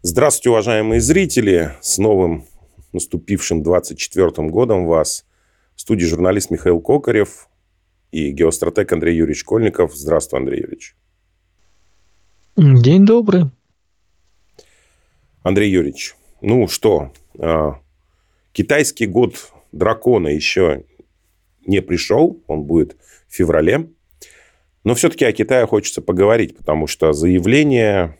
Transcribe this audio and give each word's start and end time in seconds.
Здравствуйте, 0.00 0.50
уважаемые 0.50 1.00
зрители! 1.00 1.72
С 1.80 1.98
новым 1.98 2.44
наступившим 2.92 3.62
24-м 3.62 4.48
годом 4.48 4.86
вас. 4.86 5.26
В 5.74 5.80
студии 5.80 6.04
журналист 6.04 6.50
Михаил 6.50 6.80
Кокарев 6.80 7.48
и 8.12 8.30
геостратег 8.30 8.92
Андрей 8.92 9.16
Юрьевич 9.16 9.40
Школьников. 9.40 9.96
Здравствуй, 9.96 10.38
Андрей 10.38 10.60
Юрьевич. 10.60 10.94
День 12.56 13.06
добрый. 13.06 13.46
Андрей 15.42 15.68
Юрьевич, 15.68 16.14
ну 16.42 16.68
что, 16.68 17.12
а, 17.36 17.80
китайский 18.52 19.06
год 19.06 19.52
дракона 19.72 20.28
еще 20.28 20.84
не 21.66 21.82
пришел, 21.82 22.40
он 22.46 22.62
будет 22.62 22.96
в 23.26 23.34
феврале. 23.34 23.90
Но 24.84 24.94
все-таки 24.94 25.24
о 25.24 25.32
Китае 25.32 25.66
хочется 25.66 26.02
поговорить, 26.02 26.56
потому 26.56 26.86
что 26.86 27.12
заявление 27.12 28.16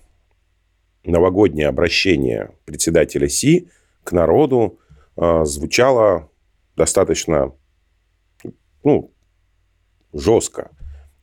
новогоднее 1.09 1.69
обращение 1.69 2.51
председателя 2.65 3.29
Си 3.29 3.69
к 4.05 4.13
народу 4.13 4.79
э, 5.17 5.45
звучало 5.45 6.31
достаточно 6.77 7.53
ну, 8.85 9.13
жестко. 10.13 10.71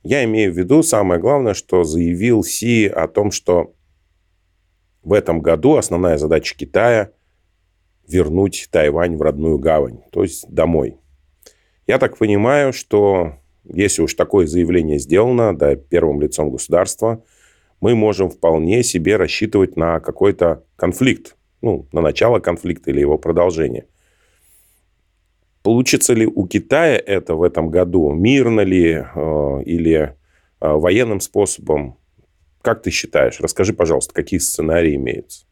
Я 0.03 0.23
имею 0.25 0.53
в 0.53 0.57
виду 0.57 0.83
самое 0.83 1.19
главное, 1.19 1.53
что 1.53 1.83
заявил 1.83 2.43
Си 2.43 2.87
о 2.87 3.07
том, 3.07 3.31
что 3.31 3.73
в 5.01 5.13
этом 5.13 5.41
году 5.41 5.77
основная 5.77 6.17
задача 6.17 6.55
Китая 6.55 7.11
вернуть 8.07 8.67
Тайвань 8.71 9.17
в 9.17 9.21
родную 9.21 9.57
гавань, 9.57 10.01
то 10.11 10.23
есть 10.23 10.47
домой. 10.49 10.97
Я 11.87 11.97
так 11.97 12.17
понимаю, 12.17 12.73
что 12.73 13.33
если 13.63 14.01
уж 14.01 14.13
такое 14.13 14.45
заявление 14.47 14.99
сделано 14.99 15.57
да, 15.57 15.75
первым 15.75 16.21
лицом 16.21 16.51
государства– 16.51 17.23
мы 17.85 17.93
можем 17.93 18.31
вполне 18.31 18.81
себе 18.81 19.15
рассчитывать 19.15 19.77
на 19.77 19.99
какой-то 19.99 20.63
конфликт, 20.75 21.37
ну, 21.61 21.87
на 21.91 22.01
начало 22.01 22.39
конфликта 22.39 22.89
или 22.89 22.99
его 22.99 23.19
продолжение. 23.19 23.85
Получится 25.61 26.15
ли 26.15 26.25
у 26.25 26.47
Китая 26.47 26.97
это 26.97 27.35
в 27.35 27.43
этом 27.43 27.69
году? 27.69 28.11
Мирно 28.11 28.61
ли 28.61 28.93
э, 28.93 29.63
или 29.65 29.95
э, 29.99 30.13
военным 30.61 31.19
способом? 31.19 31.99
Как 32.63 32.81
ты 32.81 32.89
считаешь? 32.89 33.39
Расскажи, 33.39 33.71
пожалуйста, 33.71 34.15
какие 34.15 34.39
сценарии 34.39 34.95
имеются? 34.95 35.45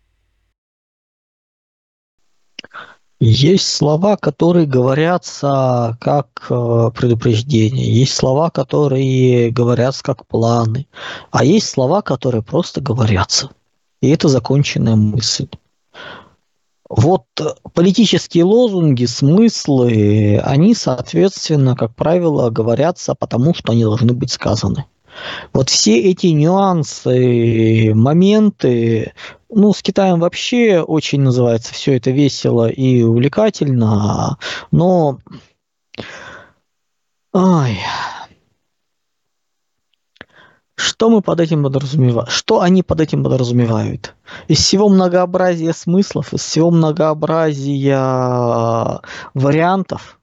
Есть 3.25 3.73
слова, 3.73 4.17
которые 4.17 4.65
говорятся 4.65 5.97
как 6.01 6.27
э, 6.49 6.91
предупреждение, 6.93 7.89
есть 7.89 8.13
слова, 8.15 8.49
которые 8.49 9.49
говорятся 9.49 10.03
как 10.03 10.27
планы, 10.27 10.87
а 11.31 11.45
есть 11.45 11.69
слова, 11.69 12.01
которые 12.01 12.43
просто 12.43 12.81
говорятся. 12.81 13.49
И 14.01 14.09
это 14.09 14.27
законченная 14.27 14.97
мысль. 14.97 15.47
Вот 16.89 17.23
политические 17.73 18.43
лозунги, 18.43 19.05
смыслы, 19.05 20.41
они, 20.43 20.75
соответственно, 20.75 21.77
как 21.77 21.95
правило, 21.95 22.49
говорятся 22.49 23.15
потому, 23.15 23.53
что 23.53 23.71
они 23.71 23.83
должны 23.83 24.11
быть 24.11 24.33
сказаны. 24.33 24.83
Вот 25.53 25.69
все 25.69 25.99
эти 25.99 26.27
нюансы, 26.27 27.93
моменты, 27.93 29.13
ну, 29.49 29.73
с 29.73 29.81
Китаем 29.81 30.19
вообще 30.19 30.81
очень 30.81 31.21
называется 31.21 31.73
все 31.73 31.97
это 31.97 32.11
весело 32.11 32.69
и 32.69 33.01
увлекательно, 33.01 34.37
но... 34.71 35.19
Ай, 37.35 37.79
что 40.75 41.09
мы 41.09 41.21
под 41.21 41.39
этим 41.39 41.63
подразумеваем? 41.63 42.29
Что 42.29 42.61
они 42.61 42.83
под 42.83 43.01
этим 43.01 43.23
подразумевают? 43.23 44.15
Из 44.47 44.59
всего 44.59 44.89
многообразия 44.89 45.73
смыслов, 45.73 46.33
из 46.33 46.41
всего 46.41 46.71
многообразия 46.71 49.01
вариантов 49.33 50.19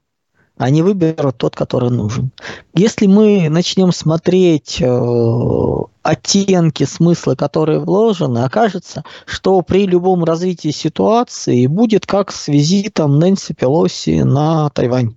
они 0.61 0.83
выберут 0.83 1.37
тот, 1.37 1.55
который 1.55 1.89
нужен. 1.89 2.31
Если 2.75 3.07
мы 3.07 3.49
начнем 3.49 3.91
смотреть 3.91 4.77
э, 4.79 5.75
оттенки 6.03 6.83
смысла, 6.83 7.35
которые 7.35 7.79
вложены, 7.79 8.39
окажется, 8.39 9.03
что 9.25 9.61
при 9.63 9.87
любом 9.87 10.23
развитии 10.23 10.69
ситуации 10.69 11.65
будет 11.65 12.05
как 12.05 12.31
с 12.31 12.47
визитом 12.47 13.17
Нэнси 13.17 13.53
Пелоси 13.53 14.21
на 14.21 14.69
Тайвань 14.69 15.15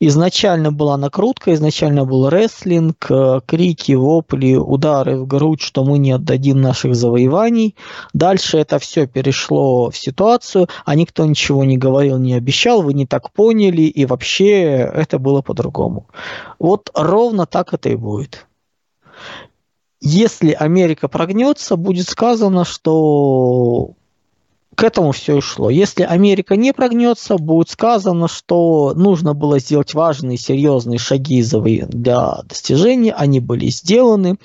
изначально 0.00 0.72
была 0.72 0.96
накрутка, 0.96 1.54
изначально 1.54 2.04
был 2.04 2.28
рестлинг, 2.28 3.10
э, 3.10 3.40
крики, 3.46 3.92
вопли, 3.92 4.54
удары 4.54 5.18
в 5.18 5.26
грудь, 5.26 5.60
что 5.60 5.84
мы 5.84 5.98
не 5.98 6.12
отдадим 6.12 6.60
наших 6.60 6.94
завоеваний. 6.94 7.74
Дальше 8.12 8.58
это 8.58 8.78
все 8.78 9.06
перешло 9.06 9.90
в 9.90 9.96
ситуацию, 9.96 10.68
а 10.84 10.94
никто 10.94 11.24
ничего 11.26 11.64
не 11.64 11.76
говорил, 11.76 12.18
не 12.18 12.34
обещал, 12.34 12.82
вы 12.82 12.94
не 12.94 13.06
так 13.06 13.32
поняли, 13.32 13.82
и 13.82 14.06
вообще 14.06 14.62
это 14.76 15.18
было 15.18 15.42
по-другому. 15.42 16.06
Вот 16.58 16.90
ровно 16.94 17.46
так 17.46 17.74
это 17.74 17.88
и 17.88 17.96
будет. 17.96 18.46
Если 20.00 20.52
Америка 20.52 21.08
прогнется, 21.08 21.76
будет 21.76 22.08
сказано, 22.08 22.64
что 22.64 23.94
к 24.78 24.84
этому 24.84 25.10
все 25.10 25.38
и 25.38 25.40
шло. 25.40 25.70
Если 25.70 26.04
Америка 26.04 26.54
не 26.54 26.72
прогнется, 26.72 27.36
будет 27.36 27.68
сказано, 27.68 28.28
что 28.28 28.92
нужно 28.94 29.34
было 29.34 29.58
сделать 29.58 29.92
важные, 29.92 30.38
серьезные 30.38 31.00
шаги 31.00 31.42
для 31.42 32.42
достижения, 32.44 33.12
они 33.12 33.40
были 33.40 33.66
сделаны. 33.70 34.36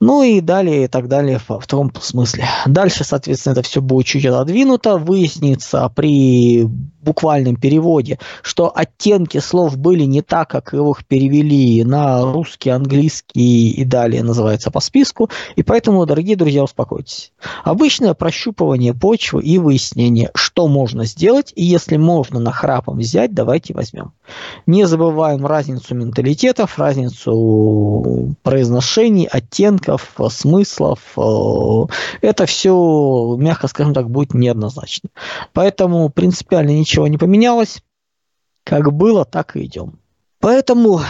Ну 0.00 0.22
и 0.22 0.40
далее 0.40 0.84
и 0.84 0.88
так 0.88 1.08
далее 1.08 1.38
в, 1.38 1.58
в 1.58 1.66
том 1.66 1.92
смысле. 2.00 2.44
Дальше, 2.66 3.04
соответственно, 3.04 3.52
это 3.52 3.62
все 3.62 3.80
будет 3.80 4.06
чуть 4.06 4.26
отодвинуто. 4.26 4.98
Выяснится 4.98 5.90
при 5.94 6.64
буквальном 7.06 7.56
переводе, 7.56 8.18
что 8.42 8.70
оттенки 8.74 9.38
слов 9.38 9.78
были 9.78 10.02
не 10.02 10.22
так, 10.22 10.50
как 10.50 10.74
их 10.74 11.06
перевели 11.06 11.84
на 11.84 12.22
русский, 12.22 12.70
английский 12.70 13.70
и 13.70 13.84
далее 13.84 14.22
называется 14.22 14.70
по 14.70 14.80
списку. 14.80 15.30
И 15.54 15.62
поэтому, 15.62 16.04
дорогие 16.04 16.36
друзья, 16.36 16.64
успокойтесь. 16.64 17.32
Обычное 17.64 18.14
прощупывание 18.14 18.92
почвы 18.92 19.42
и 19.42 19.58
выяснение, 19.58 20.30
что 20.34 20.66
можно 20.68 21.04
сделать, 21.04 21.52
и 21.54 21.64
если 21.64 21.96
можно 21.96 22.40
нахрапом 22.40 22.98
взять, 22.98 23.32
давайте 23.32 23.72
возьмем. 23.72 24.12
Не 24.66 24.86
забываем 24.86 25.46
разницу 25.46 25.94
менталитетов, 25.94 26.78
разницу 26.78 28.34
произношений, 28.42 29.28
оттенков, 29.30 30.12
смыслов. 30.30 31.00
Это 32.20 32.46
все, 32.46 33.36
мягко 33.38 33.68
скажем 33.68 33.94
так, 33.94 34.10
будет 34.10 34.34
неоднозначно. 34.34 35.10
Поэтому 35.52 36.08
принципиально 36.10 36.70
ничего 36.70 36.96
ничего 36.96 37.08
не 37.08 37.18
поменялось. 37.18 37.82
Как 38.64 38.92
было, 38.92 39.24
так 39.24 39.56
и 39.56 39.64
идем. 39.64 39.98
Поэтому 40.40 41.00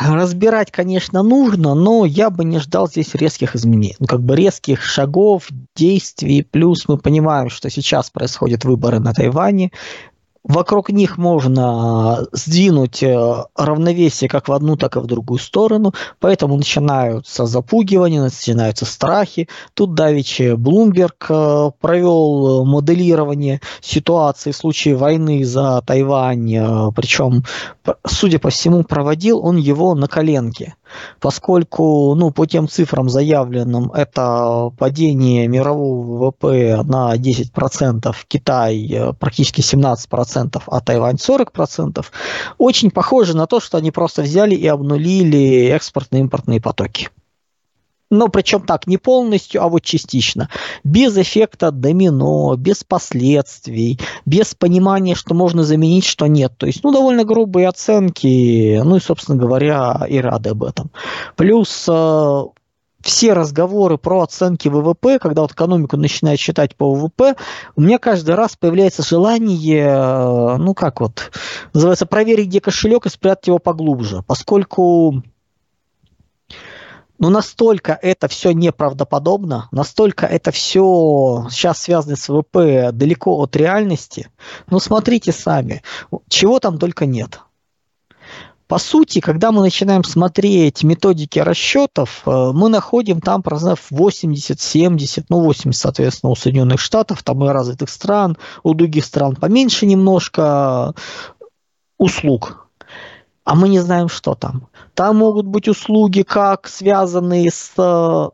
разбирать, 0.00 0.70
конечно, 0.70 1.22
нужно, 1.22 1.74
но 1.74 2.04
я 2.04 2.30
бы 2.30 2.44
не 2.44 2.58
ждал 2.60 2.88
здесь 2.88 3.14
резких 3.14 3.56
изменений. 3.56 3.96
Ну, 3.98 4.06
как 4.06 4.22
бы 4.22 4.36
резких 4.36 4.82
шагов, 4.82 5.48
действий. 5.76 6.42
Плюс 6.42 6.86
мы 6.88 6.98
понимаем, 6.98 7.50
что 7.50 7.68
сейчас 7.68 8.10
происходят 8.10 8.64
выборы 8.64 9.00
на 9.00 9.12
Тайване 9.12 9.72
вокруг 10.44 10.90
них 10.90 11.18
можно 11.18 12.26
сдвинуть 12.32 13.02
э, 13.02 13.44
равновесие 13.54 14.28
как 14.28 14.48
в 14.48 14.52
одну, 14.52 14.76
так 14.76 14.96
и 14.96 15.00
в 15.00 15.06
другую 15.06 15.38
сторону, 15.38 15.92
поэтому 16.20 16.56
начинаются 16.56 17.46
запугивания, 17.46 18.22
начинаются 18.22 18.84
страхи. 18.84 19.48
Тут 19.74 19.94
Давичи 19.94 20.54
Блумберг 20.54 21.26
э, 21.28 21.70
провел 21.80 22.64
моделирование 22.64 23.60
ситуации 23.80 24.52
в 24.52 24.56
случае 24.56 24.96
войны 24.96 25.44
за 25.44 25.82
Тайвань, 25.82 26.54
э, 26.54 26.90
причем, 26.94 27.44
судя 28.06 28.38
по 28.38 28.50
всему, 28.50 28.84
проводил 28.84 29.44
он 29.44 29.56
его 29.56 29.94
на 29.94 30.08
коленке 30.08 30.74
поскольку 31.20 32.14
ну, 32.14 32.30
по 32.30 32.46
тем 32.46 32.68
цифрам 32.68 33.08
заявленным 33.08 33.90
это 33.92 34.70
падение 34.78 35.48
мирового 35.48 36.30
ВВП 36.30 36.82
на 36.84 37.14
10%, 37.16 38.14
Китай 38.28 38.88
э, 38.90 39.12
практически 39.12 39.60
17%, 39.60 40.62
а 40.66 40.80
Тайвань 40.80 41.16
40%, 41.16 42.04
очень 42.58 42.90
похоже 42.90 43.36
на 43.36 43.46
то, 43.46 43.60
что 43.60 43.78
они 43.78 43.90
просто 43.90 44.22
взяли 44.22 44.54
и 44.54 44.66
обнулили 44.66 45.66
экспортно-импортные 45.68 46.60
потоки. 46.60 47.08
Но 48.10 48.28
причем 48.28 48.62
так, 48.62 48.86
не 48.86 48.96
полностью, 48.96 49.62
а 49.62 49.68
вот 49.68 49.82
частично. 49.82 50.48
Без 50.82 51.16
эффекта 51.16 51.70
домино, 51.70 52.56
без 52.56 52.82
последствий, 52.84 54.00
без 54.24 54.54
понимания, 54.54 55.14
что 55.14 55.34
можно 55.34 55.62
заменить, 55.62 56.04
что 56.04 56.26
нет. 56.26 56.52
То 56.56 56.66
есть, 56.66 56.82
ну, 56.82 56.92
довольно 56.92 57.24
грубые 57.24 57.68
оценки, 57.68 58.80
ну 58.82 58.96
и, 58.96 59.00
собственно 59.00 59.38
говоря, 59.38 60.06
и 60.08 60.18
рады 60.18 60.50
об 60.50 60.64
этом. 60.64 60.90
Плюс 61.36 61.86
э, 61.86 62.42
все 63.02 63.32
разговоры 63.32 63.98
про 63.98 64.22
оценки 64.22 64.68
ВВП, 64.68 65.18
когда 65.18 65.42
вот 65.42 65.52
экономику 65.52 65.96
начинают 65.96 66.40
считать 66.40 66.76
по 66.76 66.94
ВВП, 66.94 67.36
у 67.76 67.80
меня 67.80 67.98
каждый 67.98 68.34
раз 68.34 68.56
появляется 68.56 69.02
желание, 69.02 69.86
э, 69.86 70.56
ну 70.56 70.74
как 70.74 71.00
вот, 71.00 71.30
называется, 71.74 72.06
проверить, 72.06 72.48
где 72.48 72.60
кошелек 72.60 73.06
и 73.06 73.10
спрятать 73.10 73.48
его 73.48 73.58
поглубже, 73.58 74.22
поскольку 74.26 75.22
Но 77.18 77.30
настолько 77.30 77.98
это 78.00 78.28
все 78.28 78.52
неправдоподобно, 78.52 79.68
настолько 79.72 80.26
это 80.26 80.52
все 80.52 81.46
сейчас 81.50 81.82
связано 81.82 82.16
с 82.16 82.28
ВВП 82.28 82.92
далеко 82.92 83.36
от 83.38 83.56
реальности. 83.56 84.28
Ну, 84.70 84.78
смотрите 84.78 85.32
сами, 85.32 85.82
чего 86.28 86.60
там 86.60 86.78
только 86.78 87.06
нет. 87.06 87.40
По 88.68 88.76
сути, 88.76 89.20
когда 89.20 89.50
мы 89.50 89.62
начинаем 89.62 90.04
смотреть 90.04 90.84
методики 90.84 91.38
расчетов, 91.38 92.20
э, 92.26 92.50
мы 92.52 92.68
находим 92.68 93.22
там 93.22 93.42
процентов 93.42 93.90
80-70, 93.90 95.24
ну 95.30 95.40
80, 95.40 95.80
соответственно, 95.80 96.30
у 96.30 96.36
Соединенных 96.36 96.78
Штатов, 96.78 97.22
там 97.22 97.42
и 97.44 97.48
развитых 97.48 97.88
стран, 97.88 98.36
у 98.62 98.74
других 98.74 99.06
стран 99.06 99.36
поменьше 99.36 99.86
немножко 99.86 100.92
услуг. 101.96 102.67
А 103.48 103.54
мы 103.54 103.70
не 103.70 103.78
знаем, 103.78 104.10
что 104.10 104.34
там. 104.34 104.68
Там 104.92 105.16
могут 105.16 105.46
быть 105.46 105.68
услуги, 105.68 106.20
как 106.20 106.68
связанные 106.68 107.50
с 107.50 107.72
э, 107.78 108.28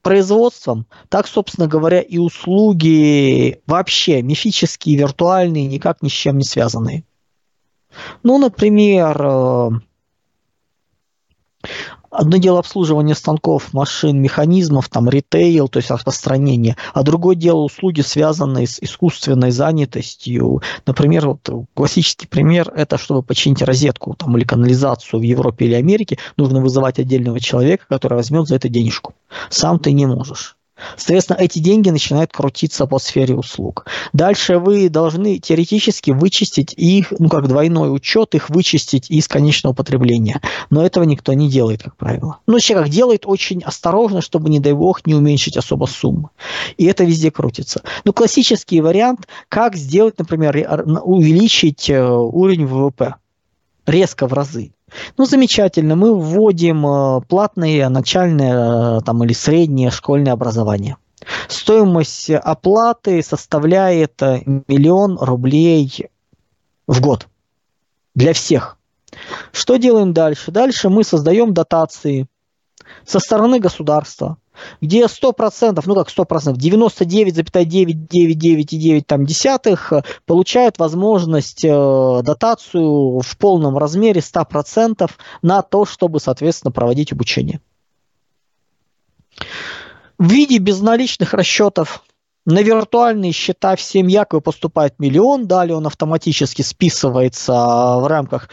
производством, 0.00 0.86
так, 1.08 1.28
собственно 1.28 1.68
говоря, 1.68 2.00
и 2.00 2.18
услуги 2.18 3.62
вообще 3.64 4.22
мифические, 4.22 4.96
виртуальные, 4.96 5.68
никак 5.68 6.02
ни 6.02 6.08
с 6.08 6.12
чем 6.12 6.38
не 6.38 6.44
связанные. 6.44 7.04
Ну, 8.24 8.38
например, 8.38 9.16
э, 9.24 9.70
одно 12.12 12.36
дело 12.36 12.58
обслуживание 12.58 13.16
станков, 13.16 13.72
машин, 13.72 14.20
механизмов, 14.20 14.88
там 14.88 15.08
ритейл, 15.08 15.68
то 15.68 15.78
есть 15.78 15.90
распространение, 15.90 16.76
а 16.94 17.02
другое 17.02 17.34
дело 17.34 17.60
услуги, 17.62 18.02
связанные 18.02 18.66
с 18.66 18.78
искусственной 18.80 19.50
занятостью. 19.50 20.62
Например, 20.86 21.28
вот 21.28 21.68
классический 21.74 22.26
пример– 22.26 22.72
это 22.76 22.98
чтобы 22.98 23.22
починить 23.22 23.62
розетку 23.62 24.14
там, 24.14 24.36
или 24.36 24.44
канализацию 24.44 25.20
в 25.20 25.22
Европе 25.22 25.64
или 25.64 25.74
Америке, 25.74 26.18
нужно 26.36 26.60
вызывать 26.60 26.98
отдельного 26.98 27.40
человека, 27.40 27.86
который 27.88 28.14
возьмет 28.14 28.46
за 28.46 28.56
это 28.56 28.68
денежку. 28.68 29.14
Сам 29.50 29.78
ты 29.78 29.92
не 29.92 30.06
можешь. 30.06 30.56
Соответственно, 30.96 31.36
эти 31.38 31.58
деньги 31.58 31.90
начинают 31.90 32.32
крутиться 32.32 32.86
по 32.86 32.98
сфере 32.98 33.34
услуг. 33.34 33.86
Дальше 34.12 34.58
вы 34.58 34.88
должны 34.88 35.38
теоретически 35.38 36.10
вычистить 36.10 36.74
их, 36.76 37.12
ну 37.18 37.28
как 37.28 37.48
двойной 37.48 37.94
учет, 37.94 38.34
их 38.34 38.50
вычистить 38.50 39.10
из 39.10 39.28
конечного 39.28 39.74
потребления. 39.74 40.40
Но 40.70 40.84
этого 40.84 41.04
никто 41.04 41.32
не 41.32 41.48
делает, 41.48 41.82
как 41.82 41.96
правило. 41.96 42.38
Ну, 42.46 42.58
как 42.68 42.88
делает 42.88 43.22
очень 43.26 43.62
осторожно, 43.62 44.20
чтобы, 44.20 44.50
не 44.50 44.60
дай 44.60 44.72
бог, 44.72 45.06
не 45.06 45.14
уменьшить 45.14 45.56
особо 45.56 45.86
суммы. 45.86 46.30
И 46.76 46.84
это 46.84 47.04
везде 47.04 47.30
крутится. 47.30 47.82
Ну, 48.04 48.12
классический 48.12 48.80
вариант, 48.80 49.28
как 49.48 49.76
сделать, 49.76 50.18
например, 50.18 50.56
увеличить 51.04 51.88
э, 51.90 52.02
уровень 52.02 52.66
ВВП 52.66 53.16
резко 53.86 54.26
в 54.26 54.32
разы. 54.32 54.72
Ну, 55.16 55.24
замечательно. 55.24 55.96
Мы 55.96 56.14
вводим 56.14 56.86
э, 56.86 57.20
платное 57.22 57.88
начальное 57.88 58.98
э, 58.98 59.00
там, 59.02 59.24
или 59.24 59.32
среднее 59.32 59.90
школьное 59.90 60.32
образование. 60.32 60.96
Стоимость 61.48 62.30
оплаты 62.30 63.22
составляет 63.22 64.20
э, 64.22 64.42
миллион 64.68 65.18
рублей 65.18 66.08
в 66.86 67.00
год 67.00 67.28
для 68.14 68.32
всех. 68.32 68.76
Что 69.52 69.76
делаем 69.76 70.12
дальше? 70.12 70.50
Дальше 70.50 70.88
мы 70.88 71.04
создаем 71.04 71.54
дотации 71.54 72.26
со 73.04 73.18
стороны 73.18 73.60
государства 73.60 74.36
где 74.80 75.04
100%, 75.04 75.82
ну 75.84 75.94
как 75.94 76.08
100%, 76.08 76.54
99,999,9 76.54 79.02
там 79.06 79.26
десятых 79.26 79.92
э, 79.92 80.02
получают 80.26 80.78
возможность 80.78 81.64
э, 81.64 82.20
дотацию 82.22 83.20
в 83.20 83.38
полном 83.38 83.78
размере 83.78 84.20
100% 84.20 85.08
на 85.42 85.62
то, 85.62 85.84
чтобы, 85.84 86.18
соответственно, 86.20 86.72
проводить 86.72 87.12
обучение. 87.12 87.60
В 90.18 90.30
виде 90.30 90.58
безналичных 90.58 91.32
расчетов 91.34 92.04
на 92.44 92.62
виртуальные 92.62 93.32
счета 93.32 93.76
в 93.76 93.80
7 93.80 94.10
якобы 94.10 94.40
поступает 94.40 94.98
миллион, 94.98 95.46
далее 95.46 95.76
он 95.76 95.86
автоматически 95.86 96.62
списывается 96.62 97.52
в 97.52 98.06
рамках 98.08 98.48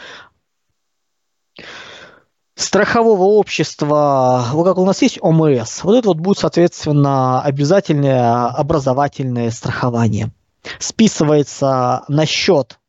страхового 2.60 3.24
общества, 3.24 4.44
вот 4.52 4.64
как 4.64 4.78
у 4.78 4.84
нас 4.84 5.00
есть 5.02 5.18
ОМС, 5.20 5.82
вот 5.82 5.96
это 5.96 6.08
вот 6.08 6.18
будет, 6.18 6.38
соответственно, 6.38 7.40
обязательное 7.40 8.46
образовательное 8.46 9.50
страхование. 9.50 10.30
Списывается 10.78 12.04
на 12.08 12.26
счет 12.26 12.79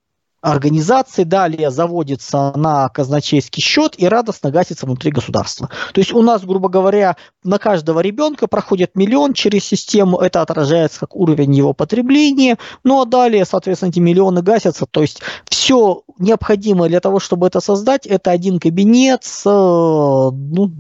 организации, 0.42 1.24
далее 1.24 1.70
заводится 1.70 2.52
на 2.56 2.90
казначейский 2.90 3.62
счет 3.62 3.94
и 3.98 4.08
радостно 4.08 4.50
гасится 4.52 4.86
внутри 4.86 5.12
государства. 5.12 5.70
То 5.94 6.00
есть 6.02 6.12
у 6.12 6.22
нас, 6.24 6.44
грубо 6.44 6.68
говоря, 6.68 7.16
на 7.44 7.60
каждого 7.60 8.00
ребенка 8.00 8.48
проходит 8.48 8.96
миллион 8.96 9.34
через 9.34 9.66
систему, 9.66 10.18
это 10.18 10.42
отражается 10.42 11.00
как 11.02 11.16
уровень 11.16 11.54
его 11.54 11.74
потребления, 11.74 12.58
ну 12.84 13.02
а 13.02 13.06
далее, 13.06 13.46
соответственно, 13.46 13.90
эти 13.90 14.00
миллионы 14.00 14.42
гасятся, 14.42 14.86
то 14.86 15.02
есть 15.02 15.22
все 15.46 16.02
необходимое 16.18 16.90
для 16.90 17.00
того, 17.00 17.20
чтобы 17.20 17.48
это 17.48 17.60
создать, 17.60 18.08
это 18.08 18.32
один 18.32 18.60
кабинет 18.60 19.24
с 19.24 19.44
ну, 19.46 20.72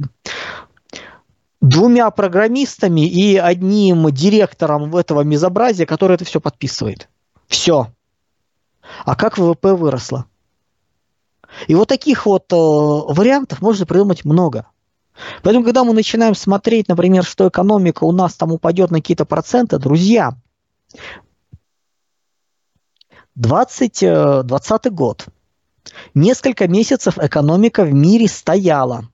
двумя 1.61 2.09
программистами 2.09 3.07
и 3.07 3.37
одним 3.37 4.09
директором 4.11 4.95
этого 4.95 5.23
безобразия, 5.23 5.85
который 5.85 6.15
это 6.15 6.25
все 6.25 6.41
подписывает. 6.41 7.07
Все. 7.47 7.87
А 9.05 9.15
как 9.15 9.37
ВВП 9.37 9.73
выросло? 9.73 10.25
И 11.67 11.75
вот 11.75 11.87
таких 11.87 12.25
вот 12.25 12.51
э, 12.51 12.55
вариантов 12.55 13.61
можно 13.61 13.85
придумать 13.85 14.25
много. 14.25 14.67
Поэтому, 15.43 15.65
когда 15.65 15.83
мы 15.83 15.93
начинаем 15.93 16.35
смотреть, 16.35 16.87
например, 16.87 17.23
что 17.23 17.47
экономика 17.47 18.05
у 18.05 18.11
нас 18.11 18.35
там 18.35 18.51
упадет 18.51 18.91
на 18.91 18.97
какие-то 18.97 19.25
проценты, 19.25 19.77
друзья, 19.77 20.33
20, 23.35 24.45
20 24.45 24.85
э, 24.85 24.89
год. 24.89 25.25
Несколько 26.13 26.67
месяцев 26.67 27.17
экономика 27.17 27.83
в 27.83 27.93
мире 27.93 28.27
стояла. 28.27 29.09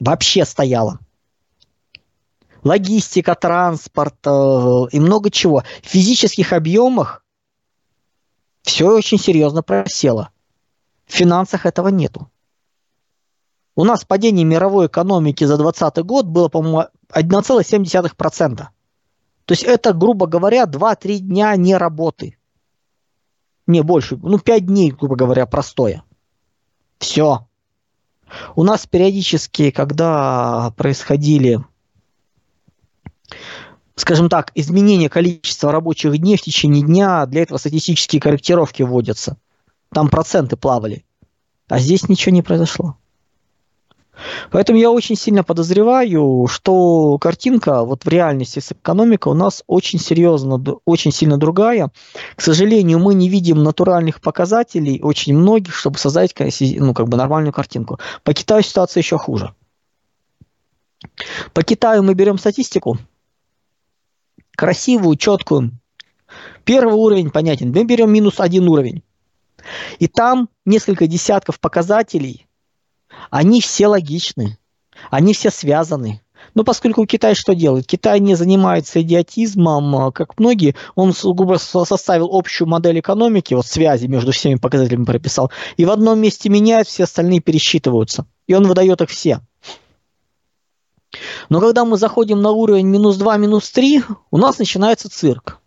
Вообще 0.00 0.44
стояла. 0.44 1.00
Логистика, 2.62 3.34
транспорт 3.34 4.16
э, 4.26 4.86
и 4.92 5.00
много 5.00 5.30
чего. 5.30 5.64
В 5.82 5.86
физических 5.86 6.52
объемах 6.52 7.24
все 8.68 8.86
очень 8.86 9.18
серьезно 9.18 9.62
просело. 9.62 10.28
В 11.06 11.14
финансах 11.14 11.64
этого 11.64 11.88
нету. 11.88 12.30
У 13.74 13.84
нас 13.84 14.04
падение 14.04 14.44
мировой 14.44 14.88
экономики 14.88 15.44
за 15.44 15.56
2020 15.56 16.04
год 16.04 16.26
было, 16.26 16.48
по-моему, 16.48 16.84
1,7%. 17.08 18.56
То 18.56 18.68
есть 19.48 19.62
это, 19.62 19.94
грубо 19.94 20.26
говоря, 20.26 20.64
2-3 20.64 21.18
дня 21.18 21.56
не 21.56 21.78
работы. 21.78 22.36
Не 23.66 23.82
больше, 23.82 24.18
ну 24.22 24.38
5 24.38 24.66
дней, 24.66 24.90
грубо 24.90 25.16
говоря, 25.16 25.46
простое. 25.46 26.02
Все. 26.98 27.48
У 28.54 28.64
нас 28.64 28.86
периодически, 28.86 29.70
когда 29.70 30.74
происходили 30.76 31.64
скажем 33.98 34.28
так, 34.28 34.52
изменение 34.54 35.08
количества 35.08 35.72
рабочих 35.72 36.16
дней 36.18 36.36
в 36.36 36.42
течение 36.42 36.82
дня, 36.82 37.26
для 37.26 37.42
этого 37.42 37.58
статистические 37.58 38.20
корректировки 38.20 38.82
вводятся. 38.82 39.36
Там 39.92 40.08
проценты 40.08 40.56
плавали. 40.56 41.04
А 41.68 41.78
здесь 41.78 42.08
ничего 42.08 42.34
не 42.34 42.42
произошло. 42.42 42.96
Поэтому 44.50 44.78
я 44.78 44.90
очень 44.90 45.16
сильно 45.16 45.44
подозреваю, 45.44 46.48
что 46.50 47.18
картинка 47.18 47.84
вот 47.84 48.04
в 48.04 48.08
реальности 48.08 48.58
с 48.58 48.72
экономикой 48.72 49.32
у 49.32 49.34
нас 49.34 49.62
очень 49.66 50.00
серьезно, 50.00 50.60
очень 50.84 51.12
сильно 51.12 51.36
другая. 51.36 51.90
К 52.34 52.40
сожалению, 52.40 52.98
мы 52.98 53.14
не 53.14 53.28
видим 53.28 53.62
натуральных 53.62 54.20
показателей, 54.20 55.00
очень 55.02 55.36
многих, 55.36 55.74
чтобы 55.74 55.98
создать 55.98 56.34
ну, 56.60 56.94
как 56.94 57.08
бы 57.08 57.16
нормальную 57.16 57.52
картинку. 57.52 58.00
По 58.24 58.34
Китаю 58.34 58.62
ситуация 58.62 59.02
еще 59.02 59.18
хуже. 59.18 59.54
По 61.52 61.62
Китаю 61.62 62.02
мы 62.02 62.14
берем 62.14 62.38
статистику, 62.38 62.98
красивую, 64.58 65.16
четкую. 65.16 65.70
Первый 66.64 66.94
уровень 66.94 67.30
понятен. 67.30 67.70
Мы 67.70 67.84
берем 67.84 68.12
минус 68.12 68.40
один 68.40 68.68
уровень. 68.68 69.04
И 70.00 70.08
там 70.08 70.48
несколько 70.66 71.06
десятков 71.06 71.60
показателей. 71.60 72.48
Они 73.30 73.60
все 73.60 73.86
логичны. 73.86 74.58
Они 75.10 75.32
все 75.32 75.50
связаны. 75.50 76.22
Но 76.54 76.64
поскольку 76.64 77.06
Китай 77.06 77.36
что 77.36 77.54
делает? 77.54 77.86
Китай 77.86 78.18
не 78.18 78.34
занимается 78.34 79.00
идиотизмом, 79.00 79.94
а, 79.94 80.10
как 80.10 80.40
многие. 80.40 80.74
Он 80.96 81.12
грубо 81.22 81.54
составил 81.58 82.28
общую 82.32 82.66
модель 82.66 82.98
экономики, 82.98 83.54
вот 83.54 83.66
связи 83.66 84.06
между 84.06 84.32
всеми 84.32 84.56
показателями 84.56 85.04
прописал, 85.04 85.52
и 85.76 85.84
в 85.84 85.90
одном 85.90 86.18
месте 86.20 86.48
меняет, 86.48 86.88
все 86.88 87.04
остальные 87.04 87.40
пересчитываются. 87.40 88.26
И 88.48 88.54
он 88.54 88.66
выдает 88.66 89.00
их 89.02 89.10
все. 89.10 89.40
Но 91.48 91.60
когда 91.60 91.84
мы 91.84 91.96
заходим 91.96 92.40
на 92.40 92.50
уровень 92.50 92.86
минус 92.86 93.16
2, 93.16 93.36
минус 93.36 93.70
3, 93.70 94.02
у 94.30 94.38
нас 94.38 94.58
начинается 94.58 95.08
цирк. 95.10 95.60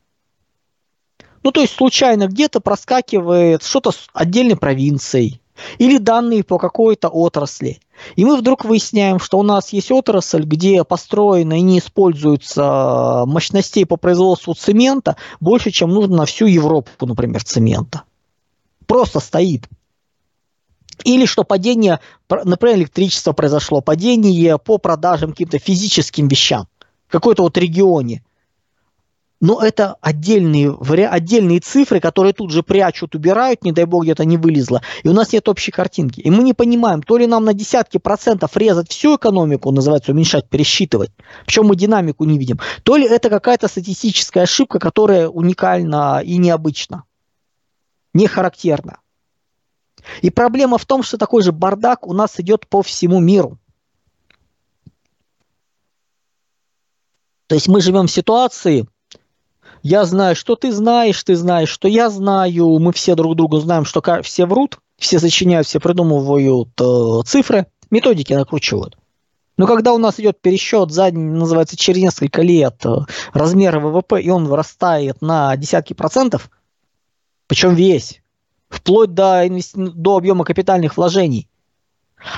Ну, 1.44 1.52
то 1.52 1.62
есть 1.62 1.76
случайно 1.76 2.28
где-то 2.28 2.60
проскакивает 2.60 3.64
что-то 3.64 3.92
с 3.92 4.08
отдельной 4.14 4.58
провинцией. 4.58 5.42
или 5.78 5.98
данные 5.98 6.44
по 6.44 6.58
какой-то 6.58 7.10
отрасли. 7.10 7.80
И 8.16 8.26
мы 8.26 8.38
вдруг 8.38 8.66
выясняем, 8.66 9.20
что 9.20 9.38
у 9.38 9.44
нас 9.44 9.70
есть 9.74 9.92
отрасль, 9.92 10.44
где 10.44 10.84
построено 10.84 11.58
и 11.58 11.62
не 11.62 11.80
используется 11.80 13.24
мощностей 13.28 13.86
по 13.86 13.98
производству 13.98 14.54
цемента 14.54 15.18
больше, 15.40 15.72
чем 15.72 15.90
нужно 15.92 16.18
на 16.18 16.26
всю 16.26 16.46
Европу, 16.46 17.06
например, 17.06 17.44
цемента. 17.44 18.04
Просто 18.88 19.20
стоит. 19.20 19.68
Или 21.04 21.26
что 21.26 21.44
падение, 21.44 22.00
например, 22.30 22.78
электричество 22.78 23.34
произошло, 23.34 23.82
падение 23.82 24.58
по 24.58 24.78
продажам 24.78 25.32
каким-то 25.32 25.60
физическим 25.60 26.28
вещам 26.28 26.68
в 27.08 27.12
какой-то 27.12 27.44
вот 27.44 27.58
регионе– 27.58 28.24
но 29.42 29.60
это 29.60 29.96
отдельные, 30.02 30.78
отдельные 31.10 31.60
цифры, 31.60 32.00
которые 32.00 32.32
тут 32.32 32.52
же 32.52 32.62
прячут, 32.62 33.16
убирают, 33.16 33.64
не 33.64 33.72
дай 33.72 33.86
бог 33.86 34.04
где-то 34.04 34.24
не 34.24 34.38
вылезло, 34.38 34.84
и 35.02 35.10
у 35.10 35.14
нас 35.14 35.34
нет 35.34 35.50
общей 35.50 35.72
картинки. 35.72 36.22
И 36.22 36.30
мы 36.30 36.44
не 36.44 36.54
понимаем, 36.54 37.02
то 37.02 37.18
ли 37.18 37.26
нам 37.26 37.44
на 37.44 37.54
десятки 37.54 37.98
процентов 37.98 38.56
резать 38.56 38.92
всю 38.92 39.18
экономику, 39.18 39.72
называется 39.72 40.12
уменьшать, 40.12 40.48
пересчитывать, 40.48 41.10
причем 41.46 41.66
мы 41.66 41.76
динамику 41.76 42.24
не 42.26 42.38
видим, 42.38 42.60
то 42.84 42.96
ли 42.96 43.06
это 43.08 43.30
какая-то 43.32 43.68
статистическая 43.68 44.44
ошибка, 44.44 44.78
которая 44.78 45.28
уникальна 45.28 46.22
и 46.24 46.38
необычна, 46.38 47.04
не 48.14 48.28
характерна. 48.28 49.00
И 50.22 50.30
проблема 50.30 50.78
в 50.78 50.86
том, 50.86 51.04
что 51.04 51.18
такой 51.18 51.44
же 51.44 51.52
бардак 51.52 52.08
у 52.08 52.14
нас 52.14 52.40
идет 52.40 52.68
по 52.68 52.82
всему 52.82 53.20
миру. 53.20 53.58
То 57.48 57.56
есть 57.56 57.68
мы 57.68 57.82
живем 57.82 58.08
в 58.08 58.12
ситуации, 58.12 58.88
я 59.84 60.06
знаю, 60.06 60.36
что 60.36 60.56
ты 60.56 60.72
знаешь, 60.72 61.22
ты 61.24 61.36
знаешь, 61.36 61.70
что 61.70 61.88
я 61.88 62.10
знаю, 62.10 62.80
мы 62.80 62.94
все 62.94 63.16
друг 63.16 63.36
другу 63.36 63.58
знаем, 63.60 63.84
что 63.84 64.02
все 64.22 64.46
врут, 64.46 64.80
все 64.98 65.20
сочиняют, 65.20 65.68
все 65.68 65.80
придумывают 65.80 66.70
э, 66.80 67.22
цифры, 67.26 67.68
методики 67.90 68.34
накручивают. 68.34 68.98
Но 69.58 69.68
когда 69.68 69.94
у 69.94 69.98
нас 69.98 70.20
идет 70.20 70.40
пересчет 70.40 70.92
за, 70.92 71.12
называется, 71.12 71.76
через 71.76 72.02
несколько 72.02 72.42
лет 72.42 72.86
э, 72.86 73.00
размера 73.34 73.80
ВВП, 73.80 74.22
и 74.22 74.30
он 74.30 74.46
вырастает 74.48 75.22
на 75.22 75.56
десятки 75.58 75.94
процентов, 75.94 76.50
причем 77.48 77.76
весь, 77.76 78.21
вплоть 78.72 79.14
до, 79.14 79.48
инвести... 79.48 79.78
до 79.78 80.18
объема 80.18 80.44
капитальных 80.44 80.98
вложений, 80.98 81.48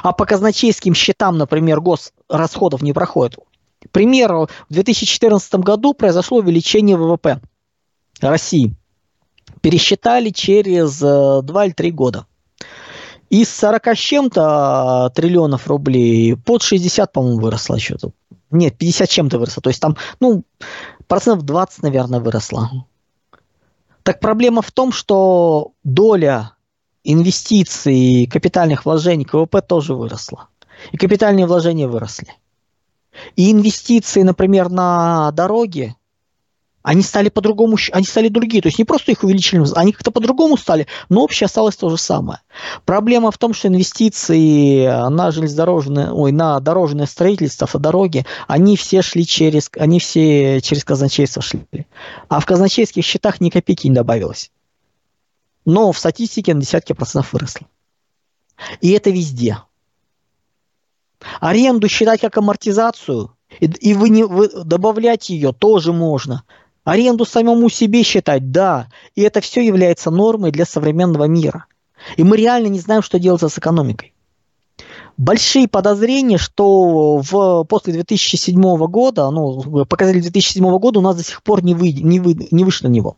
а 0.01 0.11
по 0.11 0.25
казначейским 0.25 0.93
счетам, 0.93 1.37
например, 1.37 1.79
госрасходов 1.79 2.81
не 2.81 2.91
проходит, 2.91 3.37
к 3.85 3.89
примеру, 3.91 4.49
в 4.69 4.73
2014 4.73 5.55
году 5.55 5.93
произошло 5.93 6.39
увеличение 6.39 6.97
ВВП 6.97 7.41
России. 8.21 8.75
Пересчитали 9.61 10.29
через 10.29 10.99
2 10.99 11.41
э, 11.63 11.65
или 11.65 11.73
3 11.73 11.91
года. 11.91 12.25
Из 13.29 13.49
40 13.49 13.87
с 13.87 13.97
чем-то 13.97 15.11
триллионов 15.15 15.67
рублей 15.67 16.35
под 16.37 16.61
60, 16.61 17.11
по-моему, 17.11 17.39
выросло 17.39 17.79
что-то. 17.79 18.11
Нет, 18.51 18.77
50 18.77 19.09
чем-то 19.09 19.39
выросло. 19.39 19.61
То 19.63 19.69
есть 19.69 19.81
там, 19.81 19.97
ну, 20.19 20.43
процентов 21.07 21.45
20, 21.45 21.83
наверное, 21.83 22.19
выросло. 22.19 22.69
Так 24.03 24.19
проблема 24.19 24.61
в 24.61 24.71
том, 24.71 24.91
что 24.91 25.71
доля 25.83 26.51
инвестиций, 27.03 28.27
капитальных 28.31 28.85
вложений 28.85 29.25
к 29.25 29.33
ВВП 29.33 29.61
тоже 29.61 29.95
выросла. 29.95 30.49
И 30.91 30.97
капитальные 30.97 31.45
вложения 31.45 31.87
выросли. 31.87 32.27
И 33.35 33.51
инвестиции, 33.51 34.23
например, 34.23 34.69
на 34.69 35.31
дороги, 35.31 35.95
они 36.83 37.01
стали 37.01 37.29
по-другому, 37.29 37.77
они 37.91 38.05
стали 38.05 38.27
другие. 38.27 38.61
То 38.61 38.67
есть 38.67 38.77
не 38.77 38.85
просто 38.85 39.11
их 39.11 39.23
увеличили, 39.23 39.63
они 39.75 39.93
как-то 39.93 40.11
по-другому 40.11 40.57
стали, 40.57 40.87
но 41.09 41.23
общее 41.23 41.45
осталось 41.45 41.77
то 41.77 41.89
же 41.89 41.97
самое. 41.97 42.41
Проблема 42.85 43.31
в 43.31 43.37
том, 43.37 43.53
что 43.53 43.69
инвестиции 43.69 44.85
на 45.09 45.31
железнодорожное, 45.31 46.11
ой, 46.11 46.31
на 46.31 46.59
дорожное 46.59 47.05
строительство, 47.05 47.67
а 47.73 47.79
дороги, 47.79 48.25
они 48.47 48.75
все 48.77 49.01
шли 49.01 49.25
через, 49.25 49.71
они 49.77 49.99
все 49.99 50.61
через 50.61 50.83
казначейство 50.83 51.41
шли. 51.41 51.65
А 52.27 52.39
в 52.39 52.45
казначейских 52.45 53.03
счетах 53.03 53.39
ни 53.41 53.49
копейки 53.49 53.87
не 53.87 53.95
добавилось. 53.95 54.51
Но 55.65 55.91
в 55.93 55.97
статистике 55.97 56.53
на 56.53 56.61
десятки 56.61 56.91
процентов 56.91 57.31
выросло. 57.31 57.65
И 58.81 58.91
это 58.91 59.09
везде. 59.09 59.57
Аренду 61.39 61.87
считать 61.87 62.19
как 62.19 62.37
амортизацию, 62.37 63.35
и 63.59 63.93
вы 63.93 64.09
не, 64.09 64.23
вы, 64.23 64.49
добавлять 64.49 65.29
ее 65.29 65.53
тоже 65.53 65.93
можно. 65.93 66.43
Аренду 66.83 67.25
самому 67.25 67.69
себе 67.69 68.03
считать, 68.03 68.51
да. 68.51 68.87
И 69.15 69.21
это 69.21 69.41
все 69.41 69.65
является 69.65 70.11
нормой 70.11 70.51
для 70.51 70.65
современного 70.65 71.25
мира. 71.25 71.65
И 72.17 72.23
мы 72.23 72.35
реально 72.37 72.67
не 72.67 72.79
знаем, 72.79 73.01
что 73.01 73.19
делать 73.19 73.41
с 73.41 73.57
экономикой. 73.57 74.13
Большие 75.15 75.67
подозрения, 75.67 76.37
что 76.37 77.17
в, 77.19 77.63
после 77.65 77.93
2007 77.93 78.59
года, 78.87 79.29
ну, 79.29 79.85
показатели 79.85 80.21
2007 80.21 80.77
года 80.79 80.99
у 80.99 81.01
нас 81.03 81.15
до 81.15 81.23
сих 81.23 81.43
пор 81.43 81.63
не, 81.63 81.75
вы, 81.75 81.93
не, 81.93 82.19
вы, 82.19 82.47
не 82.51 82.63
вышло 82.63 82.87
на 82.87 82.91
него. 82.91 83.17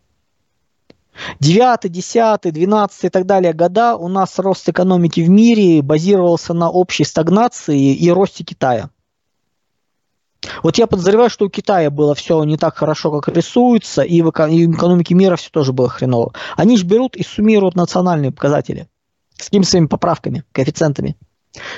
9, 1.39 1.89
10, 1.89 2.53
12 2.53 3.03
и 3.05 3.09
так 3.09 3.25
далее 3.25 3.53
года 3.53 3.95
у 3.95 4.09
нас 4.09 4.37
рост 4.37 4.67
экономики 4.67 5.21
в 5.21 5.29
мире 5.29 5.81
базировался 5.81 6.53
на 6.53 6.69
общей 6.69 7.05
стагнации 7.05 7.95
и 7.95 8.11
росте 8.11 8.43
Китая. 8.43 8.89
Вот 10.63 10.77
я 10.77 10.87
подозреваю, 10.87 11.29
что 11.29 11.45
у 11.45 11.49
Китая 11.49 11.89
было 11.89 12.15
все 12.15 12.43
не 12.43 12.57
так 12.57 12.75
хорошо, 12.75 13.11
как 13.19 13.35
рисуется, 13.35 14.01
и 14.01 14.21
в 14.21 14.29
экономике 14.29 15.15
мира 15.15 15.35
все 15.35 15.49
тоже 15.49 15.73
было 15.73 15.89
хреново. 15.89 16.33
Они 16.55 16.77
же 16.77 16.85
берут 16.85 17.15
и 17.15 17.23
суммируют 17.23 17.75
национальные 17.75 18.31
показатели 18.31 18.87
с 19.37 19.45
какими 19.45 19.63
своими 19.63 19.87
поправками, 19.87 20.43
коэффициентами. 20.51 21.17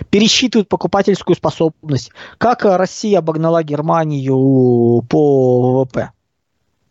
Пересчитывают 0.09 0.69
покупательскую 0.69 1.35
способность. 1.35 2.11
Как 2.37 2.65
Россия 2.65 3.19
обогнала 3.19 3.63
Германию 3.63 5.03
по 5.07 5.83
ВВП? 5.83 6.11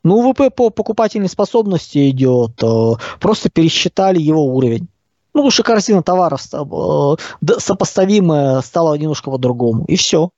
Ну, 0.05 0.23
ВВП 0.23 0.51
по 0.51 0.71
покупательной 0.71 1.29
способности 1.29 2.11
идет, 2.11 2.63
э, 2.63 2.93
просто 3.19 3.51
пересчитали 3.51 4.21
его 4.21 4.45
уровень. 4.45 4.89
Ну, 5.35 5.41
потому 5.41 5.51
что 5.51 5.65
корзина 5.65 6.03
товаров 6.05 6.43
э, 6.53 7.59
сопоставимая 7.59 8.61
стала 8.61 8.95
немножко 8.95 9.33
по-другому. 9.33 9.85
И 9.87 9.97
все. 9.97 10.31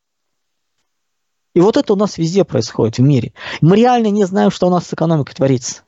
И 1.58 1.60
вот 1.60 1.76
это 1.76 1.92
у 1.92 1.96
нас 1.96 2.18
везде 2.18 2.44
происходит 2.44 2.98
в 2.98 3.02
мире. 3.02 3.32
Мы 3.60 3.78
реально 3.78 4.10
не 4.10 4.24
знаем, 4.26 4.52
что 4.52 4.68
у 4.68 4.70
нас 4.70 4.86
с 4.86 4.94
экономикой 4.94 5.34
творится. 5.34 5.82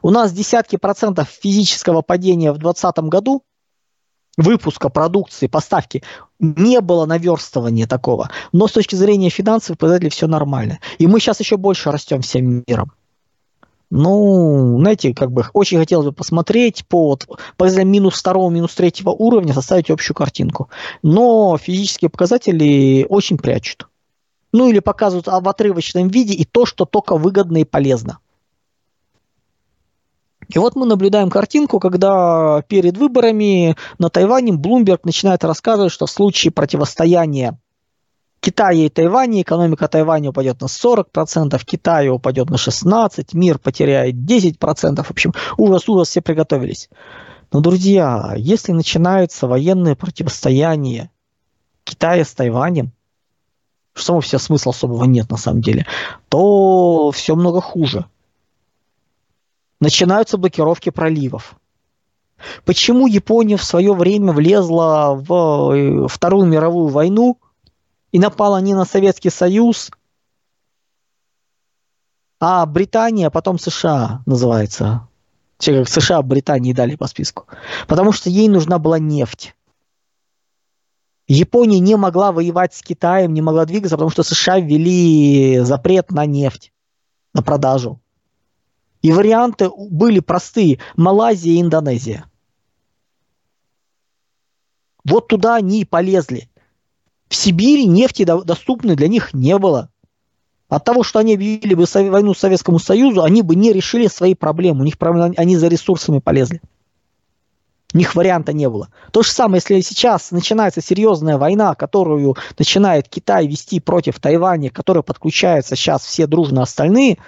У 0.00 0.08
нас 0.08 0.32
десятки 0.32 0.76
процентов 0.76 1.28
физического 1.28 2.00
падения 2.00 2.50
в 2.52 2.56
2020 2.56 3.10
году, 3.10 3.42
выпуска 4.38 4.88
продукции, 4.88 5.48
поставки, 5.48 6.02
не 6.38 6.80
было 6.80 7.04
наверстывания 7.04 7.86
такого. 7.86 8.30
Но 8.52 8.68
с 8.68 8.72
точки 8.72 8.94
зрения 8.94 9.28
финансовых 9.28 9.78
показателей 9.78 10.08
все 10.08 10.26
нормально. 10.26 10.78
И 10.96 11.06
мы 11.06 11.20
сейчас 11.20 11.40
еще 11.40 11.58
больше 11.58 11.90
растем 11.90 12.22
всем 12.22 12.64
миром. 12.66 12.92
Ну, 13.90 14.78
знаете, 14.80 15.12
как 15.12 15.30
бы 15.30 15.44
очень 15.52 15.76
хотелось 15.76 16.06
бы 16.06 16.12
посмотреть 16.12 16.86
по, 16.86 17.08
вот, 17.08 17.26
по 17.58 17.84
минус 17.84 18.18
второго, 18.18 18.48
минус 18.48 18.74
третьего 18.74 19.10
уровня, 19.10 19.52
составить 19.52 19.90
общую 19.90 20.14
картинку. 20.14 20.70
Но 21.02 21.58
физические 21.58 22.08
показатели 22.08 23.04
очень 23.10 23.36
прячут. 23.36 23.88
Ну, 24.52 24.68
или 24.68 24.78
показывают 24.78 25.26
в 25.26 25.48
отрывочном 25.48 26.08
виде 26.08 26.34
и 26.34 26.44
то, 26.44 26.64
что 26.64 26.84
только 26.84 27.16
выгодно 27.16 27.58
и 27.58 27.64
полезно. 27.64 28.18
И 30.48 30.58
вот 30.58 30.76
мы 30.76 30.86
наблюдаем 30.86 31.28
картинку, 31.28 31.78
когда 31.78 32.62
перед 32.68 32.96
выборами 32.96 33.76
на 33.98 34.08
Тайване 34.08 34.54
Блумберг 34.54 35.04
начинает 35.04 35.44
рассказывать, 35.44 35.92
что 35.92 36.06
в 36.06 36.10
случае 36.10 36.52
противостояния 36.52 37.58
Китая 38.40 38.86
и 38.86 38.88
Тайваня 38.88 39.42
экономика 39.42 39.88
Тайваня 39.88 40.30
упадет 40.30 40.60
на 40.60 40.66
40%, 40.66 41.60
Китая 41.64 42.12
упадет 42.12 42.48
на 42.48 42.54
16%, 42.54 43.30
мир 43.32 43.58
потеряет 43.58 44.14
10%. 44.14 45.02
В 45.02 45.10
общем, 45.10 45.34
ужас-ужас, 45.56 46.08
все 46.08 46.22
приготовились. 46.22 46.88
Но, 47.52 47.60
друзья, 47.60 48.34
если 48.36 48.72
начинается 48.72 49.48
военное 49.48 49.96
противостояние 49.96 51.10
Китая 51.84 52.24
с 52.24 52.32
Тайванем, 52.32 52.92
что 53.98 54.06
самого 54.06 54.22
все 54.22 54.38
смысла 54.38 54.70
особого 54.70 55.04
нет 55.04 55.30
на 55.30 55.36
самом 55.36 55.60
деле, 55.60 55.86
то 56.28 57.10
все 57.10 57.34
много 57.34 57.60
хуже 57.60 58.06
начинаются 59.80 60.38
блокировки 60.38 60.90
проливов. 60.90 61.54
Почему 62.64 63.06
Япония 63.06 63.56
в 63.56 63.64
свое 63.64 63.92
время 63.92 64.32
влезла 64.32 65.14
в 65.14 65.72
э, 65.74 66.08
Вторую 66.08 66.46
мировую 66.46 66.88
войну 66.88 67.38
и 68.12 68.18
напала 68.18 68.60
не 68.60 68.74
на 68.74 68.84
Советский 68.84 69.30
Союз, 69.30 69.90
а 72.40 72.64
Британия, 72.66 73.30
потом 73.30 73.58
США 73.58 74.22
называется. 74.24 75.08
Все 75.58 75.76
как 75.76 75.88
США 75.88 76.22
Британии 76.22 76.72
дали 76.72 76.94
по 76.94 77.08
списку. 77.08 77.46
Потому 77.88 78.12
что 78.12 78.30
ей 78.30 78.48
нужна 78.48 78.78
была 78.78 79.00
нефть. 79.00 79.56
Япония 81.28 81.78
не 81.78 81.94
могла 81.96 82.32
воевать 82.32 82.74
с 82.74 82.82
Китаем, 82.82 83.34
не 83.34 83.42
могла 83.42 83.66
двигаться, 83.66 83.96
потому 83.96 84.10
что 84.10 84.22
США 84.22 84.58
ввели 84.60 85.58
запрет 85.60 86.10
на 86.10 86.24
нефть, 86.24 86.72
на 87.34 87.42
продажу. 87.42 88.00
И 89.02 89.12
варианты 89.12 89.70
были 89.70 90.20
простые. 90.20 90.80
Малайзия 90.96 91.52
и 91.52 91.60
Индонезия. 91.60 92.24
Вот 95.04 95.28
туда 95.28 95.56
они 95.56 95.82
и 95.82 95.84
полезли. 95.84 96.48
В 97.28 97.34
Сибири 97.34 97.86
нефти 97.86 98.24
доступной 98.24 98.96
для 98.96 99.08
них 99.08 99.34
не 99.34 99.56
было. 99.58 99.90
От 100.68 100.84
того, 100.84 101.02
что 101.02 101.18
они 101.18 101.34
объявили 101.34 101.74
бы 101.74 101.84
войну 102.10 102.34
Советскому 102.34 102.78
Союзу, 102.78 103.22
они 103.22 103.42
бы 103.42 103.54
не 103.54 103.72
решили 103.72 104.06
свои 104.06 104.34
проблемы. 104.34 104.80
У 104.80 104.84
них 104.84 104.98
проблемы, 104.98 105.34
они 105.36 105.56
за 105.56 105.68
ресурсами 105.68 106.18
полезли. 106.18 106.60
У 107.94 107.98
них 107.98 108.14
варианта 108.14 108.52
не 108.52 108.68
было. 108.68 108.88
То 109.12 109.22
же 109.22 109.30
самое, 109.30 109.62
если 109.64 109.80
сейчас 109.80 110.30
начинается 110.30 110.82
серьезная 110.82 111.38
война, 111.38 111.74
которую 111.74 112.36
начинает 112.58 113.08
Китай 113.08 113.46
вести 113.46 113.80
против 113.80 114.20
Тайваня, 114.20 114.70
которая 114.70 115.02
подключается 115.02 115.74
сейчас 115.74 116.04
все 116.04 116.26
дружно 116.26 116.62
остальные, 116.62 117.18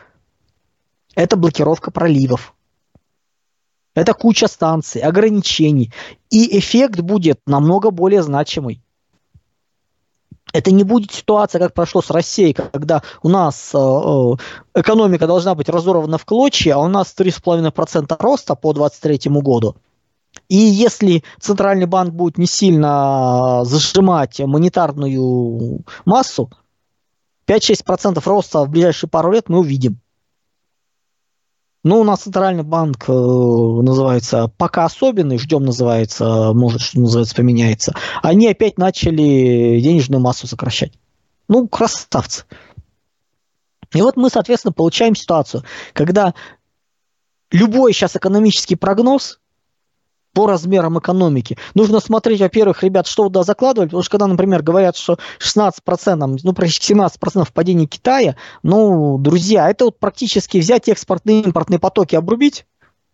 это 1.14 1.37
блокировка 1.37 1.90
проливов. 1.90 2.55
Это 3.95 4.12
куча 4.12 4.49
станций, 4.49 5.00
ограничений. 5.00 5.93
И 6.29 6.59
эффект 6.59 7.00
будет 7.00 7.40
намного 7.47 7.90
более 7.90 8.23
значимый. 8.23 8.83
Это 10.52 10.73
не 10.73 10.85
будет 10.85 11.12
ситуация, 11.12 11.59
как 11.59 11.75
прошло 11.75 12.02
с 12.02 12.11
Россией, 12.11 12.52
когда 12.52 13.02
у 13.23 13.29
нас 13.29 13.71
э, 13.73 13.79
э 13.79 14.81
экономика 14.81 15.26
должна 15.26 15.55
быть 15.55 15.69
разорвана 15.69 16.19
в 16.19 16.25
клочья, 16.25 16.75
а 16.75 16.79
у 16.79 16.88
нас 16.88 17.14
3,5% 17.17 18.17
роста 18.19 18.57
по 18.57 18.73
2023 18.73 19.31
году. 19.40 19.76
И 20.49 20.56
если 20.56 21.22
Центральный 21.38 21.87
банк 21.87 22.12
будет 22.12 22.38
не 22.38 22.46
сильно 22.46 23.60
зажимать 23.64 24.40
монетарную 24.40 25.84
массу, 26.04 26.50
5-6% 27.46 28.20
роста 28.25 28.64
в 28.64 28.70
ближайшие 28.70 29.08
пару 29.10 29.32
лет 29.32 29.49
мы 29.49 29.58
увидим. 29.60 30.00
Ну, 31.82 32.00
у 32.00 32.04
нас 32.04 32.20
Центральный 32.22 32.62
банк 32.62 33.08
э, 33.08 33.12
называется 33.12 34.52
пока 34.58 34.84
особенный, 34.84 35.38
ждем 35.38 35.64
называется, 35.64 36.52
может, 36.52 36.82
что 36.82 37.00
называется, 37.00 37.34
поменяется. 37.34 37.94
Они 38.22 38.46
опять 38.49 38.76
начали 38.76 39.80
денежную 39.80 40.20
массу 40.20 40.46
сокращать. 40.46 40.92
Ну, 41.49 41.66
красавцы. 41.66 42.44
И 43.94 44.02
вот 44.02 44.16
мы, 44.16 44.30
соответственно, 44.30 44.72
получаем 44.72 45.16
ситуацию, 45.16 45.64
когда 45.94 46.34
любой 47.50 47.92
сейчас 47.92 48.14
экономический 48.14 48.76
прогноз 48.76 49.39
по 50.32 50.46
размерам 50.46 50.99
экономики. 50.99 51.58
Нужно 51.75 52.00
смотреть, 52.00 52.40
во-первых, 52.40 52.82
ребят, 52.82 53.06
что 53.06 53.25
туда 53.25 53.42
закладывать, 53.42 53.90
потому 53.90 54.02
что 54.02 54.12
когда, 54.12 54.26
например, 54.26 54.62
говорят, 54.62 54.96
что 54.96 55.18
16%, 55.38 56.40
ну, 56.42 56.52
практически 56.52 56.92
17% 56.92 57.49
падения 57.52 57.87
Китая, 57.87 58.37
ну, 58.62 59.18
друзья, 59.18 59.68
это 59.68 59.87
вот 59.87 59.99
практически 59.99 60.58
взять 60.58 60.88
экспортные 60.88 61.42
импортные 61.42 61.78
потоки, 61.78 62.14
обрубить, 62.14 62.66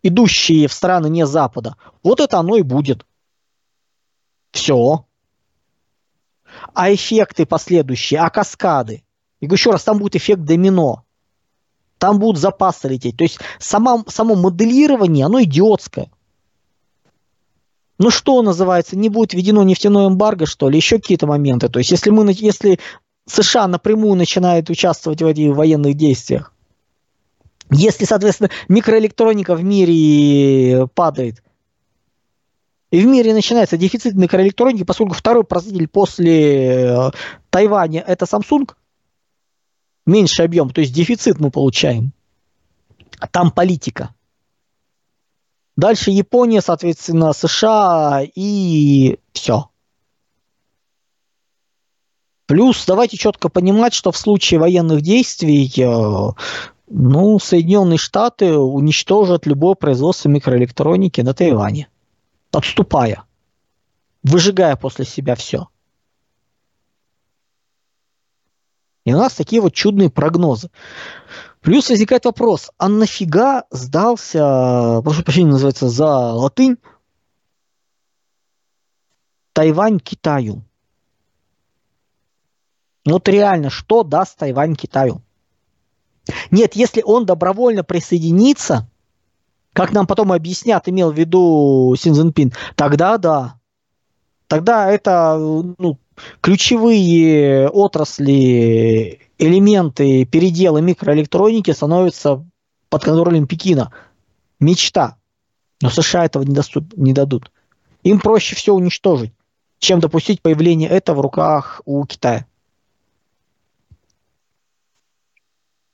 идущие 0.03 0.67
в 0.67 0.73
страны 0.73 1.07
не 1.09 1.25
Запада. 1.25 1.75
Вот 2.03 2.19
это 2.19 2.37
оно 2.39 2.55
и 2.57 2.61
будет. 2.61 3.05
Все. 4.51 5.05
А 6.73 6.93
эффекты 6.93 7.45
последующие, 7.45 8.19
а 8.19 8.29
каскады? 8.29 9.03
И 9.39 9.45
еще 9.45 9.71
раз, 9.71 9.83
там 9.83 9.99
будет 9.99 10.15
эффект 10.15 10.41
домино. 10.43 11.03
Там 11.97 12.19
будут 12.19 12.39
запасы 12.39 12.87
лететь. 12.87 13.17
То 13.17 13.23
есть 13.23 13.39
само, 13.59 14.03
само 14.07 14.35
моделирование, 14.35 15.25
оно 15.25 15.41
идиотское. 15.41 16.11
Ну 17.97 18.11
что 18.11 18.41
называется, 18.41 18.95
не 18.95 19.09
будет 19.09 19.33
введено 19.33 19.63
нефтяное 19.63 20.07
эмбарго, 20.07 20.45
что 20.45 20.69
ли, 20.69 20.77
еще 20.77 20.97
какие-то 20.97 21.25
моменты. 21.25 21.67
То 21.69 21.79
есть 21.79 21.91
если, 21.91 22.11
мы, 22.11 22.31
если 22.31 22.79
США 23.25 23.67
напрямую 23.67 24.15
начинает 24.15 24.69
участвовать 24.69 25.21
в 25.21 25.25
этих 25.25 25.55
военных 25.55 25.95
действиях, 25.95 26.53
если, 27.69 28.05
соответственно, 28.05 28.49
микроэлектроника 28.67 29.55
в 29.55 29.63
мире 29.63 30.87
падает, 30.93 31.43
и 32.91 33.01
в 33.01 33.05
мире 33.05 33.33
начинается 33.33 33.77
дефицит 33.77 34.15
микроэлектроники, 34.15 34.83
поскольку 34.83 35.13
второй 35.13 35.43
производитель 35.43 35.89
после 35.89 36.85
э, 36.85 37.11
Тайваня 37.49 38.01
это 38.07 38.25
Samsung, 38.25 38.71
меньший 40.05 40.45
объем, 40.45 40.69
то 40.69 40.79
есть 40.79 40.93
дефицит 40.93 41.39
мы 41.39 41.51
получаем. 41.51 42.13
Там 43.31 43.51
политика. 43.51 44.13
Дальше 45.77 46.09
Япония, 46.09 46.61
соответственно, 46.61 47.33
США 47.33 48.23
и 48.35 49.19
все. 49.31 49.69
Плюс 52.47 52.83
давайте 52.85 53.15
четко 53.17 53.47
понимать, 53.49 53.93
что 53.93 54.11
в 54.11 54.17
случае 54.17 54.59
военных 54.59 55.01
действий 55.01 55.71
э, 55.77 56.31
ну, 56.87 57.39
Соединенные 57.39 57.99
Штаты 57.99 58.57
уничтожат 58.57 59.45
любое 59.45 59.75
производство 59.75 60.29
микроэлектроники 60.29 61.21
на 61.21 61.35
Тайване, 61.35 61.89
отступая, 62.51 63.25
выжигая 64.23 64.77
после 64.77 65.05
себя 65.05 65.35
все. 65.35 65.67
И 69.05 69.13
у 69.13 69.17
нас 69.17 69.35
такие 69.35 69.61
вот 69.61 69.73
чудные 69.73 70.09
прогнозы. 70.09 70.71
Плюс 71.67 71.89
возникает 71.89 72.23
вопрос, 72.23 72.71
а 72.77 72.87
нафига 72.87 73.65
сдался, 73.71 75.01
прошу 75.03 75.21
прощения, 75.21 75.51
называется 75.51 75.89
за 75.89 76.07
латынь, 76.07 76.77
Тайвань 79.51 79.99
Китаю? 79.99 80.63
Вот 83.05 83.27
реально, 83.27 83.69
что 83.69 84.03
даст 84.03 84.37
Тайвань 84.37 84.75
Китаю? 84.75 85.21
Нет, 86.51 86.77
если 86.77 87.01
он 87.01 87.25
добровольно 87.25 87.83
присоединится, 87.83 88.89
как 89.73 89.91
нам 89.91 90.07
потом 90.07 90.31
объяснят, 90.31 90.87
имел 90.87 91.11
в 91.11 91.19
виду 91.19 91.93
Син 91.99 92.13
Цзиньпин, 92.13 92.53
тогда 92.77 93.17
да. 93.17 93.59
Тогда 94.47 94.89
это 94.89 95.35
ну, 95.37 95.99
ключевые 96.41 97.69
отрасли 97.69 99.19
элементы 99.37 100.25
передела 100.25 100.79
микроэлектроники 100.79 101.71
становятся 101.71 102.45
под 102.89 103.03
контролем 103.03 103.47
Пекина. 103.47 103.91
Мечта. 104.59 105.17
Но 105.81 105.89
США 105.89 106.25
этого 106.25 106.43
не, 106.43 106.53
доступ, 106.53 106.95
не 106.95 107.13
дадут. 107.13 107.51
Им 108.03 108.19
проще 108.19 108.55
все 108.55 108.73
уничтожить, 108.73 109.33
чем 109.79 109.99
допустить 109.99 110.41
появление 110.41 110.89
этого 110.89 111.17
в 111.17 111.21
руках 111.21 111.81
у 111.85 112.03
Китая. 112.05 112.45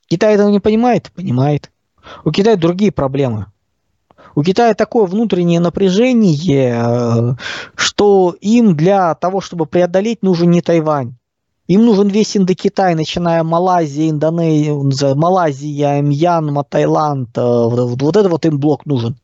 Китай 0.08 0.36
этого 0.36 0.50
не 0.50 0.60
понимает? 0.60 1.12
Понимает. 1.14 1.72
У 2.24 2.32
Китая 2.32 2.56
другие 2.56 2.92
проблемы. 2.92 3.48
У 4.36 4.44
Китая 4.44 4.74
такое 4.74 5.06
внутреннее 5.06 5.60
напряжение, 5.60 6.76
э, 6.76 7.36
что 7.76 8.36
им 8.42 8.76
для 8.76 9.14
того, 9.16 9.42
чтобы 9.42 9.66
преодолеть, 9.66 10.24
нужен 10.24 10.50
не 10.50 10.62
Тайвань. 10.62 11.16
Им 11.68 11.86
нужен 11.86 12.08
весь 12.08 12.36
Индокитай, 12.36 12.94
начиная 12.96 13.44
Малайзия, 13.44 14.10
Индонезия, 14.10 15.16
Малайзия, 15.16 16.02
Мьянма, 16.02 16.64
Таиланд. 16.64 17.38
Э, 17.38 17.42
вот 17.42 18.18
это 18.18 18.28
вот 18.28 18.46
им 18.46 18.60
блок 18.60 18.86
нужен. 18.86 19.16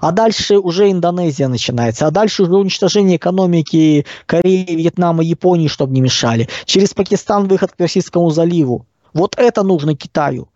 А 0.00 0.10
дальше 0.10 0.58
уже 0.58 0.90
Индонезия 0.90 1.48
начинается. 1.48 2.06
А 2.06 2.10
дальше 2.10 2.44
уже 2.44 2.54
уничтожение 2.54 3.18
экономики 3.18 4.06
Кореи, 4.26 4.74
Вьетнама, 4.74 5.22
Японии, 5.22 5.68
чтобы 5.68 5.92
не 5.92 6.00
мешали. 6.00 6.48
Через 6.64 6.94
Пакистан 6.94 7.46
выход 7.46 7.72
к 7.72 7.76
Персидскому 7.76 8.30
заливу. 8.30 8.86
Вот 9.12 9.34
это 9.36 9.62
нужно 9.62 9.94
Китаю. 9.94 10.48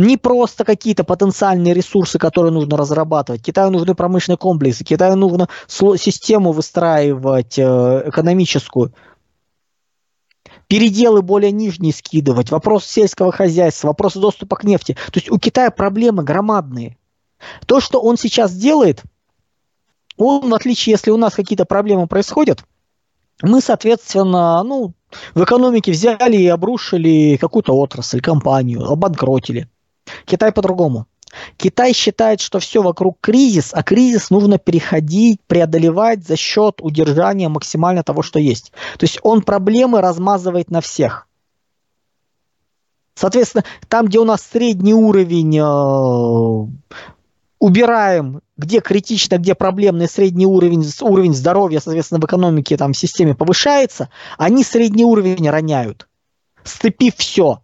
Не 0.00 0.16
просто 0.16 0.64
какие-то 0.64 1.04
потенциальные 1.04 1.74
ресурсы, 1.74 2.18
которые 2.18 2.52
нужно 2.52 2.78
разрабатывать. 2.78 3.42
Китаю 3.42 3.70
нужны 3.70 3.94
промышленные 3.94 4.38
комплексы. 4.38 4.82
Китаю 4.82 5.14
нужно 5.14 5.50
систему 5.68 6.52
выстраивать 6.52 7.58
э, 7.58 8.04
экономическую 8.06 8.94
переделы 10.68 11.20
более 11.20 11.52
нижние 11.52 11.92
скидывать, 11.92 12.50
вопрос 12.50 12.86
сельского 12.86 13.30
хозяйства, 13.30 13.88
вопросы 13.88 14.20
доступа 14.20 14.56
к 14.56 14.64
нефти. 14.64 14.94
То 15.12 15.18
есть 15.18 15.30
у 15.30 15.38
Китая 15.38 15.70
проблемы 15.70 16.22
громадные. 16.22 16.96
То, 17.66 17.80
что 17.80 18.00
он 18.00 18.16
сейчас 18.16 18.54
делает, 18.54 19.02
он, 20.16 20.48
в 20.48 20.54
отличие, 20.54 20.92
если 20.92 21.10
у 21.10 21.18
нас 21.18 21.34
какие-то 21.34 21.66
проблемы 21.66 22.06
происходят, 22.06 22.64
мы, 23.42 23.60
соответственно, 23.60 24.62
ну, 24.62 24.94
в 25.34 25.44
экономике 25.44 25.92
взяли 25.92 26.36
и 26.36 26.46
обрушили 26.46 27.36
какую-то 27.36 27.76
отрасль, 27.76 28.22
компанию, 28.22 28.84
обанкротили. 28.84 29.68
Китай 30.24 30.52
по-другому. 30.52 31.06
Китай 31.56 31.92
считает, 31.92 32.40
что 32.40 32.58
все 32.58 32.82
вокруг 32.82 33.18
кризис, 33.20 33.70
а 33.72 33.82
кризис 33.82 34.30
нужно 34.30 34.58
переходить, 34.58 35.40
преодолевать 35.46 36.26
за 36.26 36.36
счет 36.36 36.80
удержания 36.80 37.48
максимально 37.48 38.02
того, 38.02 38.22
что 38.22 38.38
есть. 38.38 38.72
То 38.98 39.04
есть 39.04 39.18
он 39.22 39.42
проблемы 39.42 40.00
размазывает 40.00 40.70
на 40.70 40.80
всех. 40.80 41.28
Соответственно, 43.14 43.64
там, 43.88 44.06
где 44.06 44.18
у 44.18 44.24
нас 44.24 44.40
средний 44.42 44.94
уровень, 44.94 45.58
э, 45.58 46.66
убираем, 47.58 48.40
где 48.56 48.80
критично, 48.80 49.36
где 49.36 49.54
проблемный 49.54 50.08
средний 50.08 50.46
уровень, 50.46 50.84
уровень 51.02 51.34
здоровья, 51.34 51.80
соответственно, 51.80 52.20
в 52.20 52.24
экономике, 52.24 52.76
там, 52.76 52.92
в 52.92 52.96
системе 52.96 53.34
повышается, 53.34 54.08
они 54.38 54.64
средний 54.64 55.04
уровень 55.04 55.50
роняют, 55.50 56.08
сцепив 56.64 57.14
все. 57.16 57.60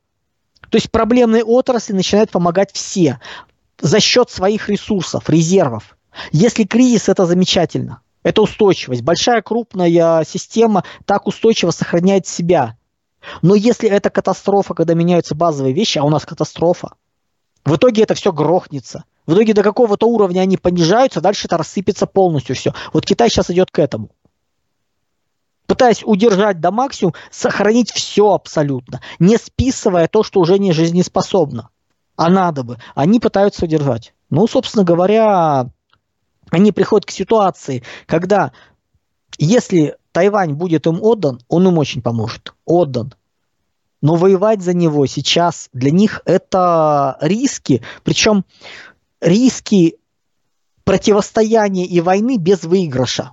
То 0.70 0.76
есть 0.76 0.90
проблемные 0.90 1.44
отрасли 1.44 1.92
начинают 1.92 2.31
помогать 2.31 2.72
все 2.72 3.20
за 3.81 4.00
счет 4.00 4.31
своих 4.31 4.68
ресурсов, 4.68 5.29
резервов. 5.29 5.96
Если 6.33 6.64
кризис, 6.64 7.09
это 7.09 7.26
замечательно. 7.26 8.00
Это 8.22 8.42
устойчивость. 8.42 9.02
Большая 9.02 9.42
крупная 9.42 10.24
система 10.24 10.85
так 11.05 11.26
устойчиво 11.26 11.70
сохраняет 11.70 12.26
себя. 12.26 12.76
Но 13.42 13.55
если 13.55 13.88
это 13.88 14.11
катастрофа, 14.11 14.74
когда 14.74 14.94
меняются 14.94 15.35
базовые 15.35 15.74
вещи, 15.74 15.98
а 15.98 16.05
у 16.05 16.11
нас 16.11 16.24
катастрофа, 16.24 16.94
в 17.64 17.76
итоге 17.76 18.02
это 18.02 18.14
все 18.14 18.33
грохнется. 18.33 19.05
В 19.26 19.35
итоге 19.35 19.55
до 19.55 19.62
какого-то 19.62 20.07
уровня 20.07 20.40
они 20.40 20.57
понижаются, 20.57 21.20
дальше 21.20 21.48
это 21.48 21.59
рассыпется 21.59 22.07
полностью 22.07 22.55
все. 22.55 22.72
Вот 22.92 23.05
Китай 23.05 23.29
сейчас 23.29 23.50
идет 23.50 23.70
к 23.72 23.79
этому. 23.81 24.11
Пытаясь 25.66 26.02
удержать 26.05 26.61
до 26.61 26.70
максимума, 26.70 27.14
сохранить 27.31 27.90
все 27.90 28.33
абсолютно, 28.33 29.00
не 29.18 29.37
списывая 29.37 30.09
то, 30.09 30.22
что 30.22 30.40
уже 30.40 30.59
не 30.59 30.72
жизнеспособно. 30.72 31.70
А 32.16 32.31
надо 32.31 32.62
бы. 32.62 32.79
Они 32.94 33.20
пытаются 33.20 33.64
удержать. 33.64 34.14
Ну, 34.31 34.46
собственно 34.46 34.85
говоря, 34.85 35.70
они 36.50 36.72
приходят 36.72 37.07
к 37.07 37.11
ситуации, 37.11 37.83
когда 38.07 38.52
если 39.38 39.96
Тайвань 40.12 40.55
будет 40.55 40.87
им 40.87 41.02
отдан, 41.02 41.40
он 41.48 41.68
им 41.68 41.79
очень 41.79 42.00
поможет. 42.00 42.55
Отдан. 42.64 43.14
Но 44.00 44.14
воевать 44.14 44.62
за 44.62 44.72
него 44.72 45.07
сейчас 45.07 45.68
для 45.72 45.90
них 45.90 46.22
это 46.24 47.18
риски, 47.20 47.83
причем 48.02 48.44
риски 49.20 49.98
противостояния 50.85 51.85
и 51.85 52.00
войны 52.00 52.38
без 52.38 52.62
выигрыша. 52.62 53.33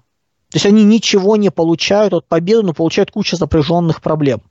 То 0.54 0.58
есть 0.58 0.68
они 0.68 0.84
ничего 0.84 1.36
не 1.36 1.50
получают 1.50 2.14
от 2.14 2.28
победы, 2.28 2.62
но 2.62 2.74
получают 2.74 3.10
кучу 3.10 3.36
запряженных 3.36 4.04
проблем. 4.04 4.44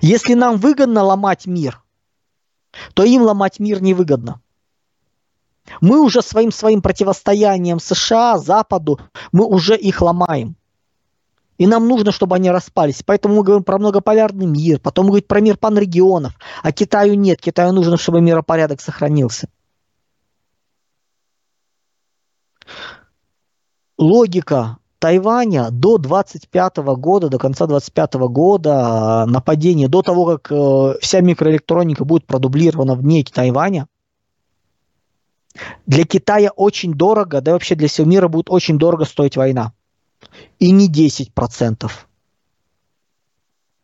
Если 0.00 0.32
нам 0.32 0.56
выгодно 0.56 1.02
ломать 1.02 1.44
мир, 1.44 1.82
то 2.94 3.04
им 3.04 3.20
ломать 3.20 3.58
мир 3.58 3.82
невыгодно. 3.82 4.40
Мы 5.82 6.00
уже 6.00 6.22
своим 6.22 6.50
своим 6.50 6.80
противостоянием 6.80 7.78
США, 7.78 8.38
Западу, 8.38 8.98
мы 9.32 9.44
уже 9.44 9.76
их 9.76 10.00
ломаем. 10.00 10.56
И 11.58 11.66
нам 11.66 11.86
нужно, 11.86 12.10
чтобы 12.10 12.36
они 12.36 12.50
распались. 12.50 13.02
Поэтому 13.04 13.34
мы 13.34 13.42
говорим 13.42 13.64
про 13.64 13.76
многополярный 13.76 14.46
мир, 14.46 14.80
потом 14.80 15.04
мы 15.04 15.10
говорим 15.10 15.28
про 15.28 15.40
мир 15.42 15.58
панрегионов. 15.58 16.38
А 16.62 16.72
Китаю 16.72 17.16
нет. 17.16 17.42
Китаю 17.42 17.72
нужно, 17.72 17.98
чтобы 17.98 18.22
миропорядок 18.22 18.80
сохранился. 18.80 19.50
Логика 23.98 24.78
Тайваня 24.98 25.70
до 25.70 25.98
25 25.98 26.76
года, 26.76 27.28
до 27.28 27.38
конца 27.38 27.66
25 27.66 28.14
года 28.14 29.24
нападение, 29.26 29.88
до 29.88 30.02
того, 30.02 30.36
как 30.36 30.50
э, 30.50 30.98
вся 31.00 31.20
микроэлектроника 31.20 32.04
будет 32.04 32.26
продублирована 32.26 32.94
вне 32.94 33.24
Тайваня, 33.24 33.88
для 35.86 36.04
Китая 36.04 36.50
очень 36.50 36.94
дорого, 36.94 37.40
да 37.40 37.52
и 37.52 37.54
вообще 37.54 37.74
для 37.74 37.88
всего 37.88 38.06
мира 38.06 38.28
будет 38.28 38.50
очень 38.50 38.78
дорого 38.78 39.04
стоить 39.04 39.36
война. 39.36 39.72
И 40.58 40.70
не 40.70 40.90
10%. 40.90 41.90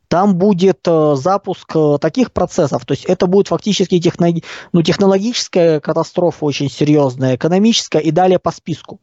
Там 0.08 0.36
будет 0.36 0.80
э, 0.86 1.14
запуск 1.16 1.74
э, 1.74 1.98
таких 1.98 2.32
процессов, 2.32 2.84
то 2.84 2.92
есть 2.92 3.06
это 3.06 3.26
будет 3.26 3.48
фактически 3.48 3.98
техно, 3.98 4.28
ну, 4.72 4.82
технологическая 4.82 5.80
катастрофа 5.80 6.44
очень 6.44 6.68
серьезная, 6.68 7.36
экономическая 7.36 8.00
и 8.00 8.10
далее 8.10 8.38
по 8.38 8.50
списку. 8.50 9.00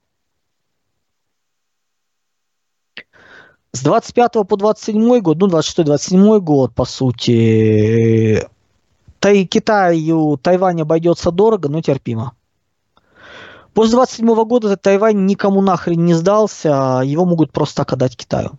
С 3.72 3.84
25 3.84 4.48
по 4.48 4.58
27 4.58 5.20
год, 5.20 5.38
ну 5.40 5.48
26-27 5.48 6.40
год, 6.40 6.74
по 6.74 6.86
сути, 6.86 8.48
Тай, 9.20 9.46
Китаю, 9.46 10.38
Тайвань 10.38 10.82
обойдется 10.82 11.30
дорого, 11.30 11.70
но 11.70 11.82
терпимо. 11.82 12.34
После 13.76 13.94
27 13.94 14.44
года 14.46 14.76
Тайвань 14.76 15.26
никому 15.26 15.62
нахрен 15.62 16.04
не 16.04 16.16
сдался, 16.16 17.02
его 17.06 17.26
могут 17.26 17.52
просто 17.52 17.86
так 17.86 18.10
Китаю. 18.16 18.52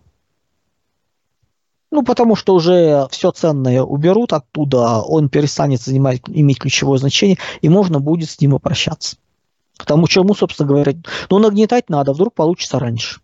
Ну, 1.91 2.03
потому 2.03 2.37
что 2.37 2.55
уже 2.55 3.07
все 3.11 3.31
ценное 3.31 3.83
уберут 3.83 4.31
оттуда, 4.31 5.01
он 5.01 5.27
перестанет 5.27 5.81
занимать, 5.81 6.21
иметь 6.27 6.59
ключевое 6.59 6.97
значение, 6.99 7.37
и 7.59 7.67
можно 7.67 7.99
будет 7.99 8.29
с 8.29 8.39
ним 8.39 8.51
попрощаться. 8.51 9.17
Потому 9.77 10.07
чему, 10.07 10.33
собственно 10.35 10.69
говоря, 10.69 10.93
ну, 11.29 11.39
нагнетать 11.39 11.89
надо, 11.89 12.13
вдруг 12.13 12.33
получится 12.33 12.79
раньше. 12.79 13.19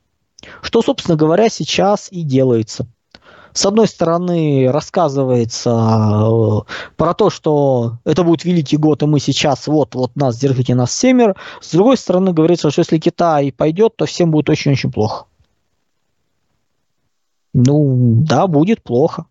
Что, 0.61 0.81
собственно 0.81 1.17
говоря, 1.17 1.49
сейчас 1.49 2.07
и 2.11 2.23
делается 2.23 2.87
с 3.57 3.65
одной 3.65 3.87
стороны, 3.87 4.69
рассказывается 4.71 5.71
э, 5.71 6.59
про 6.95 7.13
то, 7.15 7.31
что 7.31 7.97
это 8.05 8.23
будет 8.23 8.45
великий 8.45 8.77
год, 8.77 9.01
и 9.01 9.07
мы 9.07 9.19
сейчас 9.19 9.65
вот, 9.65 9.95
вот 9.95 10.15
нас, 10.15 10.37
держите 10.37 10.75
нас 10.75 10.93
семеро. 10.93 11.35
С 11.59 11.71
другой 11.71 11.97
стороны, 11.97 12.33
говорится, 12.33 12.69
что 12.69 12.81
если 12.81 12.99
Китай 12.99 13.51
пойдет, 13.51 13.95
то 13.95 14.05
всем 14.05 14.29
будет 14.29 14.49
очень-очень 14.49 14.91
плохо. 14.91 15.25
Ну, 17.53 18.23
да, 18.27 18.45
будет 18.45 18.83
плохо. 18.83 19.25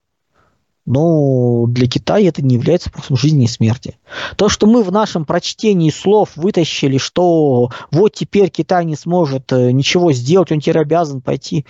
Но 0.86 1.66
для 1.66 1.88
Китая 1.88 2.28
это 2.28 2.42
не 2.42 2.54
является 2.54 2.90
просто 2.90 3.16
жизни 3.16 3.44
и 3.44 3.48
смерти. 3.48 3.98
То, 4.36 4.48
что 4.48 4.66
мы 4.66 4.84
в 4.84 4.92
нашем 4.92 5.24
прочтении 5.24 5.90
слов 5.90 6.30
вытащили, 6.36 6.96
что 6.98 7.70
вот 7.90 8.14
теперь 8.14 8.50
Китай 8.50 8.84
не 8.84 8.94
сможет 8.94 9.52
э, 9.52 9.72
ничего 9.72 10.12
сделать, 10.12 10.52
он 10.52 10.60
теперь 10.60 10.78
обязан 10.78 11.20
пойти 11.20 11.66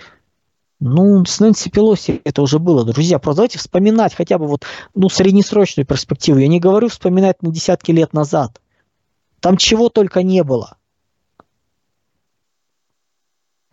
ну, 0.79 1.25
с 1.25 1.39
Нэнси 1.39 1.71
Пелоси 1.71 2.21
это 2.23 2.43
уже 2.43 2.59
было. 2.59 2.85
Друзья, 2.85 3.17
просто 3.17 3.37
давайте 3.37 3.57
вспоминать 3.57 4.13
хотя 4.13 4.37
бы 4.37 4.45
вот, 4.45 4.65
ну, 4.93 5.09
среднесрочную 5.09 5.87
перспективу. 5.87 6.37
Я 6.37 6.47
не 6.47 6.59
говорю 6.59 6.87
вспоминать 6.89 7.41
на 7.41 7.51
десятки 7.51 7.91
лет 7.91 8.13
назад. 8.13 8.61
Там 9.39 9.57
чего 9.57 9.89
только 9.89 10.21
не 10.21 10.43
было. 10.43 10.77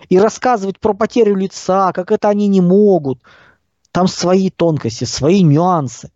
И 0.09 0.18
рассказывать 0.18 0.80
про 0.80 0.94
потерю 0.94 1.35
лица, 1.35 1.92
как 1.92 2.11
это 2.11 2.28
они 2.28 2.46
не 2.46 2.61
могут. 2.61 3.20
Там 3.94 4.09
свои 4.09 4.50
тонкости, 4.50 5.04
свои 5.04 5.44
нюансы. 5.44 6.11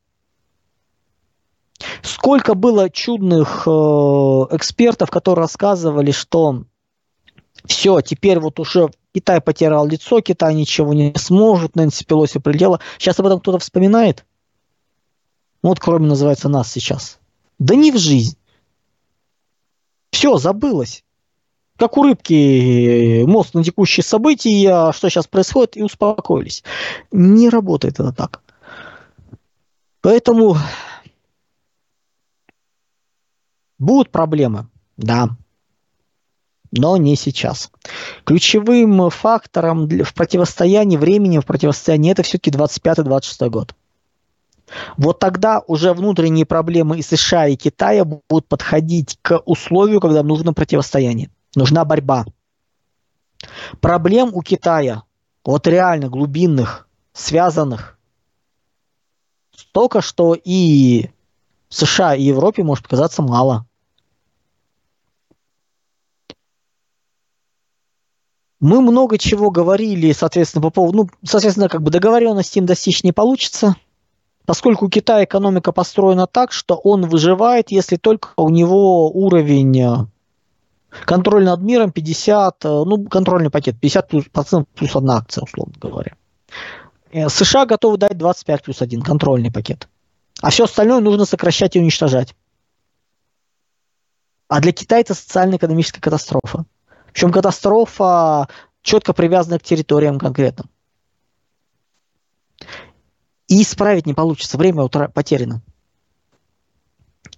Сколько 2.03 2.55
было 2.55 2.91
чудных 2.91 3.69
э, 3.69 3.71
экспертов, 3.71 5.13
которые 5.13 5.45
рассказывали, 5.45 6.11
что 6.11 6.65
все, 7.67 8.01
теперь 8.01 8.41
вот 8.41 8.59
уже 8.59 8.91
Китай 9.15 9.41
потерял 9.41 9.87
лицо, 9.87 10.21
Китай 10.21 10.57
ничего 10.57 10.93
не 10.93 11.15
сможет, 11.17 11.77
Нэнси 11.77 12.05
Пелоси 12.05 12.41
прилетела. 12.41 12.81
Сейчас 12.99 13.21
об 13.21 13.27
этом 13.27 13.39
кто-то 13.39 13.61
вспоминает? 13.61 14.27
Ну, 15.63 15.69
вот 15.69 15.79
кроме 15.79 16.09
называется 16.09 16.49
нас 16.49 16.73
сейчас. 16.73 17.21
Да 17.61 17.77
не 17.77 17.93
в 17.93 17.97
жизнь. 17.97 18.37
Все, 20.11 20.37
забылось. 20.39 21.05
Как 21.79 21.97
у 21.97 22.03
рыбки 22.03 23.25
мост 23.25 23.55
на 23.55 23.63
текущие 23.63 24.05
события, 24.05 24.93
что 24.93 25.09
сейчас 25.09 25.27
происходит, 25.27 25.77
и 25.77 25.83
успокоились. 25.83 26.65
Не 27.13 27.49
работает 27.49 27.95
это 27.95 28.13
так. 28.13 28.43
Поэтому 30.01 30.57
будут 33.79 34.11
проблемы, 34.11 34.69
да 34.97 35.31
но 36.71 36.97
не 36.97 37.17
сейчас. 37.17 37.71
Ключевым 38.25 39.11
фактором 39.11 39.89
в 39.89 40.15
противостоянии, 40.15 40.97
времени 40.97 41.39
в 41.39 41.47
противостоянии, 41.47 42.13
это 42.13 42.23
все-таки 42.23 42.51
25-26 42.51 43.49
год. 43.49 43.75
Вот 44.99 45.19
тогда 45.19 45.63
уже 45.67 45.95
внутренние 45.95 46.45
проблемы 46.45 46.99
и 46.99 47.03
США, 47.03 47.49
и 47.49 47.57
Китая 47.57 48.05
будут 48.05 48.47
подходить 48.47 49.19
к 49.23 49.41
условию, 49.47 50.01
когда 50.01 50.23
нужно 50.23 50.53
противостояние. 50.53 51.31
Нужна 51.55 51.85
борьба. 51.85 52.27
Проблем 53.81 54.31
у 54.33 54.43
Китая, 54.43 55.03
вот 55.45 55.67
реально 55.67 56.09
глубинных, 56.09 56.89
связанных, 57.13 57.99
столько, 59.55 60.01
что 60.01 60.35
и 60.35 61.11
США, 61.69 62.15
и 62.15 62.23
Европе 62.23 62.63
может 62.63 62.85
показаться 62.85 63.23
мало. 63.23 63.67
Мы 68.61 68.81
много 68.81 69.19
чего 69.19 69.53
говорили, 69.53 70.11
соответственно, 70.11 70.63
по 70.63 70.71
поводу, 70.71 70.99
ну, 70.99 71.09
соответственно, 71.23 71.69
как 71.69 71.83
бы 71.83 71.93
договоренности 71.93 72.59
им 72.59 72.67
достичь 72.67 73.05
не 73.05 73.13
получится, 73.13 73.77
поскольку 74.47 74.87
у 74.87 74.89
Китая 74.89 75.25
экономика 75.25 75.71
построена 75.71 76.27
так, 76.27 76.51
что 76.51 76.75
он 76.75 77.09
выживает, 77.09 77.71
если 77.71 77.97
только 77.97 78.31
у 78.37 78.49
него 78.49 79.11
уровень 79.13 79.81
э, 79.81 80.07
контроль 80.91 81.45
над 81.45 81.61
миром 81.61 81.93
50, 81.93 82.65
э, 82.65 82.69
ну, 82.69 83.05
контрольный 83.07 83.51
пакет 83.51 83.79
50 83.81 84.09
плюс, 84.09 84.25
процентов 84.27 84.69
плюс 84.75 84.95
одна 84.97 85.19
акция, 85.19 85.43
условно 85.43 85.75
говоря. 85.81 86.15
Э, 87.11 87.29
США 87.29 87.67
готовы 87.67 87.99
дать 87.99 88.17
25 88.17 88.63
плюс 88.63 88.83
один 88.83 89.03
контрольный 89.03 89.53
пакет. 89.53 89.89
А 90.41 90.51
все 90.51 90.65
остальное 90.65 91.01
нужно 91.01 91.25
сокращать 91.25 91.77
и 91.77 91.81
уничтожать. 91.81 92.35
А 94.49 94.61
для 94.61 94.73
Китая 94.73 95.01
это 95.01 95.15
социально-экономическая 95.15 96.01
катастрофа. 96.01 96.65
Причем 97.13 97.33
катастрофа 97.33 98.49
четко 98.83 99.13
привязана 99.13 99.59
к 99.59 99.63
территориям 99.63 100.19
конкретным. 100.19 100.71
И 103.49 103.63
исправить 103.63 104.07
не 104.07 104.15
получится, 104.15 104.57
время 104.59 104.83
утра- 104.83 105.09
потеряно. 105.09 105.63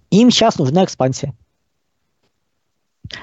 Им 0.09 0.29
сейчас 0.29 0.57
нужна 0.57 0.83
экспансия. 0.83 1.33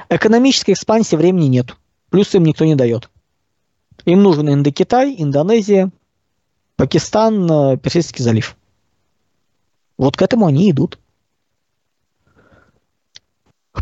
Экономической 0.09 0.73
экспансии 0.73 1.17
времени 1.17 1.47
нет. 1.47 1.77
Плюс 2.11 2.35
им 2.35 2.45
никто 2.45 2.65
не 2.65 2.75
дает. 2.75 3.11
Им 4.05 4.23
нужен 4.23 4.49
Индокитай, 4.53 5.15
Индонезия, 5.19 5.91
Пакистан, 6.77 7.51
э, 7.51 7.77
Персидский 7.77 8.25
залив. 8.25 8.57
Вот 9.97 10.17
к 10.17 10.23
этому 10.23 10.47
они 10.47 10.71
идут. 10.71 10.99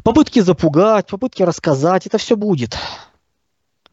Попытки 0.02 0.40
запугать, 0.40 1.08
попытки 1.08 1.42
рассказать, 1.42 2.06
это 2.06 2.18
все 2.18 2.36
будет. 2.36 2.76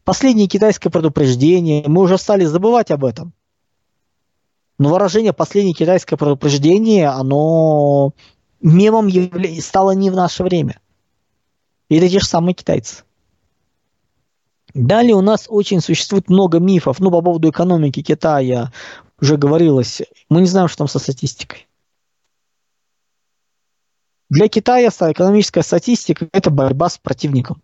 Последнее 0.04 0.48
китайское 0.48 0.90
предупреждение, 0.90 1.84
мы 1.88 2.02
уже 2.02 2.18
стали 2.18 2.44
забывать 2.44 2.90
об 2.90 3.04
этом. 3.04 3.32
Но 4.78 4.90
выражение 4.90 5.32
«последнее 5.32 5.74
китайское 5.74 6.16
предупреждение», 6.16 7.08
оно 7.08 8.12
мемом 8.60 9.06
явля... 9.06 9.60
стало 9.60 9.92
не 9.92 10.10
в 10.10 10.14
наше 10.14 10.42
время. 10.42 10.80
И 11.88 12.00
те 12.00 12.18
же 12.18 12.24
самые 12.24 12.54
китайцы. 12.54 13.04
Далее 14.74 15.14
у 15.14 15.20
нас 15.20 15.46
очень 15.48 15.80
существует 15.80 16.28
много 16.28 16.58
мифов. 16.58 16.98
Ну, 16.98 17.10
по 17.10 17.22
поводу 17.22 17.50
экономики 17.50 18.02
Китая 18.02 18.72
уже 19.20 19.36
говорилось. 19.36 20.02
Мы 20.28 20.40
не 20.40 20.46
знаем, 20.46 20.68
что 20.68 20.78
там 20.78 20.88
со 20.88 20.98
статистикой. 20.98 21.68
Для 24.30 24.48
Китая 24.48 24.88
экономическая 24.88 25.62
статистика– 25.62 26.28
это 26.32 26.50
борьба 26.50 26.88
с 26.88 26.98
противником, 26.98 27.62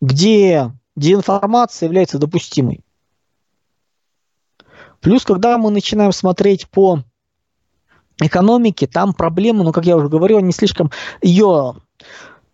где 0.00 0.72
деинформация 0.96 1.86
является 1.86 2.18
допустимой. 2.18 2.80
Плюс, 5.00 5.24
когда 5.24 5.56
мы 5.58 5.70
начинаем 5.70 6.10
смотреть 6.10 6.68
по 6.68 7.04
экономике, 8.20 8.88
там 8.88 9.14
проблемы, 9.14 9.62
ну, 9.62 9.72
как 9.72 9.86
я 9.86 9.96
уже 9.96 10.08
говорил, 10.08 10.38
они 10.38 10.50
слишком 10.50 10.90
ее 11.22 11.76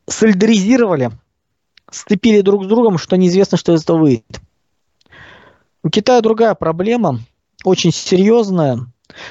солидаризировали, 0.07 1.11
сцепили 1.91 2.41
друг 2.41 2.65
с 2.65 2.67
другом, 2.67 2.99
что 2.99 3.17
неизвестно, 3.17 3.59
что 3.59 3.75
из 3.75 3.83
этого 3.83 3.99
выйдет. 3.99 4.41
У 5.83 5.91
Китая 5.91 6.21
другая 6.21 6.55
проблема, 6.55 7.21
очень 7.65 7.93
серьезная, 7.93 8.87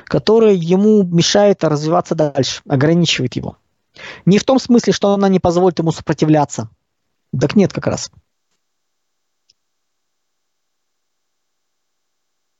которая 0.06 0.54
ему 0.54 1.04
мешает 1.04 1.64
развиваться 1.64 2.16
дальше, 2.16 2.62
ограничивает 2.68 3.36
его. 3.36 3.58
Не 4.26 4.38
в 4.38 4.44
том 4.44 4.60
смысле, 4.60 4.94
что 4.94 5.14
она 5.14 5.30
не 5.30 5.40
позволит 5.40 5.80
ему 5.80 5.92
сопротивляться. 5.92 6.70
Так 7.40 7.56
нет 7.56 7.74
как 7.74 7.88
раз. 7.88 8.12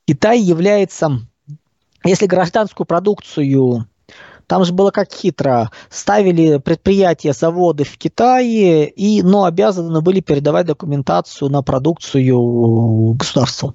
Китай 0.06 0.38
является, 0.40 1.26
если 2.04 2.26
гражданскую 2.26 2.86
продукцию, 2.86 3.88
там 4.46 4.64
же 4.64 4.72
было 4.72 4.90
как 4.90 5.12
хитро, 5.12 5.70
ставили 5.90 6.58
предприятия, 6.58 7.32
заводы 7.32 7.84
в 7.84 7.96
Китае, 7.98 8.88
и, 8.88 9.22
но 9.22 9.44
обязаны 9.44 10.00
были 10.00 10.20
передавать 10.20 10.66
документацию 10.66 11.50
на 11.50 11.62
продукцию 11.62 13.14
государству. 13.14 13.74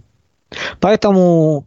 Поэтому 0.80 1.66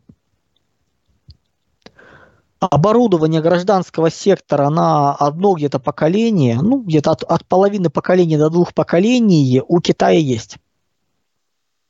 оборудование 2.60 3.40
гражданского 3.40 4.10
сектора 4.10 4.68
на 4.68 5.14
одно 5.14 5.54
где-то 5.54 5.78
поколение, 5.78 6.60
ну, 6.60 6.80
где-то 6.80 7.12
от, 7.12 7.24
от 7.24 7.44
половины 7.46 7.90
поколения 7.90 8.38
до 8.38 8.50
двух 8.50 8.72
поколений 8.74 9.62
у 9.66 9.80
Китая 9.80 10.18
есть. 10.18 10.58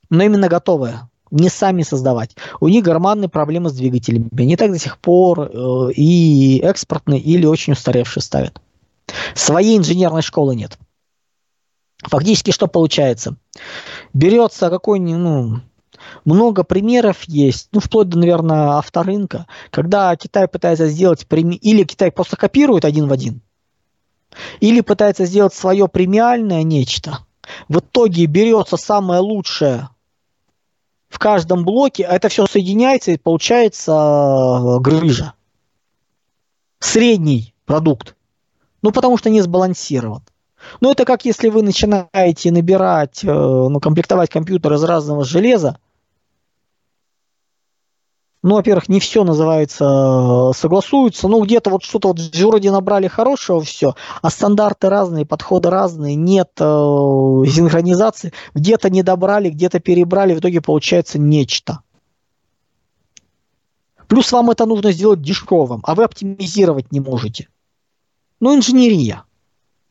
Но 0.09 0.23
именно 0.25 0.49
готовое, 0.49 1.11
не 1.33 1.49
сами 1.49 1.83
создавать. 1.83 2.37
У 2.61 2.69
них 2.69 2.85
гормонные 2.85 3.29
проблемы 3.29 3.71
с 3.71 3.73
двигателями. 3.73 4.29
Они 4.39 4.57
так 4.57 4.71
до 4.71 4.79
сих 4.79 4.99
пор 4.99 5.41
э, 5.41 5.93
и 5.97 6.61
экспортные, 6.63 7.21
или 7.21 7.47
очень 7.47 7.73
устаревшие 7.73 8.23
ставят. 8.23 8.61
Своей 9.35 9.79
инженерной 9.79 10.23
школы 10.23 10.55
нет. 10.55 10.79
Фактически 12.03 12.51
что 12.51 12.67
получается? 12.67 13.37
Берется 14.13 14.71
какой-нибудь, 14.71 15.21
ну, 15.21 15.61
много 16.25 16.65
примеров 16.65 17.23
есть, 17.25 17.69
ну, 17.73 17.81
вплоть 17.81 18.09
до, 18.09 18.19
наверное, 18.19 18.77
авторынка, 18.77 19.47
когда 19.71 20.15
Китай 20.17 20.49
пытается 20.49 20.89
сделать, 20.89 21.27
или 21.31 21.85
Китай 21.85 22.11
просто 22.11 22.37
копирует 22.37 22.85
один 22.85 23.09
в 23.09 23.13
один, 23.13 23.41
или 24.61 24.81
пытается 24.81 25.25
сделать 25.25 25.55
свое 25.55 25.89
премиальное 25.89 26.65
нечто. 26.65 27.21
В 27.69 27.79
итоге 27.79 28.27
берется 28.27 28.77
самое 28.77 29.21
лучшее 29.21 29.89
в 31.13 31.19
каждом 31.19 31.65
блоке, 31.65 32.05
а 32.05 32.15
это 32.15 32.31
все 32.31 32.47
соединяется 32.47 33.13
и 33.13 33.19
получается 33.19 33.93
э, 33.93 34.81
грыжа. 34.81 35.35
Средний 36.81 37.55
продукт. 37.67 38.17
Ну, 38.81 38.93
потому 38.93 39.19
что 39.19 39.29
не 39.29 39.43
сбалансирован. 39.43 40.23
Ну, 40.81 40.91
это 40.91 41.05
как 41.05 41.27
если 41.27 41.51
вы 41.51 41.63
начинаете 41.63 42.51
набирать, 42.51 43.23
э, 43.23 43.27
ну, 43.31 43.79
комплектовать 43.79 44.31
компьютер 44.31 44.73
из 44.73 44.85
разного 44.85 45.23
железа, 45.23 45.77
ну, 48.43 48.57
во-первых, 48.57 48.89
не 48.89 48.99
все 48.99 49.23
называется 49.23 49.85
э, 49.85 50.59
согласуется, 50.59 51.29
ну, 51.29 51.45
где-то 51.45 51.71
вот 51.71 51.85
что-то 51.85 52.09
вот 52.09 52.19
вроде 52.19 52.73
набрали 52.73 53.07
хорошего 53.07 53.61
все, 53.61 53.95
а 54.21 54.31
стандарты 54.31 54.89
разные, 54.89 55.25
подходы 55.25 55.71
разные, 55.71 56.17
нет 56.17 56.51
э, 56.59 56.65
синхронизации, 56.65 58.33
где-то 58.55 58.91
не 58.91 59.05
добрали, 59.05 59.49
где-то 59.51 59.79
перебрали, 59.79 60.35
в 60.35 60.41
итоге 60.41 60.61
получается 60.61 61.21
нечто. 61.21 61.81
Плюс 64.09 64.33
вам 64.33 64.51
это 64.51 64.67
нужно 64.67 64.91
сделать 64.91 65.23
дешевым, 65.23 65.81
а 65.85 65.95
вы 65.95 66.03
оптимизировать 66.03 66.91
не 66.91 66.99
можете. 66.99 67.49
Ну, 68.41 68.57
инженерия. 68.57 69.23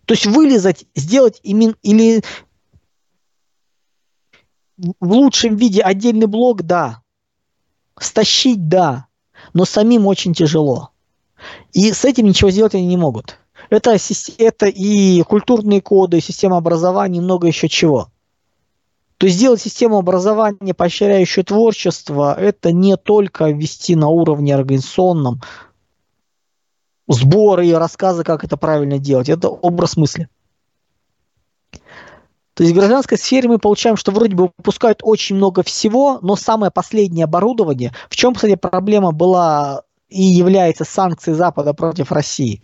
То 0.06 0.14
есть 0.14 0.26
вылезать, 0.26 0.86
сделать 0.94 1.40
именно 1.42 1.76
или 1.84 2.22
в 4.78 5.14
лучшем 5.14 5.56
виде 5.56 5.82
отдельный 5.82 6.28
блок, 6.28 6.64
да, 6.64 7.02
Стащить, 8.02 8.68
да, 8.68 9.06
но 9.54 9.64
самим 9.64 10.08
очень 10.08 10.34
тяжело. 10.34 10.90
И 11.72 11.94
с 11.94 12.04
этим 12.04 12.26
ничего 12.26 12.50
сделать 12.50 12.74
они 12.74 12.88
не 12.88 12.98
могут. 12.98 13.38
Это, 13.70 13.96
это 14.40 14.66
и 14.66 15.22
культурные 15.22 15.82
коды, 15.82 16.18
и 16.18 16.22
система 16.22 16.58
образования, 16.58 17.20
и 17.20 17.22
много 17.22 17.46
еще 17.46 17.70
чего. 17.70 18.10
То 19.18 19.28
есть 19.28 19.38
сделать 19.38 19.62
систему 19.62 20.00
образования, 20.00 20.74
поощряющую 20.74 21.46
творчество, 21.46 22.34
это 22.34 22.72
не 22.72 22.98
только 22.98 23.52
ввести 23.52 23.96
на 23.96 24.08
уровне 24.08 24.56
организационном 24.56 25.40
сборы 27.08 27.68
и 27.68 27.74
рассказы, 27.74 28.24
как 28.24 28.44
это 28.44 28.58
правильно 28.58 28.98
делать. 28.98 29.30
Это 29.30 29.50
образ 29.50 29.96
мысли. 29.96 30.28
То 32.62 32.65
есть 32.65 32.76
в 32.76 32.78
гражданской 32.78 33.17
сфере 33.17 33.50
мы 33.50 33.58
получаем, 33.58 33.97
что 33.97 34.12
вроде 34.12 34.36
бы 34.36 34.52
выпускают 34.56 35.00
очень 35.02 35.36
много 35.36 35.63
всего, 35.63 36.19
но 36.21 36.36
самое 36.36 36.71
последнее 36.71 37.24
оборудование, 37.24 37.91
в 38.08 38.15
чем, 38.15 38.36
кстати, 38.36 38.54
проблема 38.54 39.12
была 39.12 39.82
и 40.10 40.21
является 40.21 40.84
санкцией 40.84 41.36
Запада 41.36 41.74
против 41.74 42.12
России. 42.12 42.62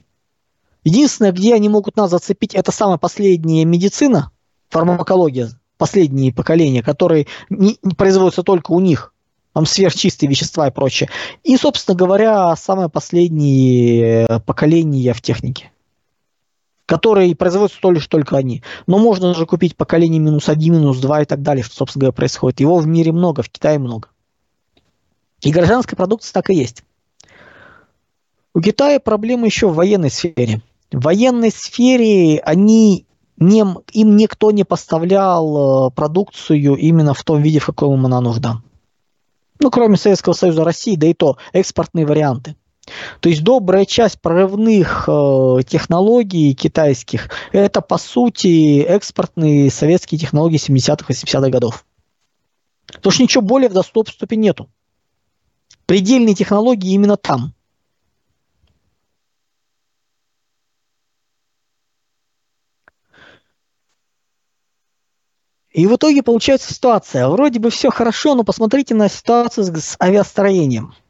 Единственное, 0.84 1.32
где 1.32 1.56
они 1.56 1.68
могут 1.68 1.96
нас 1.96 2.12
зацепить, 2.12 2.54
это 2.54 2.72
самая 2.72 3.00
последняя 3.00 3.66
медицина, 3.66 4.30
фармакология, 4.70 5.50
последние 5.80 6.32
поколения, 6.32 6.84
которые 6.84 7.26
не, 7.50 7.80
не 7.82 7.96
производятся 7.96 8.44
только 8.44 8.74
у 8.74 8.80
них, 8.80 9.16
там 9.54 9.66
сверхчистые 9.66 10.30
вещества 10.30 10.68
и 10.68 10.72
прочее. 10.72 11.10
И, 11.44 11.58
собственно 11.58 11.98
говоря, 11.98 12.56
самое 12.56 12.88
последнее 12.88 14.28
поколение 14.46 15.16
в 15.16 15.24
технике 15.24 15.72
которые 16.88 17.36
производятся 17.36 17.88
лишь 17.90 18.08
только 18.08 18.38
они. 18.38 18.64
Но 18.88 18.98
можно 18.98 19.36
же 19.36 19.46
купить 19.46 19.76
поколение 19.76 20.20
минус 20.20 20.50
один, 20.50 20.76
минус 20.76 20.98
два 21.00 21.22
и 21.22 21.26
так 21.26 21.44
далее, 21.44 21.64
что, 21.64 21.76
собственно 21.76 22.02
говоря, 22.02 22.14
происходит. 22.14 22.62
Его 22.62 22.78
в 22.78 22.88
мире 22.88 23.12
много, 23.12 23.44
в 23.44 23.50
Китае 23.50 23.78
много. 23.78 24.08
И 25.42 25.52
гражданская 25.52 25.98
продукция 25.98 26.34
так 26.34 26.50
и 26.50 26.56
есть. 26.56 26.84
У 28.56 28.62
Китая 28.62 29.00
проблемы 29.00 29.46
еще 29.46 29.68
в 29.68 29.76
военной 29.76 30.10
сфере. 30.10 30.62
В 30.92 31.04
военной 31.04 31.52
сфере 31.52 32.40
они 32.40 33.06
не, 33.36 33.66
им 33.92 34.16
никто 34.16 34.52
не 34.52 34.64
поставлял 34.64 35.90
э, 35.90 35.92
продукцию 35.92 36.78
именно 36.78 37.14
в 37.14 37.24
том 37.24 37.42
виде, 37.42 37.60
в 37.60 37.66
каком 37.66 38.04
она 38.06 38.22
нужна. 38.22 38.64
Ну, 39.60 39.70
кроме 39.70 39.98
Советского 39.98 40.34
Союза, 40.34 40.64
России, 40.64 40.96
да 40.96 41.08
и 41.08 41.14
то 41.14 41.38
экспортные 41.52 42.06
варианты. 42.06 42.56
То 43.20 43.30
есть 43.30 43.44
добрая 43.44 43.86
часть 43.86 44.22
прорывных 44.22 45.06
э, 45.08 45.58
технологий 45.68 46.54
китайских– 46.54 47.30
это, 47.52 47.82
по 47.82 47.98
сути, 47.98 48.82
экспортные 48.82 49.70
советские 49.70 50.20
технологии 50.20 50.60
70-х, 50.60 51.06
80-х 51.12 51.50
годов. 51.50 51.86
Потому 52.88 53.12
что 53.12 53.24
ничего 53.24 53.42
более 53.44 53.70
в 53.70 53.74
доступе 53.74 54.36
нету. 54.38 54.70
Предельные 55.86 56.36
технологии 56.36 56.94
именно 56.94 57.18
там. 57.18 57.54
И 65.72 65.86
в 65.86 65.96
итоге 65.96 66.24
получается 66.24 66.74
ситуация. 66.74 67.28
Вроде 67.28 67.60
бы 67.60 67.70
все 67.70 67.92
хорошо, 67.92 68.34
но 68.34 68.44
посмотрите 68.44 68.96
на 68.96 69.10
ситуацию 69.10 69.66
с 69.66 69.96
авиастроением– 70.02 70.96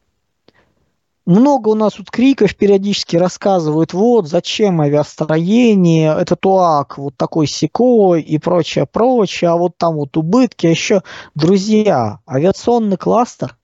много 1.28 1.68
у 1.68 1.76
нас 1.76 1.94
тут 1.94 2.10
криков 2.10 2.56
периодически 2.56 3.18
рассказывают, 3.18 3.94
вот 3.94 4.30
зачем 4.30 4.80
авиастроение, 4.80 6.16
это 6.18 6.38
ТУАК 6.38 6.98
вот 6.98 7.18
такой 7.18 7.48
секой 7.48 8.22
и 8.22 8.40
прочее, 8.40 8.86
прочее, 8.86 9.50
а 9.50 9.58
вот 9.58 9.78
там 9.78 9.96
вот 9.96 10.16
убытки, 10.16 10.68
а 10.68 10.70
еще, 10.70 11.04
друзья, 11.36 12.22
авиационный 12.28 12.96
кластер 12.96 13.58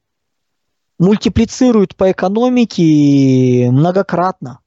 мультиплицирует 0.99 1.95
по 1.95 2.11
экономике 2.11 3.69
многократно. 3.71 4.59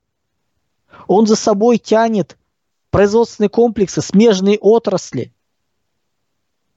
Он 1.07 1.27
за 1.27 1.37
собой 1.37 1.77
тянет 1.77 2.39
производственные 2.91 3.51
комплексы, 3.51 4.01
смежные 4.01 4.57
отрасли 4.59 5.35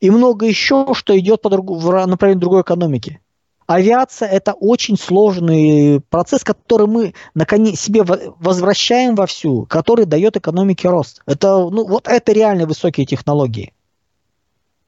и 0.02 0.10
много 0.10 0.46
еще, 0.46 0.94
что 0.94 1.18
идет 1.18 1.42
по 1.42 1.50
другу, 1.50 1.76
в 1.76 2.06
направлении 2.06 2.42
другой 2.42 2.62
экономики. 2.62 3.22
Авиация– 3.70 4.28
это 4.30 4.54
очень 4.54 4.98
сложный 4.98 6.02
процесс, 6.10 6.44
который 6.44 6.88
мы 6.88 7.14
наконец 7.36 7.80
себе 7.80 8.04
возвращаем 8.04 9.14
во 9.14 9.28
всю, 9.28 9.68
который 9.68 10.06
дает 10.06 10.36
экономике 10.36 10.90
рост. 10.90 11.22
Это, 11.28 11.70
ну, 11.70 11.86
вот 11.86 12.08
это 12.08 12.32
реально 12.32 12.66
высокие 12.66 13.06
технологии. 13.06 13.72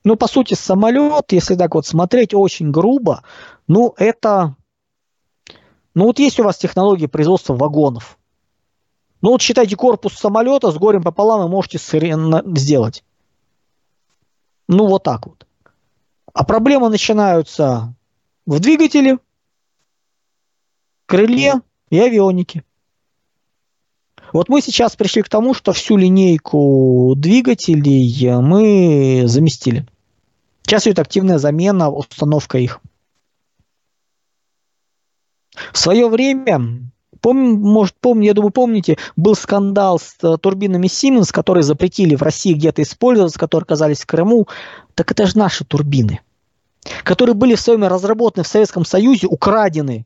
Ну, 0.03 0.15
по 0.15 0.25
сути, 0.25 0.55
самолет, 0.55 1.31
если 1.31 1.53
так 1.53 1.75
вот 1.75 1.85
смотреть 1.85 2.33
очень 2.33 2.71
грубо, 2.71 3.21
ну, 3.67 3.93
это... 3.97 4.55
Ну, 5.93 6.05
вот 6.05 6.17
есть 6.17 6.39
у 6.39 6.43
вас 6.43 6.57
технологии 6.57 7.05
производства 7.05 7.53
вагонов. 7.53 8.17
Ну, 9.21 9.29
вот 9.29 9.43
считайте 9.43 9.75
корпус 9.75 10.13
самолета 10.13 10.71
с 10.71 10.77
горем 10.79 11.03
пополам 11.03 11.41
вы 11.41 11.49
можете 11.49 11.77
сделать. 11.77 13.03
Ну, 14.67 14.87
вот 14.87 15.03
так 15.03 15.27
вот. 15.27 15.45
А 16.33 16.43
проблемы 16.43 16.89
начинаются 16.89 17.93
в 18.45 18.59
двигателе, 18.59 19.19
крыле 21.05 21.61
и 21.89 21.99
авионике. 21.99 22.63
Вот 24.33 24.47
мы 24.47 24.61
сейчас 24.61 24.95
пришли 24.95 25.21
к 25.23 25.29
тому, 25.29 25.53
что 25.53 25.73
всю 25.73 25.97
линейку 25.97 27.13
двигателей 27.17 28.31
мы 28.39 29.23
заместили. 29.25 29.85
Сейчас 30.63 30.87
идет 30.87 30.99
активная 30.99 31.37
замена, 31.37 31.89
установка 31.89 32.57
их. 32.57 32.79
В 35.73 35.77
свое 35.77 36.07
время, 36.07 36.91
пом, 37.19 37.59
может, 37.59 37.95
помню, 37.99 38.27
я 38.27 38.33
думаю, 38.33 38.51
помните, 38.51 38.97
был 39.17 39.35
скандал 39.35 39.99
с 39.99 40.15
э, 40.23 40.37
турбинами 40.37 40.87
Siemens, 40.87 41.33
которые 41.33 41.63
запретили 41.63 42.15
в 42.15 42.21
России 42.21 42.53
где-то 42.53 42.81
использоваться, 42.83 43.37
которые 43.37 43.63
оказались 43.63 44.01
в 44.01 44.05
Крыму. 44.05 44.47
Так 44.95 45.11
это 45.11 45.27
же 45.27 45.37
наши 45.37 45.65
турбины– 45.65 46.21
которые 47.03 47.35
были 47.35 47.55
в 47.55 47.61
своем 47.61 47.83
разработаны 47.83 48.43
в 48.43 48.47
Советском 48.47 48.85
Союзе, 48.85 49.27
украдены 49.27 50.05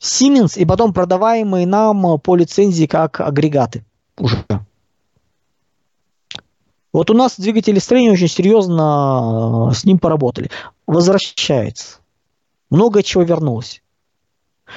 Siemens 0.00 0.58
и 0.58 0.64
потом 0.64 0.92
продаваемые 0.92 1.66
нам 1.66 2.18
по 2.20 2.36
лицензии 2.36 2.86
как 2.86 3.20
агрегаты 3.20 3.84
уже. 4.18 4.44
Вот 6.92 7.10
у 7.10 7.14
нас 7.14 7.38
двигатели 7.38 7.78
строения 7.78 8.12
очень 8.12 8.28
серьезно 8.28 9.70
с 9.74 9.84
ним 9.84 9.98
поработали. 9.98 10.50
Возвращается. 10.86 11.98
Много 12.70 13.02
чего 13.02 13.22
вернулось. 13.22 13.82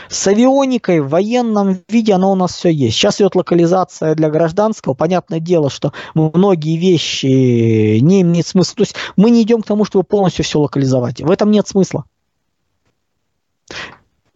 С 0.09 0.27
авионикой 0.27 0.99
в 0.99 1.09
военном 1.09 1.79
виде 1.87 2.13
оно 2.13 2.31
у 2.31 2.35
нас 2.35 2.53
все 2.53 2.69
есть. 2.69 2.97
Сейчас 2.97 3.19
идет 3.19 3.35
локализация 3.35 4.15
для 4.15 4.29
гражданского. 4.29 4.93
Понятное 4.93 5.39
дело, 5.39 5.69
что 5.69 5.93
многие 6.13 6.77
вещи 6.77 7.99
не 7.99 8.21
имеют 8.21 8.47
смысла. 8.47 8.75
То 8.77 8.81
есть 8.83 8.95
мы 9.15 9.31
не 9.31 9.43
идем 9.43 9.61
к 9.61 9.67
тому, 9.67 9.85
чтобы 9.85 10.03
полностью 10.03 10.45
все 10.45 10.59
локализовать. 10.59 11.21
В 11.21 11.29
этом 11.29 11.51
нет 11.51 11.67
смысла. 11.67 12.05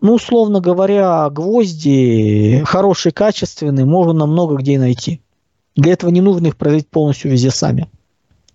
Ну, 0.02 0.14
условно 0.14 0.60
говоря, 0.60 1.30
гвозди 1.30 2.62
хорошие, 2.66 3.12
качественные, 3.12 3.86
можно 3.86 4.26
много 4.26 4.56
где 4.58 4.78
найти. 4.78 5.22
Для 5.76 5.94
этого 5.94 6.10
не 6.10 6.22
нужно 6.22 6.48
их 6.48 6.58
производить 6.58 6.90
полностью 6.90 7.32
везде 7.32 7.50
сами. 7.50 7.90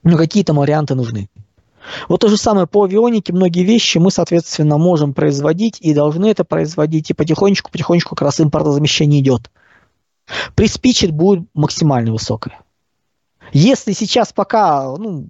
Но 0.02 0.16
какие-то 0.16 0.54
варианты 0.54 0.94
нужны. 0.94 1.28
Вот 2.08 2.20
то 2.20 2.28
же 2.28 2.36
самое 2.36 2.66
по 2.66 2.84
авионике, 2.84 3.32
многие 3.32 3.64
вещи 3.64 3.98
мы, 3.98 4.10
соответственно, 4.10 4.78
можем 4.78 5.14
производить 5.14 5.78
и 5.80 5.94
должны 5.94 6.26
это 6.26 6.44
производить, 6.44 7.10
и 7.10 7.14
потихонечку-потихонечку 7.14 8.14
как 8.14 8.22
раз 8.22 8.40
импортозамещение 8.40 9.20
идет. 9.20 9.50
Приспичит 10.54 11.10
будет 11.10 11.46
максимально 11.54 12.12
высокое. 12.12 12.60
Если 13.52 13.92
сейчас 13.92 14.32
пока 14.32 14.96
ну, 14.96 15.28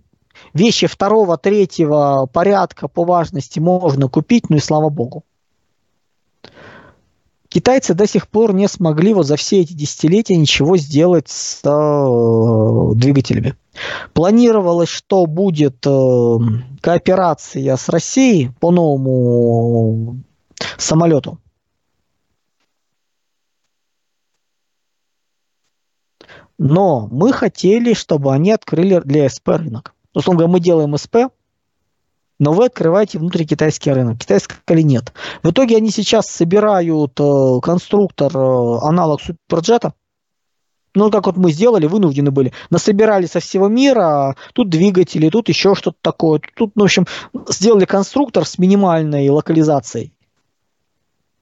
вещи 0.52 0.86
второго, 0.86 1.38
третьего 1.38 2.28
порядка 2.30 2.88
по 2.88 3.04
важности 3.04 3.58
можно 3.58 4.08
купить, 4.08 4.50
ну 4.50 4.56
и 4.56 4.60
слава 4.60 4.90
богу. 4.90 5.24
Китайцы 7.48 7.94
до 7.94 8.06
сих 8.06 8.28
пор 8.28 8.54
не 8.54 8.68
смогли 8.68 9.12
вот 9.12 9.26
за 9.26 9.36
все 9.36 9.60
эти 9.60 9.72
десятилетия 9.72 10.36
ничего 10.36 10.76
сделать 10.76 11.28
с 11.28 11.60
э, 11.64 12.94
двигателями. 12.94 13.56
Планировалось, 14.12 14.88
что 14.88 15.26
будет 15.26 15.86
э, 15.86 16.36
кооперация 16.80 17.76
с 17.76 17.88
Россией 17.88 18.50
по 18.60 18.70
новому 18.70 20.22
самолету. 20.78 21.38
Но 26.58 27.08
мы 27.10 27.32
хотели, 27.32 27.94
чтобы 27.94 28.34
они 28.34 28.52
открыли 28.52 29.00
для 29.02 29.28
СП 29.30 29.48
рынок. 29.48 29.94
Условно 30.12 30.40
говоря, 30.40 30.52
мы 30.52 30.60
делаем 30.60 30.96
СП, 30.96 31.16
но 32.38 32.52
вы 32.52 32.66
открываете 32.66 33.18
внутри 33.18 33.46
китайский 33.46 33.92
рынок. 33.92 34.18
Китайский 34.18 34.56
или 34.68 34.82
нет. 34.82 35.12
В 35.42 35.50
итоге 35.50 35.76
они 35.76 35.90
сейчас 35.90 36.26
собирают 36.26 37.18
э, 37.20 37.60
конструктор, 37.62 38.36
э, 38.36 38.78
аналог 38.82 39.20
суперджета, 39.20 39.94
ну, 40.94 41.10
как 41.10 41.26
вот 41.26 41.36
мы 41.36 41.52
сделали, 41.52 41.86
вынуждены 41.86 42.30
были. 42.30 42.52
Насобирали 42.70 43.26
со 43.26 43.40
всего 43.40 43.68
мира, 43.68 44.36
тут 44.52 44.68
двигатели, 44.68 45.28
тут 45.28 45.48
еще 45.48 45.74
что-то 45.74 45.98
такое. 46.00 46.40
Тут, 46.56 46.72
ну, 46.74 46.82
в 46.82 46.84
общем, 46.86 47.06
сделали 47.48 47.84
конструктор 47.84 48.44
с 48.44 48.58
минимальной 48.58 49.28
локализацией. 49.28 50.12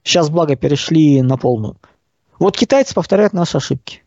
Сейчас, 0.03 0.29
благо, 0.29 0.55
перешли 0.55 1.21
на 1.21 1.37
полную. 1.37 1.77
Вот 2.37 2.57
китайцы 2.57 2.93
повторяют 2.93 3.33
наши 3.33 3.57
ошибки. 3.57 4.03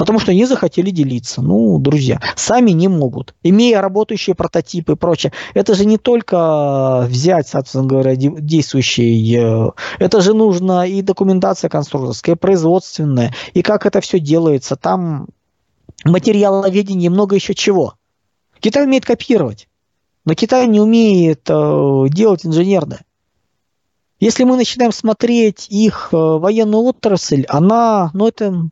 Потому 0.00 0.18
что 0.18 0.32
не 0.32 0.46
захотели 0.46 0.88
делиться. 0.90 1.42
Ну, 1.42 1.78
друзья, 1.78 2.22
сами 2.34 2.70
не 2.70 2.88
могут. 2.88 3.34
Имея 3.42 3.82
работающие 3.82 4.34
прототипы 4.34 4.94
и 4.94 4.96
прочее. 4.96 5.30
Это 5.52 5.74
же 5.74 5.84
не 5.84 5.98
только 5.98 7.04
взять, 7.06 7.48
собственно 7.48 7.84
говоря, 7.84 8.16
действующий. 8.16 9.36
Э, 9.36 9.72
это 9.98 10.22
же 10.22 10.32
нужно 10.32 10.88
и 10.88 11.02
документация 11.02 11.68
конструкторская, 11.68 12.34
и 12.34 12.38
производственная, 12.38 13.34
и 13.52 13.60
как 13.60 13.84
это 13.84 14.00
все 14.00 14.18
делается. 14.18 14.74
Там 14.74 15.28
материаловедение, 16.06 17.10
много 17.10 17.34
еще 17.34 17.54
чего. 17.54 17.92
Китай 18.58 18.86
умеет 18.86 19.04
копировать, 19.04 19.68
но 20.24 20.32
Китай 20.32 20.66
не 20.66 20.80
умеет 20.80 21.42
э, 21.50 22.04
делать 22.08 22.46
инженерное. 22.46 23.04
Если 24.18 24.44
мы 24.44 24.56
начинаем 24.56 24.92
смотреть 24.92 25.66
их 25.68 26.08
э, 26.10 26.16
военную 26.16 26.84
отрасль, 26.84 27.44
она, 27.50 28.10
ну 28.14 28.28
это 28.28 28.70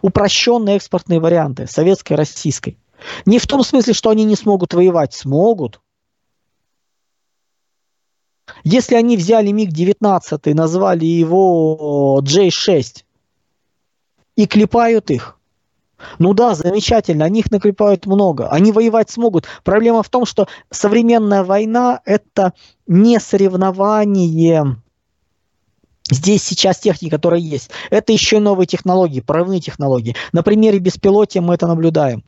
упрощенные 0.00 0.76
экспортные 0.76 1.20
варианты 1.20 1.66
советской, 1.66 2.14
российской. 2.14 2.78
Не 3.26 3.38
в 3.38 3.46
том 3.46 3.64
смысле, 3.64 3.94
что 3.94 4.10
они 4.10 4.24
не 4.24 4.36
смогут 4.36 4.74
воевать, 4.74 5.12
смогут. 5.14 5.80
Если 8.64 8.94
они 8.94 9.16
взяли 9.16 9.50
МиГ-19 9.50 10.54
назвали 10.54 11.04
его 11.04 12.20
J6 12.22 13.04
и 14.36 14.46
клепают 14.46 15.10
их, 15.10 15.38
ну 16.18 16.34
да, 16.34 16.54
замечательно, 16.54 17.24
они 17.24 17.40
их 17.40 17.50
наклепают 17.50 18.06
много, 18.06 18.48
они 18.48 18.72
воевать 18.72 19.10
смогут. 19.10 19.46
Проблема 19.64 20.02
в 20.02 20.08
том, 20.08 20.26
что 20.26 20.48
современная 20.70 21.44
война– 21.44 22.00
это 22.04 22.52
не 22.86 23.20
соревнование 23.20 24.81
Здесь 26.10 26.42
сейчас 26.42 26.78
техника, 26.78 27.16
которая 27.16 27.40
есть. 27.40 27.70
Это 27.90 28.12
еще 28.12 28.40
новые 28.40 28.66
технологии, 28.66 29.20
прорывные 29.20 29.60
технологии. 29.60 30.16
На 30.32 30.42
примере 30.42 30.78
беспилотия 30.78 31.40
мы 31.40 31.54
это 31.54 31.66
наблюдаем. 31.66 32.24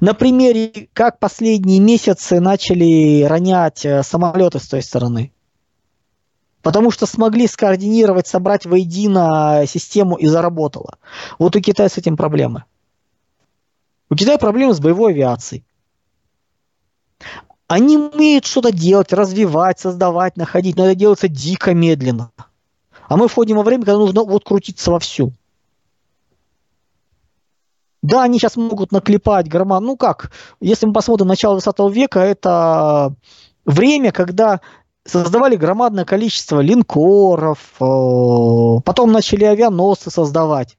На 0.00 0.14
примере, 0.14 0.88
как 0.92 1.18
последние 1.18 1.80
месяцы 1.80 2.38
начали 2.38 3.24
ронять 3.24 3.84
э, 3.84 4.02
самолеты 4.04 4.60
с 4.60 4.68
той 4.68 4.82
стороны. 4.82 5.32
Потому 6.62 6.90
что 6.90 7.06
смогли 7.06 7.46
скоординировать, 7.46 8.26
собрать 8.26 8.64
воедино 8.64 9.64
систему 9.66 10.16
и 10.16 10.26
заработало. 10.26 10.96
Вот 11.38 11.56
у 11.56 11.60
Китая 11.60 11.88
с 11.88 11.98
этим 11.98 12.16
проблемы. 12.16 12.64
У 14.08 14.14
Китая 14.14 14.38
проблемы 14.38 14.72
с 14.72 14.80
боевой 14.80 15.12
авиацией. 15.12 15.64
Они 17.66 17.96
умеют 17.96 18.44
что-то 18.44 18.72
делать, 18.72 19.12
развивать, 19.12 19.80
создавать, 19.80 20.36
находить, 20.36 20.76
но 20.76 20.86
это 20.86 20.94
делается 20.94 21.28
дико 21.28 21.72
медленно. 21.74 22.30
А 23.08 23.16
мы 23.16 23.28
входим 23.28 23.56
во 23.56 23.62
время, 23.62 23.84
когда 23.84 23.98
нужно 23.98 24.22
вот 24.22 24.44
крутиться 24.44 24.90
вовсю. 24.90 25.32
Да, 28.02 28.22
они 28.22 28.38
сейчас 28.38 28.56
могут 28.56 28.92
наклепать 28.92 29.48
грома. 29.48 29.80
Ну 29.80 29.96
как, 29.96 30.30
если 30.60 30.84
мы 30.84 30.92
посмотрим 30.92 31.26
начало 31.26 31.58
20 31.58 31.94
века, 31.94 32.20
это 32.20 33.14
время, 33.64 34.12
когда 34.12 34.60
создавали 35.06 35.56
громадное 35.56 36.04
количество 36.04 36.60
линкоров, 36.60 37.58
потом 37.78 39.10
начали 39.10 39.44
авианосцы 39.44 40.10
создавать. 40.10 40.76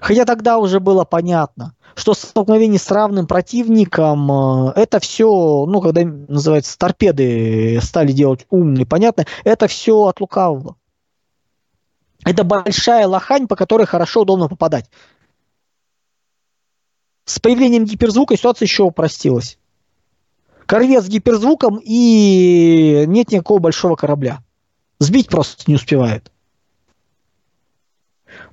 Хотя 0.00 0.24
тогда 0.24 0.58
уже 0.58 0.80
было 0.80 1.04
понятно, 1.04 1.74
что 1.94 2.14
столкновение 2.14 2.78
с 2.78 2.90
равным 2.90 3.26
противником, 3.26 4.70
это 4.70 5.00
все, 5.00 5.66
ну, 5.66 5.80
когда 5.80 6.02
называется, 6.04 6.76
торпеды 6.78 7.80
стали 7.82 8.12
делать 8.12 8.46
умные, 8.50 8.86
понятно, 8.86 9.26
это 9.44 9.66
все 9.66 10.06
от 10.06 10.20
лукавого. 10.20 10.76
Это 12.24 12.44
большая 12.44 13.06
лохань, 13.06 13.46
по 13.46 13.56
которой 13.56 13.86
хорошо, 13.86 14.22
удобно 14.22 14.48
попадать. 14.48 14.90
С 17.24 17.38
появлением 17.38 17.84
гиперзвука 17.84 18.36
ситуация 18.36 18.66
еще 18.66 18.82
упростилась. 18.82 19.58
Корвет 20.66 21.04
с 21.04 21.08
гиперзвуком 21.08 21.80
и 21.82 23.04
нет 23.06 23.30
никакого 23.30 23.58
большого 23.58 23.96
корабля. 23.96 24.40
Сбить 24.98 25.28
просто 25.28 25.64
не 25.66 25.76
успевает. 25.76 26.30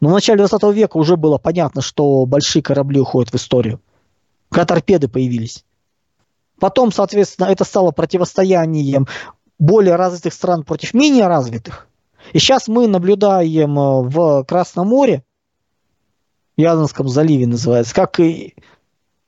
Но 0.01 0.09
в 0.09 0.11
начале 0.11 0.39
20 0.39 0.63
века 0.75 0.97
уже 0.97 1.17
было 1.17 1.37
понятно, 1.37 1.81
что 1.81 2.25
большие 2.25 2.61
корабли 2.61 2.99
уходят 2.99 3.31
в 3.31 3.35
историю. 3.35 3.81
Когда 4.49 4.65
торпеды 4.65 5.07
появились. 5.07 5.63
Потом, 6.59 6.91
соответственно, 6.91 7.47
это 7.47 7.63
стало 7.63 7.91
противостоянием 7.91 9.07
более 9.59 9.95
развитых 9.95 10.33
стран 10.33 10.63
против 10.63 10.93
менее 10.93 11.27
развитых. 11.27 11.87
И 12.33 12.39
сейчас 12.39 12.67
мы 12.67 12.87
наблюдаем 12.87 13.77
э, 13.77 14.01
в 14.09 14.43
Красном 14.45 14.87
море, 14.87 15.23
в 16.57 16.61
Язанском 16.61 17.07
заливе 17.07 17.47
называется, 17.47 17.93
как 17.93 18.19
и 18.19 18.55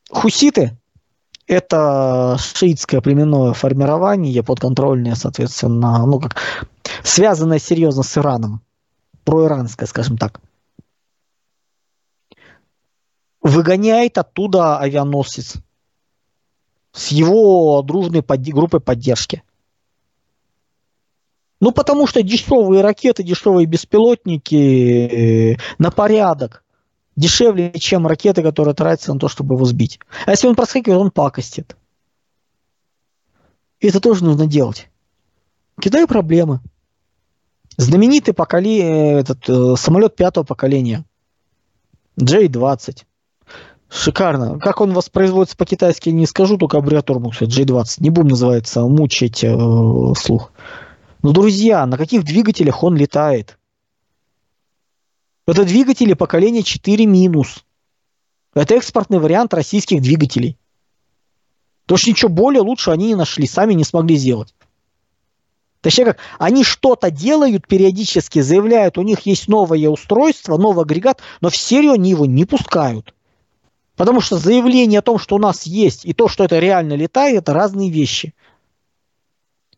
хуситы, 0.09 0.78
это 1.47 2.38
шиитское 2.39 3.01
племенное 3.01 3.53
формирование, 3.53 4.43
подконтрольное, 4.43 5.15
соответственно, 5.15 6.05
ну 6.05 6.20
как 6.20 6.36
связанное 7.03 7.59
серьезно 7.59 8.03
с 8.03 8.18
Ираном, 8.18 8.61
проиранское, 9.24 9.88
скажем 9.88 10.18
так, 10.18 10.39
выгоняет 13.48 14.18
оттуда 14.18 14.78
авианосец 14.78 15.56
с 16.91 17.08
его 17.10 17.82
дружной 17.82 18.22
под... 18.22 18.41
группой 18.50 18.80
поддержки. 18.80 19.43
Ну, 21.60 21.72
потому 21.72 22.06
что 22.06 22.22
дешевые 22.22 22.82
ракеты, 22.82 23.24
дешевые 23.24 23.66
беспилотники 23.66 25.54
э, 25.54 25.58
на 25.80 25.89
порядок 25.89 26.64
дешевле, 27.16 27.72
чем 27.80 28.06
ракеты, 28.06 28.43
которые 28.43 28.76
тратятся 28.76 29.14
на 29.14 29.20
то, 29.20 29.28
чтобы 29.28 29.56
его 29.56 29.66
сбить. 29.66 30.00
А 30.26 30.32
если 30.32 30.48
он 30.48 30.56
проскакивает, 30.56 31.02
он 31.02 31.10
пакостит. 31.10 31.76
И 33.80 33.88
это 33.88 34.00
тоже 34.00 34.24
нужно 34.24 34.45
делать. 34.45 34.89
В 35.78 35.82
Китае 35.82 36.06
проблемы. 36.06 36.60
Знаменитый 37.78 38.34
поколе... 38.34 39.20
Этот, 39.20 39.50
э, 39.50 39.76
самолет 39.78 40.16
пятого 40.16 40.43
поколения. 40.43 41.06
J-20. 42.18 43.07
Шикарно. 43.90 44.60
Как 44.60 44.82
он 44.82 44.94
воспроизводится 44.94 45.56
по-китайски, 45.56 46.10
не 46.10 46.26
скажу, 46.26 46.58
только 46.58 46.78
аббревиатуру 46.78 47.20
могу 47.20 47.34
сказать. 47.34 47.54
J-20. 47.54 47.98
Не 48.00 48.10
будем 48.10 48.30
называется, 48.30 48.82
мучить 48.82 49.44
э, 49.44 49.56
слух. 50.18 50.52
Но, 51.24 51.32
друзья, 51.32 51.86
на 51.86 51.98
каких 51.98 52.24
двигателях 52.24 52.84
он 52.84 52.96
летает? 52.96 53.58
Это 55.48 55.64
двигатели 55.64 56.14
поколения 56.14 56.64
4 56.64 57.06
минус. 57.06 57.64
Это 58.54 58.76
экспортный 58.76 59.20
вариант 59.20 59.54
российских 59.54 60.02
двигателей. 60.02 60.58
Потому 61.86 62.00
что 62.00 62.10
ничего 62.10 62.30
более 62.30 62.62
лучше 62.62 62.92
они 62.92 63.08
не 63.08 63.16
нашли, 63.16 63.48
сами 63.48 63.74
не 63.74 63.86
смогли 63.86 64.18
сделать. 64.18 64.54
Точнее 65.80 66.06
как, 66.06 66.18
они 66.38 66.66
что-то 66.66 67.12
делают 67.12 67.66
периодически, 67.68 68.42
заявляют, 68.42 68.98
у 68.98 69.04
них 69.04 69.22
есть 69.26 69.48
новое 69.48 69.88
устройство, 69.88 70.58
новый 70.58 70.84
агрегат, 70.84 71.22
но 71.40 71.50
в 71.50 71.56
серию 71.56 71.94
они 71.94 72.10
его 72.10 72.26
не 72.26 72.44
пускают. 72.44 73.14
Потому 73.98 74.22
что 74.22 74.38
заявление 74.38 75.00
о 75.00 75.02
том, 75.02 75.18
что 75.18 75.36
у 75.36 75.39
нас 75.39 75.64
есть, 75.64 76.06
и 76.06 76.14
то, 76.14 76.28
что 76.28 76.43
это 76.43 76.60
реально 76.60 76.93
летает, 76.93 77.39
это 77.39 77.54
разные 77.54 77.89
вещи. 77.89 78.36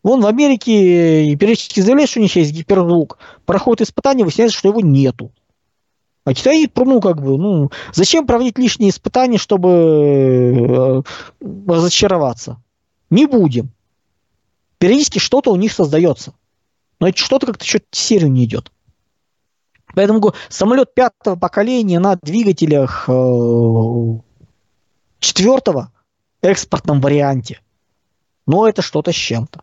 Вон 0.02 0.20
в 0.20 0.26
Америке 0.26 1.34
периодически 1.36 1.80
заявляют, 1.80 2.10
что 2.10 2.20
у 2.20 2.22
них 2.22 2.36
есть 2.36 2.52
гиперзвук. 2.52 3.18
Проходит 3.46 3.88
испытание, 3.88 4.24
выясняется, 4.24 4.56
что 4.56 4.68
его 4.68 4.80
нету. 4.80 5.32
А 6.24 6.34
Китай, 6.34 6.70
ну, 6.76 7.00
как 7.00 7.22
бы, 7.22 7.38
ну, 7.38 7.70
зачем 7.92 8.26
проводить 8.26 8.58
лишние 8.58 8.90
испытания, 8.90 9.38
чтобы 9.38 9.68
э, 9.70 11.02
разочароваться? 11.66 12.62
Не 13.08 13.26
будем. 13.26 13.70
Периодически 14.78 15.18
что-то 15.18 15.50
у 15.50 15.56
них 15.56 15.72
создается. 15.72 16.34
Но 17.00 17.08
это 17.08 17.18
что-то 17.18 17.46
как-то 17.46 17.64
что-то 17.64 17.86
серию 17.92 18.30
не 18.30 18.44
идет. 18.44 18.70
Поэтому 19.94 20.32
самолет 20.48 20.94
пятого 20.94 21.36
поколения 21.36 21.98
на 21.98 22.16
двигателях 22.16 23.08
э, 23.08 24.18
четвертого 25.18 25.92
экспортном 26.42 27.00
варианте. 27.00 27.60
Но 28.46 28.68
это 28.68 28.82
что-то 28.82 29.12
с 29.12 29.16
чем-то. 29.16 29.62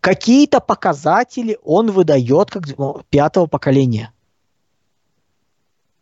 Какие-то 0.00 0.60
показатели 0.60 1.58
он 1.64 1.90
выдает 1.90 2.50
как 2.50 2.64
пятого 3.10 3.46
поколения. 3.46 4.12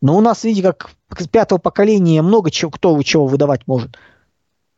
Но 0.02 0.16
у 0.16 0.20
нас, 0.20 0.44
видите, 0.44 0.72
как 0.72 0.90
пятого 1.30 1.58
поколения 1.58 2.22
много 2.22 2.50
чего, 2.50 2.70
кто 2.70 3.00
чего 3.02 3.26
выдавать 3.26 3.66
может. 3.66 3.96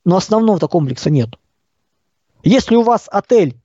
Но 0.05 0.17
основного-то 0.17 0.69
комплекса 0.69 1.11
нет. 1.11 1.31
Если 2.45 2.77
у 2.77 2.83
вас 2.83 3.09
отель, 3.11 3.57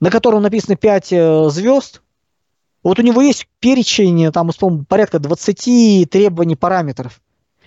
на 0.00 0.10
котором 0.10 0.42
написано 0.42 0.76
5 0.76 1.12
э, 1.12 1.48
звезд, 1.50 2.02
вот 2.82 2.98
у 2.98 3.02
него 3.02 3.20
есть 3.20 3.46
перечень, 3.58 4.32
там, 4.32 4.48
условно, 4.48 4.84
порядка 4.84 5.18
20 5.18 6.10
требований 6.10 6.56
параметров. 6.56 7.20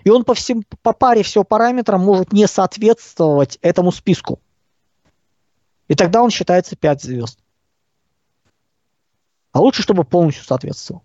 И 0.03 0.09
он 0.09 0.23
по, 0.23 0.33
всем, 0.33 0.63
по 0.81 0.91
паре 0.93 1.23
всего 1.23 1.43
параметрам 1.43 2.01
может 2.01 2.33
не 2.33 2.47
соответствовать 2.47 3.57
этому 3.61 3.91
списку. 3.91 4.39
И 5.87 5.95
тогда 5.95 6.21
он 6.21 6.29
считается 6.29 6.75
5 6.75 7.03
звезд. 7.03 7.39
А 9.51 9.61
лучше, 9.61 9.83
чтобы 9.83 10.03
полностью 10.03 10.43
соответствовал. 10.43 11.03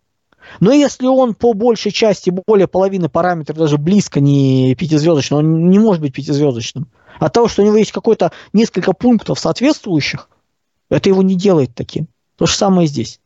Но 0.61 0.73
если 0.73 1.07
он 1.07 1.35
по 1.35 1.53
большей 1.53 1.93
части, 1.93 2.31
более 2.31 2.67
половины 2.67 3.11
параметров 3.11 3.59
даже 3.59 3.77
близко 3.77 4.21
не 4.21 4.75
пятизвездочный, 4.75 5.39
он 5.39 5.69
не 5.69 5.79
может 5.79 6.01
быть 6.01 6.15
пятизвездочным. 6.15 6.91
От 7.21 7.33
того, 7.35 7.49
что 7.49 7.63
у 7.63 7.67
него 7.67 7.77
есть 7.77 7.93
какой-то 7.93 8.33
несколько 8.55 8.95
пунктов 8.95 9.39
соответствующих, 9.39 10.31
это 10.89 11.11
его 11.11 11.23
не 11.23 11.35
делает 11.35 11.75
таким. 11.75 12.09
То 12.37 12.47
же 12.47 12.55
самое 12.55 12.89
здесь. 12.89 13.21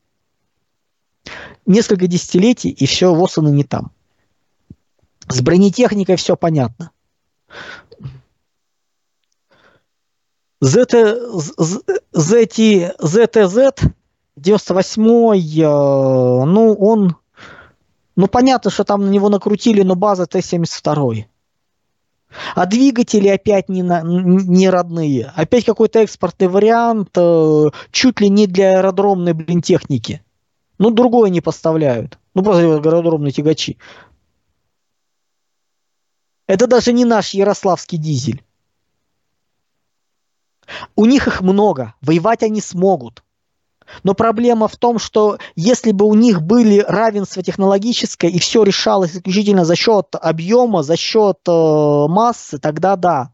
Несколько 1.66 2.06
десятилетий, 2.06 2.70
и 2.70 2.86
все, 2.86 3.14
Воссоны 3.14 3.50
не 3.50 3.64
там. 3.64 3.92
С 5.28 5.40
бронетехникой 5.40 6.16
все 6.16 6.36
понятно. 6.36 6.90
ZT, 10.62 11.18
ZT, 12.14 12.96
ZTZ 12.98 13.92
98-й, 14.38 15.60
э, 15.60 15.66
ну, 15.66 16.74
он... 16.74 17.16
Ну, 18.14 18.26
понятно, 18.26 18.70
что 18.70 18.84
там 18.84 19.06
на 19.06 19.10
него 19.10 19.28
накрутили, 19.28 19.82
но 19.82 19.94
база 19.94 20.26
Т-72. 20.26 21.24
А 22.54 22.66
двигатели 22.66 23.28
опять 23.28 23.68
не, 23.68 23.82
на, 23.82 24.02
не 24.02 24.70
родные. 24.70 25.32
Опять 25.34 25.64
какой-то 25.64 26.00
экспортный 26.00 26.48
вариант, 26.48 27.10
э, 27.16 27.70
чуть 27.90 28.20
ли 28.20 28.28
не 28.28 28.46
для 28.46 28.78
аэродромной, 28.78 29.32
блин, 29.32 29.62
техники. 29.62 30.22
Ну, 30.82 30.90
другое 30.90 31.30
не 31.30 31.40
поставляют. 31.40 32.18
Ну, 32.34 32.42
просто 32.42 32.64
аэродромные 32.64 33.30
тягачи. 33.30 33.78
Это 36.48 36.66
даже 36.66 36.92
не 36.92 37.04
наш 37.04 37.34
ярославский 37.34 37.98
дизель. 37.98 38.42
У 40.96 41.04
них 41.06 41.28
их 41.28 41.40
много. 41.40 41.94
Воевать 42.00 42.42
они 42.42 42.60
смогут. 42.60 43.22
Но 44.02 44.14
проблема 44.14 44.66
в 44.66 44.76
том, 44.76 44.98
что 44.98 45.38
если 45.54 45.92
бы 45.92 46.04
у 46.04 46.14
них 46.14 46.42
были 46.42 46.80
равенство 46.80 47.44
технологическое 47.44 48.32
и 48.32 48.40
все 48.40 48.64
решалось 48.64 49.14
исключительно 49.14 49.64
за 49.64 49.76
счет 49.76 50.08
объема, 50.20 50.82
за 50.82 50.96
счет 50.96 51.38
э, 51.46 52.06
массы, 52.08 52.58
тогда 52.58 52.96
да. 52.96 53.32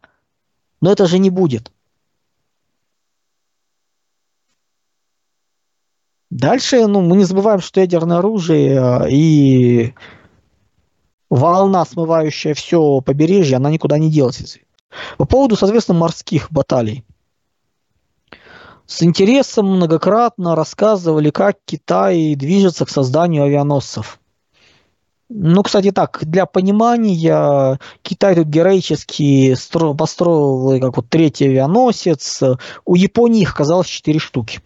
Но 0.82 0.92
это 0.92 1.06
же 1.06 1.18
не 1.18 1.30
будет. 1.30 1.72
Дальше, 6.30 6.86
ну, 6.86 7.00
мы 7.00 7.16
не 7.16 7.24
забываем, 7.24 7.60
что 7.60 7.80
ядерное 7.80 8.18
оружие 8.18 8.74
э, 8.74 9.10
и 9.10 9.94
волна, 11.30 11.84
смывающая 11.84 12.54
все 12.54 13.00
побережье, 13.00 13.56
она 13.56 13.70
никуда 13.70 13.98
не 13.98 14.10
делась. 14.10 14.58
По 15.16 15.24
поводу, 15.24 15.56
соответственно, 15.56 15.98
морских 15.98 16.50
баталий 16.50 17.04
с 18.88 19.02
интересом 19.02 19.66
многократно 19.66 20.56
рассказывали, 20.56 21.28
как 21.28 21.58
Китай 21.66 22.34
движется 22.34 22.86
к 22.86 22.90
созданию 22.90 23.44
авианосцев. 23.44 24.18
Ну, 25.28 25.62
кстати, 25.62 25.90
так, 25.90 26.20
для 26.22 26.46
понимания, 26.46 27.78
Китай 28.00 28.34
тут 28.34 28.46
героически 28.46 29.54
построил 29.94 30.80
как 30.80 30.96
вот 30.96 31.10
третий 31.10 31.48
авианосец. 31.48 32.42
У 32.86 32.94
Японии 32.94 33.42
их 33.42 33.52
оказалось 33.52 33.88
четыре 33.88 34.18
штуки. 34.18 34.62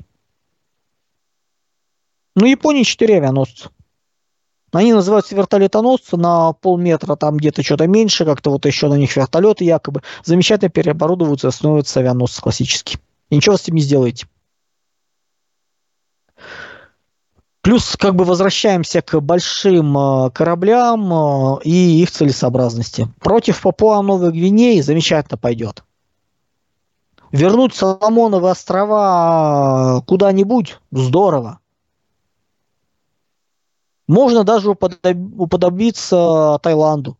Ну, 2.34 2.46
Японии 2.46 2.82
четыре 2.82 3.16
авианосца. 3.16 3.70
Они 4.72 4.94
называются 4.94 5.34
вертолетоносцы 5.36 6.16
на 6.16 6.54
полметра, 6.54 7.14
там 7.16 7.36
где-то 7.36 7.62
что-то 7.62 7.86
меньше, 7.86 8.24
как-то 8.24 8.50
вот 8.50 8.64
еще 8.64 8.88
на 8.88 8.94
них 8.94 9.14
вертолеты 9.14 9.64
якобы. 9.64 10.02
Замечательно 10.24 10.70
переоборудовываются, 10.70 11.50
становятся 11.50 12.00
авианосцы 12.00 12.40
классические. 12.40 12.98
И 13.28 13.36
ничего 13.36 13.56
с 13.58 13.62
этим 13.62 13.74
не 13.74 13.82
сделаете. 13.82 14.26
Плюс 17.60 17.96
как 17.96 18.16
бы 18.16 18.24
возвращаемся 18.24 19.02
к 19.02 19.20
большим 19.20 19.96
э, 19.96 20.30
кораблям 20.30 21.12
э, 21.12 21.62
и 21.62 22.02
их 22.02 22.10
целесообразности. 22.10 23.08
Против 23.20 23.62
Папуа 23.62 24.02
Новой 24.02 24.32
Гвинеи 24.32 24.80
замечательно 24.80 25.38
пойдет. 25.38 25.84
Вернуть 27.30 27.74
Соломоновы 27.74 28.50
острова 28.50 30.02
куда-нибудь– 30.06 30.80
здорово. 30.90 31.60
Можно 34.08 34.44
даже 34.44 34.70
уподобиться 34.70 36.58
Таиланду. 36.62 37.16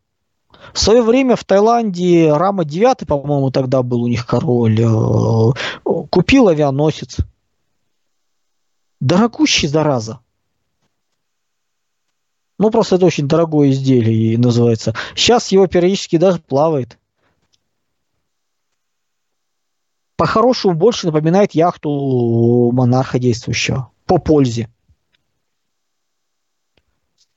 В 0.73 0.79
свое 0.79 1.03
время 1.03 1.37
в 1.37 1.45
Таиланде 1.45 2.33
Рама 2.33 2.65
9, 2.65 3.07
по-моему, 3.07 3.51
тогда 3.51 3.83
был 3.83 4.03
у 4.03 4.09
них 4.09 4.27
король, 4.27 4.81
э, 4.81 5.53
купил 5.85 6.49
авианосец. 6.49 7.19
Дорогущий, 9.01 9.69
зараза. 9.69 10.21
Ну, 12.59 12.71
просто 12.71 12.95
это 12.97 13.07
очень 13.07 13.27
дорогое 13.27 13.71
изделие 13.71 14.39
называется. 14.39 14.95
Сейчас 15.17 15.49
его 15.49 15.67
периодически 15.67 16.17
даже 16.17 16.39
плавает. 16.39 16.97
По-хорошему 20.17 20.75
больше 20.75 21.07
напоминает 21.07 21.53
яхту 21.53 22.71
монарха 22.73 23.19
действующего. 23.19 23.91
По 24.07 24.19
пользе. 24.19 24.69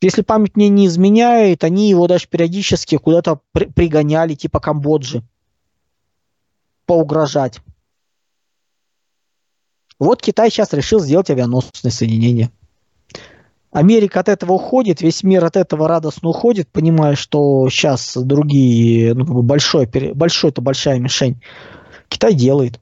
Если 0.05 0.21
память 0.21 0.55
мне 0.55 0.69
не 0.69 0.85
изменяет, 0.85 1.63
они 1.63 1.89
его 1.89 2.05
даже 2.05 2.27
периодически 2.27 2.97
куда-то 2.97 3.39
при- 3.51 3.65
пригоняли, 3.65 4.35
типа 4.35 4.59
Камбоджи. 4.59 5.23
Поугрожать. 6.85 7.59
Вот 9.97 10.21
Китай 10.21 10.51
сейчас 10.51 10.73
решил 10.73 10.99
сделать 10.99 11.31
авианосное 11.31 11.91
соединение. 11.91 12.51
Америка 13.71 14.19
от 14.19 14.29
этого 14.29 14.53
уходит, 14.53 15.01
весь 15.01 15.23
мир 15.23 15.43
от 15.43 15.57
этого 15.57 15.87
радостно 15.87 16.29
уходит, 16.29 16.69
понимая, 16.69 17.15
что 17.15 17.67
сейчас 17.71 18.15
другие, 18.15 19.15
ну, 19.15 19.41
большой, 19.41 19.87
большой 20.13 20.51
это 20.51 20.61
большая 20.61 20.99
мишень. 20.99 21.41
Китай 22.09 22.35
делает. 22.35 22.79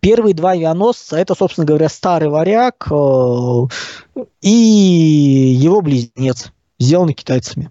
Первые 0.00 0.34
два 0.34 0.52
авианосца, 0.52 1.16
это, 1.16 1.34
собственно 1.34 1.66
говоря, 1.66 1.88
старый 1.88 2.28
варяг 2.28 2.86
э, 2.90 4.24
и 4.40 4.50
его 4.50 5.80
близнец, 5.80 6.52
сделаны 6.78 7.12
китайцами. 7.12 7.70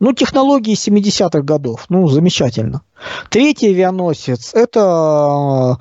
Ну, 0.00 0.12
технологии 0.12 0.74
70-х 0.74 1.42
годов, 1.42 1.86
ну, 1.88 2.08
замечательно. 2.08 2.82
Третий 3.30 3.68
авианосец– 3.68 4.52
это 4.54 5.78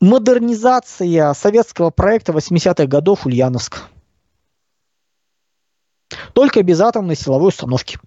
модернизация 0.00 1.32
советского 1.32 1.90
проекта 1.90 2.32
80-х 2.32 2.86
годов 2.86 3.24
Ульяновск. 3.24 3.82
Только 6.32 6.62
без 6.62 6.80
атомной 6.80 7.16
силовой 7.16 7.48
установки. 7.48 7.98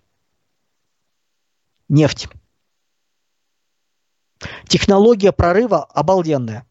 Нефть. 1.90 2.28
Технология 4.68 5.32
прорыва 5.32 5.84
обалденная. 5.84 6.66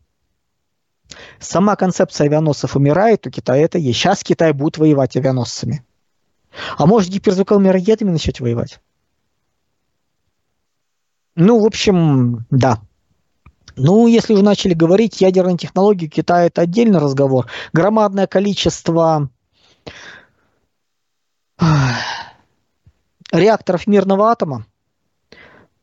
Сама 1.38 1.76
концепция 1.76 2.26
авианосцев 2.26 2.76
умирает, 2.76 3.26
у 3.26 3.30
Китая 3.30 3.64
это 3.64 3.78
есть. 3.78 3.98
Сейчас 3.98 4.22
Китай 4.22 4.52
будет 4.52 4.78
воевать 4.78 5.16
авианосцами. 5.16 5.84
А 6.76 6.86
может 6.86 7.10
гиперзвуковыми 7.10 7.68
ракетами 7.68 8.10
начать 8.10 8.40
воевать? 8.40 8.80
Ну, 11.36 11.60
в 11.60 11.66
общем, 11.66 12.46
да. 12.50 12.80
Ну, 13.76 14.06
если 14.08 14.34
уже 14.34 14.42
начали 14.42 14.74
говорить, 14.74 15.20
ядерные 15.20 15.56
технологии 15.56 16.06
Китая 16.06 16.46
это 16.46 16.62
отдельный 16.62 16.98
разговор. 16.98 17.46
Громадное 17.72 18.26
количество 18.26 19.30
реакторов 23.32 23.86
мирного 23.86 24.30
атома. 24.30 24.66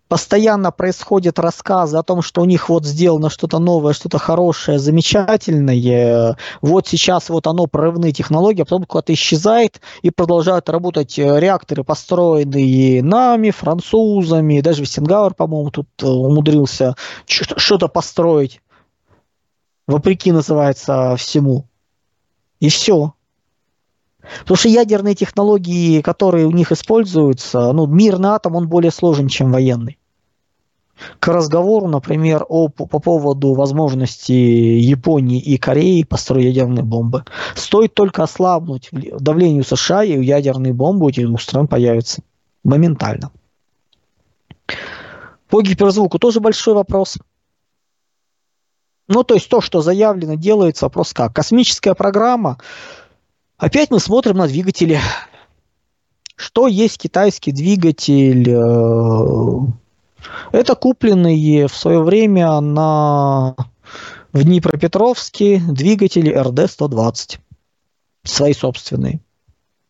Постоянно 0.08 0.72
происходят 0.72 1.38
рассказы 1.38 1.98
о 1.98 2.04
том, 2.04 2.22
что 2.22 2.42
у 2.42 2.46
них 2.46 2.70
вот 2.70 2.86
сделано 2.86 3.30
что-то 3.30 3.60
новое, 3.60 3.92
что-то 3.92 4.20
хорошее, 4.20 4.80
замечательное. 4.80 6.38
Вот 6.62 6.88
сейчас 6.88 7.30
вот 7.30 7.46
оно 7.46 7.68
прорывные 7.68 8.14
технологии, 8.14 8.62
а 8.62 8.66
потом 8.66 8.86
куда-то 8.86 9.14
исчезает 9.14 9.82
и 10.02 10.10
продолжают 10.10 10.70
работать 10.70 11.18
реакторы, 11.18 11.84
построенные 11.84 13.04
нами, 13.04 13.52
французами, 13.52 14.62
даже 14.62 14.82
Вестенгауэр, 14.82 15.34
по-моему, 15.34 15.72
тут 15.72 15.88
э, 16.02 16.08
умудрился 16.08 16.96
что-то 17.26 17.90
построить. 17.90 18.62
Вопреки 19.88 20.32
называется 20.32 21.16
всему. 21.18 21.66
И 22.60 22.70
все. 22.70 23.14
Потому 24.40 24.58
что 24.58 24.70
ядерные 24.70 25.16
технологии, 25.16 26.02
которые 26.02 26.46
у 26.46 26.52
них 26.52 26.72
используются, 26.72 27.72
ну, 27.74 27.86
мирный 27.88 28.30
атом, 28.30 28.56
он 28.56 28.68
более 28.68 28.92
сложен, 28.92 29.28
чем 29.28 29.52
военный. 29.52 29.98
К 31.20 31.28
разговору, 31.28 31.88
например, 31.88 32.44
о, 32.50 32.70
по 32.70 33.00
поводу 33.00 33.54
возможности 33.54 34.32
Японии 34.32 35.40
и 35.40 35.58
Кореи 35.58 36.04
построить 36.04 36.46
ядерные 36.46 36.84
бомбы. 36.84 37.24
Стоит 37.56 37.94
только 37.94 38.24
ослабнуть 38.24 38.90
давлению 38.92 39.64
США, 39.64 40.04
и 40.04 40.24
ядерные 40.24 40.74
бомбы 40.74 41.06
у 41.06 41.10
этих 41.10 41.28
двух 41.28 41.42
стран 41.42 41.68
появятся 41.68 42.22
моментально. 42.64 43.32
По 45.50 45.62
гиперзвуку 45.62 46.20
тоже 46.20 46.40
большой 46.40 46.74
вопрос. 46.74 47.18
Ну, 49.08 49.24
то 49.24 49.36
есть 49.36 49.50
то, 49.50 49.62
что 49.62 49.82
заявлено, 49.82 50.36
делается, 50.36 50.86
вопрос 50.86 51.14
как. 51.14 51.34
Космическая 51.34 51.94
программа, 51.94 52.58
Опять 53.58 53.90
мы 53.90 54.00
смотрим 54.00 54.38
на 54.38 54.48
двигатели. 54.48 55.00
Что 56.36 56.68
есть 56.68 57.00
китайский 57.00 57.52
двигатель? 57.52 58.48
Э, 58.48 59.68
это 60.52 60.76
купленные 60.76 61.68
в 61.68 61.76
свое 61.76 62.04
время 62.04 62.60
на 62.60 63.56
в 64.32 64.44
Днепропетровске 64.44 65.60
двигатели 65.60 66.32
РД-120. 66.32 67.40
Свои 68.24 68.54
собственные. 68.54 69.22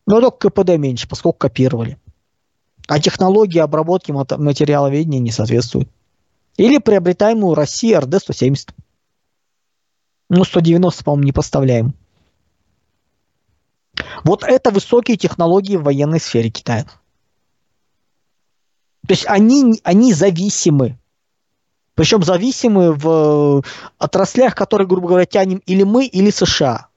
Но 0.05 0.21
только 0.21 0.49
КПД 0.49 0.77
меньше, 0.77 1.09
поскольку 1.09 1.39
копировали. 1.39 1.97
А 2.87 3.01
технологии 3.01 3.59
обработки 3.59 4.13
материаловедения 4.13 5.19
не 5.19 5.31
соответствуют. 5.31 5.89
Или 6.55 6.77
приобретаемую 6.77 7.53
России 7.53 7.93
РД-170. 7.93 8.69
Ну, 10.29 10.45
190, 10.45 11.03
по-моему, 11.03 11.25
не 11.25 11.31
поставляем. 11.33 11.93
Вот 14.23 14.43
это 14.43 14.71
высокие 14.71 15.17
технологии 15.17 15.77
в 15.77 15.83
военной 15.83 16.19
сфере 16.19 16.49
Китая. 16.49 16.85
То 19.07 19.13
есть 19.13 19.25
они, 19.27 19.79
они 19.83 20.13
зависимы. 20.13 20.97
Причем 21.95 22.23
зависимы 22.23 22.93
в 22.93 23.63
отраслях, 23.97 24.53
которые, 24.53 24.87
грубо 24.87 25.07
говоря, 25.07 25.25
тянем 25.25 25.63
или 25.65 25.83
мы, 25.83 26.05
или 26.05 26.29
США. 26.29 26.87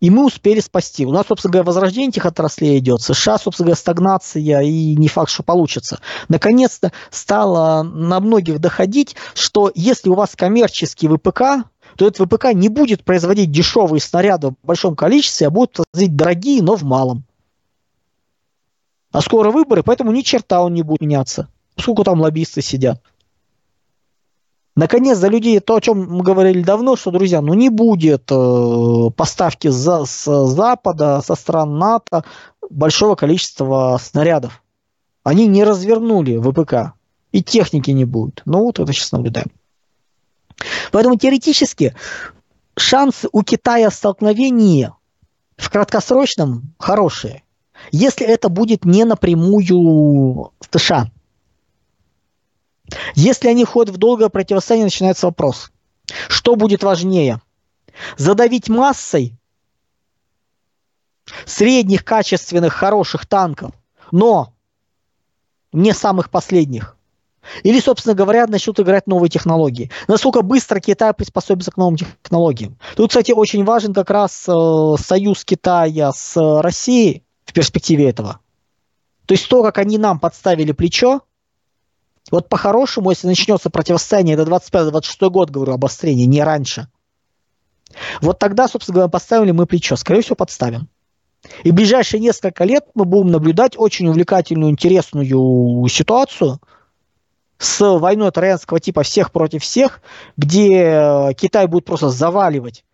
И 0.00 0.08
мы 0.08 0.26
успели 0.26 0.60
спасти. 0.60 1.04
У 1.04 1.12
нас, 1.12 1.26
собственно 1.26 1.52
говоря, 1.52 1.66
возрождение 1.66 2.08
этих 2.08 2.24
отраслей 2.24 2.78
идет. 2.78 3.02
США, 3.02 3.38
собственно 3.38 3.66
говоря, 3.66 3.76
стагнация, 3.76 4.62
и 4.62 4.96
не 4.96 5.08
факт, 5.08 5.30
что 5.30 5.42
получится. 5.42 6.00
Наконец-то 6.28 6.90
стало 7.10 7.82
на 7.82 8.18
многих 8.20 8.60
доходить, 8.60 9.14
что 9.34 9.70
если 9.74 10.08
у 10.08 10.14
вас 10.14 10.34
коммерческий 10.34 11.06
ВПК, 11.06 11.66
то 11.96 12.06
этот 12.06 12.26
ВПК 12.26 12.52
не 12.52 12.68
будет 12.68 13.04
производить 13.04 13.50
дешевые 13.50 14.00
снаряды 14.00 14.50
в 14.50 14.66
большом 14.66 14.96
количестве, 14.96 15.46
а 15.46 15.50
будет 15.50 15.72
производить 15.72 16.16
дорогие, 16.16 16.62
но 16.62 16.76
в 16.76 16.82
малом. 16.82 17.24
А 19.12 19.20
скоро 19.20 19.50
выборы, 19.50 19.82
поэтому 19.82 20.12
ни 20.12 20.22
черта 20.22 20.62
он 20.62 20.74
не 20.74 20.82
будет 20.82 21.00
меняться. 21.00 21.48
Сколько 21.76 22.04
там 22.04 22.20
лоббисты 22.20 22.62
сидят. 22.62 23.02
Наконец, 24.76 25.18
за 25.18 25.28
людей 25.28 25.58
то, 25.60 25.76
о 25.76 25.80
чем 25.80 26.08
мы 26.08 26.22
говорили 26.22 26.62
давно, 26.62 26.96
что, 26.96 27.10
друзья, 27.10 27.40
ну 27.40 27.54
не 27.54 27.68
будет 27.68 28.30
э, 28.30 29.10
поставки 29.16 29.68
за, 29.68 30.04
с 30.04 30.46
Запада, 30.46 31.20
со 31.24 31.34
стран 31.34 31.76
НАТО 31.78 32.24
большого 32.70 33.16
количества 33.16 33.98
снарядов. 34.00 34.62
Они 35.24 35.46
не 35.46 35.64
развернули 35.64 36.38
ВПК. 36.38 36.94
И 37.32 37.42
техники 37.42 37.90
не 37.90 38.04
будет. 38.04 38.42
Ну 38.44 38.62
вот 38.62 38.78
это 38.78 38.92
сейчас 38.92 39.12
наблюдаем. 39.12 39.50
Поэтому 40.92 41.16
теоретически 41.16 41.94
шансы 42.76 43.28
у 43.32 43.42
Китая 43.42 43.90
столкновения 43.90 44.94
В 45.56 45.68
краткосрочном 45.70 46.74
хорошие. 46.78 47.42
Если 47.92 48.26
это 48.26 48.48
будет 48.48 48.84
не 48.84 49.04
напрямую 49.04 50.52
в 50.60 50.68
США. 50.70 51.10
Если 53.14 53.48
они 53.48 53.64
входят 53.64 53.94
в 53.94 53.98
долгое 53.98 54.28
противостояние, 54.28 54.86
начинается 54.86 55.26
вопрос. 55.26 55.70
Что 56.28 56.56
будет 56.56 56.82
важнее? 56.82 57.40
Задавить 58.16 58.68
массой 58.68 59.34
средних, 61.44 62.04
качественных, 62.04 62.72
хороших 62.72 63.26
танков, 63.26 63.72
но 64.10 64.52
не 65.72 65.92
самых 65.92 66.30
последних. 66.30 66.96
Или, 67.62 67.80
собственно 67.80 68.14
говоря, 68.14 68.46
начнут 68.46 68.78
играть 68.80 69.06
новые 69.06 69.30
технологии. 69.30 69.90
Насколько 70.08 70.42
быстро 70.42 70.80
Китай 70.80 71.12
приспособится 71.14 71.70
к 71.70 71.76
новым 71.76 71.96
технологиям. 71.96 72.78
Тут, 72.96 73.10
кстати, 73.10 73.32
очень 73.32 73.64
важен 73.64 73.94
как 73.94 74.10
раз 74.10 74.44
э, 74.46 74.94
союз 75.02 75.44
Китая 75.44 76.12
с 76.12 76.36
Россией 76.60 77.24
в 77.44 77.52
перспективе 77.52 78.08
этого. 78.08 78.40
То 79.26 79.34
есть 79.34 79.48
то, 79.48 79.62
как 79.62 79.78
они 79.78 79.98
нам 79.98 80.18
подставили 80.18 80.72
плечо, 80.72 81.22
вот 82.30 82.48
по-хорошему, 82.48 83.10
если 83.10 83.26
начнется 83.26 83.70
противостояние, 83.70 84.34
это 84.34 84.42
25-26 84.42 85.30
год, 85.30 85.50
говорю, 85.50 85.72
обострение, 85.72 86.26
не 86.26 86.42
раньше. 86.42 86.88
Вот 88.20 88.38
тогда, 88.38 88.68
собственно 88.68 88.94
говоря, 88.94 89.08
поставили 89.08 89.50
мы 89.50 89.66
плечо. 89.66 89.96
Скорее 89.96 90.22
всего, 90.22 90.36
подставим. 90.36 90.88
И 91.64 91.70
в 91.70 91.74
ближайшие 91.74 92.20
несколько 92.20 92.64
лет 92.64 92.84
мы 92.94 93.04
будем 93.04 93.30
наблюдать 93.30 93.72
очень 93.76 94.08
увлекательную, 94.08 94.70
интересную 94.70 95.88
ситуацию 95.88 96.60
с 97.60 97.98
войной 97.98 98.32
троянского 98.32 98.80
типа 98.80 99.02
всех 99.02 99.30
против 99.30 99.62
всех, 99.62 100.00
где 100.36 101.32
Китай 101.36 101.66
будет 101.66 101.84
просто 101.84 102.08
заваливать 102.08 102.84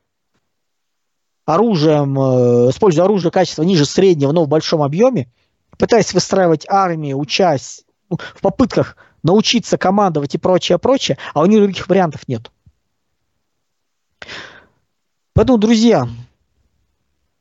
оружием, 1.44 2.18
э, 2.18 2.70
используя 2.70 3.04
оружие 3.04 3.30
качества 3.30 3.62
ниже 3.62 3.86
среднего, 3.86 4.32
но 4.32 4.44
в 4.44 4.48
большом 4.48 4.82
объеме, 4.82 5.30
пытаясь 5.78 6.12
выстраивать 6.12 6.66
армию, 6.68 7.18
учась 7.18 7.84
ну, 8.10 8.18
в 8.18 8.40
попытках 8.40 8.96
научиться 9.22 9.78
командовать 9.78 10.34
и 10.34 10.38
прочее, 10.38 10.78
прочее, 10.78 11.16
а 11.32 11.42
у 11.42 11.46
них 11.46 11.62
других 11.62 11.88
вариантов 11.88 12.26
нет. 12.26 12.50
Поэтому, 15.32 15.58
друзья, 15.58 16.08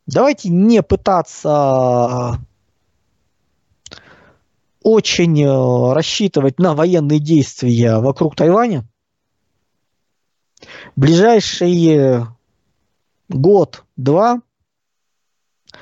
Давайте 0.08 0.50
не 0.50 0.84
пытаться 0.84 2.40
очень 4.86 5.42
э, 5.42 5.94
рассчитывать 5.94 6.60
на 6.60 6.76
военные 6.76 7.20
действия 7.20 7.98
вокруг 7.98 8.36
Тайваня. 8.36 8.88
Ближайший 10.96 12.28
год-два 13.28 14.42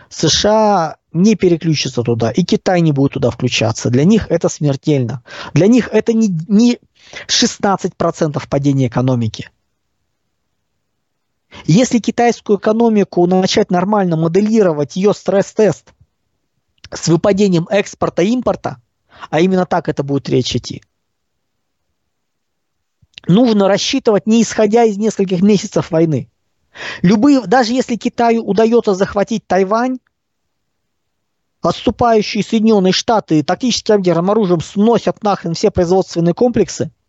США 0.08 0.96
не 1.12 1.36
переключится 1.36 2.02
туда, 2.02 2.32
и 2.32 2.44
Китай 2.44 2.80
не 2.80 2.94
будет 2.94 3.14
туда 3.14 3.30
включаться. 3.30 3.90
Для 3.90 4.06
них 4.06 4.32
это 4.32 4.48
смертельно. 4.48 5.22
Для 5.54 5.68
них 5.68 5.90
это 5.92 6.14
не, 6.14 6.30
не 6.48 6.80
16% 7.28 8.42
падения 8.50 8.88
экономики. 8.88 9.52
Если 11.66 12.00
китайскую 12.00 12.58
экономику 12.58 13.28
начать 13.28 13.70
нормально 13.70 14.16
моделировать, 14.16 14.96
ее 14.96 15.14
стресс-тест 15.14 15.94
с 16.90 17.10
выпадением 17.10 17.68
экспорта-импорта, 17.70 18.78
а 19.30 19.40
именно 19.40 19.66
так 19.66 19.90
это 19.90 20.04
будет 20.04 20.30
речь 20.30 20.56
идти, 20.56 20.84
нужно 23.28 23.68
рассчитывать 23.68 24.28
не 24.28 24.42
исходя 24.42 24.84
из 24.84 24.98
нескольких 24.98 25.42
месяцев 25.42 25.92
войны. 25.92 26.30
Любые, 27.02 27.42
даже 27.42 27.74
если 27.74 27.96
Китаю 27.96 28.44
удается 28.44 28.96
захватить 28.96 29.46
Тайвань, 29.46 30.00
отступающие 31.62 32.44
Соединенные 32.44 32.94
Штаты 32.94 33.44
тактическим 33.44 33.98
ядерным 33.98 34.32
оружием 34.32 34.62
сносят 34.62 35.24
нахрен 35.24 35.54
все 35.54 35.72
производственные 35.72 36.34
комплексы– 36.34 36.92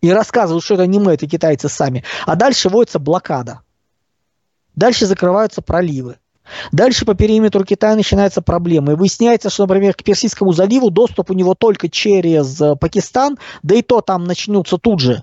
и 0.00 0.10
рассказывают, 0.10 0.64
что 0.64 0.74
это 0.74 0.86
не 0.86 0.98
мы, 0.98 1.14
это 1.14 1.26
китайцы 1.26 1.68
сами. 1.68 2.04
А 2.26 2.36
дальше 2.36 2.68
вводится 2.68 2.98
блокада. 2.98 3.62
Дальше 4.74 5.06
закрываются 5.06 5.60
проливы. 5.60 6.18
Дальше 6.72 7.04
по 7.04 7.14
периметру 7.14 7.64
Китая 7.64 7.96
начинаются 7.96 8.42
проблемы. 8.42 8.96
Выясняется, 8.96 9.50
что, 9.50 9.64
например, 9.66 9.94
к 9.94 10.02
Персидскому 10.02 10.52
заливу 10.52 10.90
доступ 10.90 11.30
у 11.30 11.34
него 11.34 11.54
только 11.54 11.88
через 11.88 12.60
э, 12.60 12.76
Пакистан, 12.76 13.38
да 13.62 13.74
и 13.74 13.82
то 13.82 14.00
там 14.00 14.24
начнутся 14.24 14.78
тут 14.78 15.00
же 15.00 15.22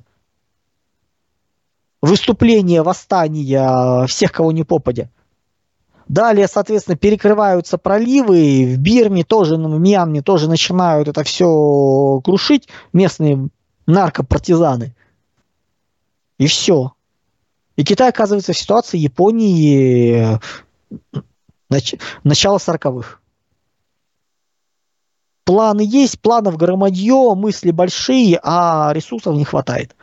выступления, 2.02 2.84
восстания 2.84 4.06
всех, 4.08 4.32
кого 4.32 4.52
не 4.52 4.64
попадя. 4.64 5.10
Далее, 6.08 6.48
соответственно, 6.48 6.98
перекрываются 6.98 7.80
проливы, 7.80 8.76
в 8.76 8.78
Бирме 8.78 9.24
тоже, 9.24 9.56
в 9.56 9.80
Мьянме 9.80 10.22
тоже 10.22 10.48
начинают 10.48 11.08
это 11.08 11.24
все 11.24 12.22
крушить 12.24 12.68
местные 12.94 13.50
наркопартизаны. 13.88 14.96
И 16.38 16.48
все. 16.48 16.94
И 17.76 17.84
Китай 17.84 18.10
оказывается 18.10 18.54
в 18.54 18.58
ситуации 18.58 18.98
Японии 18.98 20.36
э, 20.36 20.40
нач- 21.70 22.00
начала 22.24 22.58
сороковых. 22.58 23.22
Планы 25.44 25.82
есть, 25.82 26.20
планов 26.20 26.58
громадье, 26.58 27.36
мысли 27.36 27.72
большие, 27.72 28.40
а 28.42 28.92
ресурсов 28.94 29.36
не 29.36 29.46
хватает. 29.46 29.96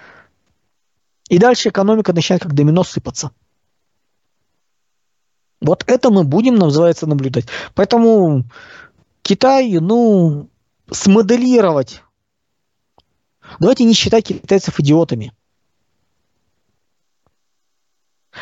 И 1.28 1.38
дальше 1.38 1.70
экономика 1.70 2.12
начинает 2.12 2.42
как 2.42 2.54
домино 2.54 2.84
сыпаться. 2.84 3.32
Вот 5.60 5.84
это 5.86 6.10
мы 6.10 6.24
будем, 6.24 6.56
называется, 6.56 7.06
наблюдать. 7.06 7.46
Поэтому 7.74 8.44
Китай, 9.22 9.78
ну, 9.80 10.48
смоделировать 10.90 12.02
Давайте 13.58 13.84
не 13.84 13.94
считать 13.94 14.26
китайцев 14.26 14.78
идиотами. 14.80 15.32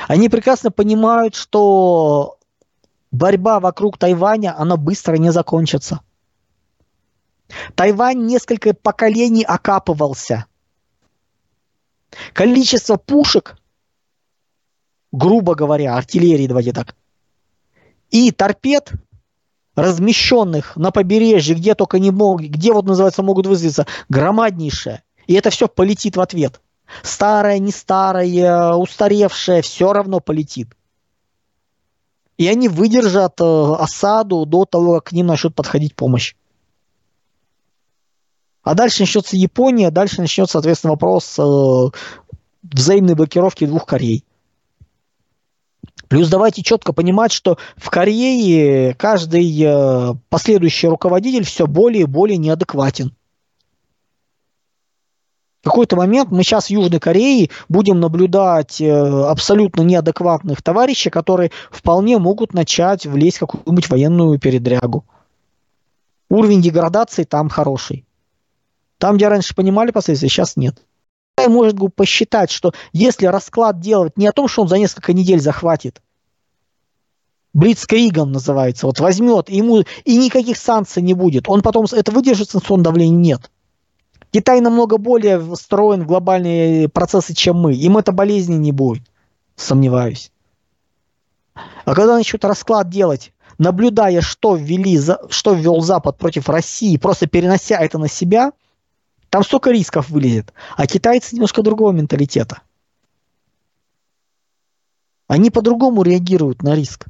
Они 0.09 0.29
прекрасно 0.29 0.71
понимают, 0.71 1.35
что 1.35 2.39
борьба 3.11 3.61
вокруг 3.61 3.99
Тайваня, 3.99 4.59
она 4.59 4.77
быстро 4.77 5.17
не 5.17 5.33
закончится. 5.33 6.01
Тайвань 7.75 8.27
несколько 8.27 8.75
поколений 8.75 9.45
окапывался. 9.45 10.47
Количество 12.33 12.97
пушек, 12.97 13.57
грубо 15.13 15.55
говоря, 15.55 15.97
артиллерии, 15.97 16.47
давайте 16.47 16.73
так, 16.73 16.95
и 18.11 18.31
торпед– 18.31 18.93
размещенных 19.81 20.77
на 20.77 20.91
побережье, 20.91 21.55
где 21.55 21.75
только 21.75 21.99
не 21.99 22.11
могут, 22.11 22.47
где 22.47 22.73
вот 22.73 22.87
называется 22.87 23.23
могут 23.23 23.47
высадиться, 23.47 23.87
громаднейшее. 24.09 25.03
И 25.27 25.35
это 25.35 25.51
все 25.51 25.69
полетит 25.69 26.17
в 26.17 26.21
ответ. 26.21 26.61
Старое, 27.03 27.59
не 27.59 27.73
старое, 27.73 28.75
устаревшее, 28.75 29.63
все 29.63 29.93
равно 29.93 30.21
полетит. 30.21 30.69
И 32.37 32.49
они 32.49 32.69
выдержат 32.69 33.41
э, 33.41 33.75
осаду 33.79 34.47
до 34.47 34.65
того, 34.65 34.95
как 34.95 35.05
к 35.05 35.13
ним 35.13 35.27
начнет 35.27 35.55
подходить 35.55 35.95
помощь. 35.95 36.35
А 38.63 38.75
дальше 38.75 39.03
начнется 39.03 39.37
Япония, 39.37 39.91
дальше 39.91 40.21
начнется, 40.21 40.53
соответственно, 40.53 40.93
вопрос 40.93 41.39
э, 41.39 41.91
взаимной 42.63 43.15
блокировки 43.15 43.67
двух 43.67 43.85
Корей. 43.85 44.25
Плюс 46.09 46.29
давайте 46.29 46.63
четко 46.63 46.93
понимать, 46.93 47.31
что 47.31 47.59
в 47.77 47.89
Корее 47.91 48.95
каждый 48.95 49.63
э, 49.63 50.15
последующий 50.29 50.89
руководитель 50.89 51.45
все 51.45 51.67
более 51.67 52.03
и 52.03 52.07
более 52.07 52.37
неадекватен. 52.37 53.15
В 55.63 55.65
какой-то 55.65 55.97
момент 55.97 56.31
мы 56.31 56.43
сейчас 56.43 56.67
в 56.67 56.71
Южной 56.71 57.01
Корее 57.01 57.51
будем 57.69 58.01
наблюдать 58.01 58.81
э, 58.81 58.91
абсолютно 58.91 59.83
неадекватных 59.83 60.63
товарищей, 60.63 61.11
которые 61.11 61.51
вполне 61.71 62.19
могут 62.19 62.55
начать 62.55 63.05
влезть 63.05 63.37
в 63.37 63.41
какую-нибудь 63.41 63.91
военную 63.91 64.39
передрягу. 64.39 65.05
Уровень 66.31 66.63
деградации 66.63 67.25
там 67.25 67.51
хороший. 67.51 68.07
Там, 68.99 69.17
где 69.17 69.29
раньше 69.29 69.55
понимали 69.55 69.91
последствия, 69.91 70.29
сейчас 70.29 70.57
нет 70.57 70.83
может 71.49 71.77
посчитать, 71.95 72.51
что 72.51 72.73
если 72.93 73.27
расклад 73.27 73.81
делать 73.81 74.17
не 74.19 74.27
о 74.27 74.33
том, 74.33 74.49
что 74.49 74.63
он 74.63 74.69
за 74.69 74.79
несколько 74.79 75.13
недель 75.13 75.41
захватит, 75.41 76.03
Блицкригом 77.53 78.31
называется, 78.31 78.87
вот 78.87 79.01
возьмет, 79.01 79.51
и 79.51 79.57
ему 79.57 79.83
и 80.05 80.17
никаких 80.17 80.57
санкций 80.57 81.03
не 81.03 81.15
будет. 81.15 81.49
Он 81.49 81.63
потом 81.63 81.87
это 81.91 82.13
выдержит 82.13 82.51
санкционное 82.51 82.85
давление? 82.85 83.19
Нет. 83.19 83.51
Китай 84.31 84.61
намного 84.61 84.97
более 84.97 85.39
встроен 85.55 86.03
в 86.03 86.07
глобальные 86.07 86.89
процессы, 86.89 87.35
чем 87.35 87.57
мы. 87.57 87.75
Им 87.75 87.99
это 87.99 88.13
болезни 88.13 88.55
не 88.55 88.73
будет, 88.73 89.03
сомневаюсь. 89.57 90.31
А 91.55 91.95
когда 91.95 92.15
начнут 92.17 92.45
расклад 92.45 92.89
делать, 92.89 93.33
наблюдая, 93.59 94.21
что, 94.21 94.55
ввели, 94.55 94.99
что 95.31 95.55
ввел 95.55 95.81
Запад 95.81 96.17
против 96.17 96.49
России, 96.49 96.97
просто 96.97 97.27
перенося 97.27 97.79
это 97.79 97.99
на 97.99 98.09
себя– 98.09 98.53
там 99.31 99.45
столько 99.45 99.71
рисков 99.71 100.11
вылезет. 100.11 100.53
А 100.77 100.87
китайцы 100.87 101.37
немножко 101.37 101.63
другого 101.63 101.93
менталитета. 101.93 102.63
Они 105.29 105.51
по-другому 105.51 106.03
реагируют 106.03 106.65
на 106.65 106.75
риск. 106.75 107.07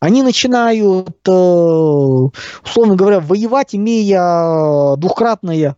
Они 0.00 0.22
начинают, 0.22 1.28
э, 1.28 1.30
условно 1.30 2.96
говоря, 2.96 3.20
воевать, 3.20 3.74
имея 3.74 4.96
двухкратное 4.96 5.76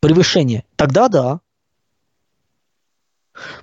превышение. 0.00 0.64
Тогда 0.76 1.08
да. 1.08 1.40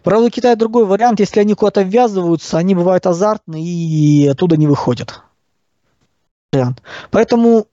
Правда, 0.03 0.27
у 0.27 0.29
Китая 0.29 0.55
другой 0.55 0.85
вариант. 0.85 1.19
Если 1.19 1.39
они 1.39 1.55
куда-то 1.55 1.81
ввязываются, 1.81 2.59
они 2.59 2.75
бывают 2.75 3.07
азартны 3.07 3.63
и 3.63 4.27
оттуда 4.27 4.57
не 4.57 4.67
выходят. 4.67 5.23
Поэтому 7.11 7.67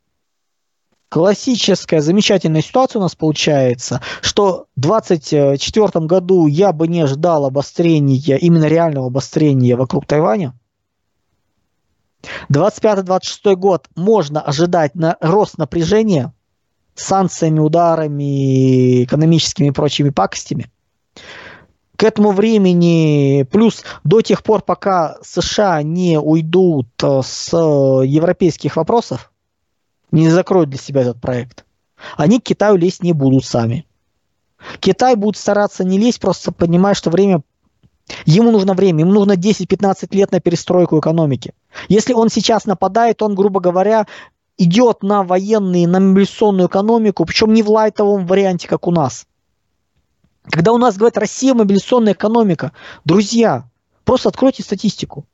классическая 1.14 2.00
замечательная 2.00 2.60
ситуация 2.60 2.98
у 2.98 3.02
нас 3.02 3.14
получается, 3.14 4.00
что 4.20 4.66
в 4.74 4.80
2024 4.80 6.06
году 6.06 6.48
я 6.48 6.72
бы 6.72 6.88
не 6.88 7.06
ждал 7.06 7.44
обострения, 7.44 8.36
именно 8.36 8.64
реального 8.64 9.06
обострения 9.06 9.76
вокруг 9.76 10.06
Тайваня. 10.06 10.54
25-26 12.50 13.54
год 13.54 13.86
можно 13.94 14.40
ожидать 14.40 14.96
на 14.96 15.16
рост 15.20 15.56
напряжения 15.56 16.34
санкциями, 16.96 17.60
ударами, 17.60 19.04
экономическими 19.04 19.68
и 19.68 19.70
прочими 19.70 20.10
пакостями. 20.10 20.68
К 21.94 22.02
этому 22.02 22.32
времени, 22.32 23.46
плюс 23.52 23.84
до 24.02 24.20
тех 24.20 24.42
пор, 24.42 24.62
пока 24.62 25.18
США 25.22 25.80
не 25.84 26.18
уйдут 26.18 26.88
э, 27.04 27.20
с 27.24 27.56
европейских 27.56 28.74
вопросов, 28.74 29.30
не 30.10 30.28
закроют 30.30 30.70
для 30.70 30.78
себя 30.78 31.02
этот 31.02 31.20
проект, 31.20 31.64
они 32.16 32.40
к 32.40 32.44
Китаю 32.44 32.76
лезть 32.76 33.02
не 33.02 33.12
будут 33.12 33.44
сами. 33.44 33.86
Китай 34.80 35.14
будет 35.14 35.36
стараться 35.36 35.84
не 35.84 35.98
лезть, 35.98 36.20
просто 36.20 36.52
понимая, 36.52 36.94
что 36.94 37.10
время 37.10 37.42
Ему 38.26 38.50
нужно 38.50 38.74
время, 38.74 39.00
ему 39.00 39.12
нужно 39.12 39.32
10-15 39.32 40.08
лет 40.14 40.30
на 40.32 40.40
перестройку 40.40 40.98
экономики. 40.98 41.54
Если 41.88 42.12
он 42.12 42.28
сейчас 42.28 42.66
нападает, 42.66 43.22
он, 43.22 43.34
грубо 43.34 43.60
говоря, 43.60 44.06
идет 44.58 45.02
на 45.02 45.22
военные, 45.22 45.88
на 45.88 46.00
мобилизационную 46.00 46.68
экономику, 46.68 47.24
причем 47.24 47.54
не 47.54 47.62
в 47.62 47.70
лайтовом 47.70 48.26
варианте, 48.26 48.68
как 48.68 48.86
у 48.86 48.90
нас. 48.90 49.26
Когда 50.50 50.72
у 50.72 50.78
нас 50.78 50.96
говорят 50.96 51.16
Россия 51.16 51.54
мобилизационная 51.54 52.12
экономика, 52.12 52.72
друзья, 53.04 53.68
просто 54.04 54.28
откройте 54.28 54.62
статистику. 54.62 55.24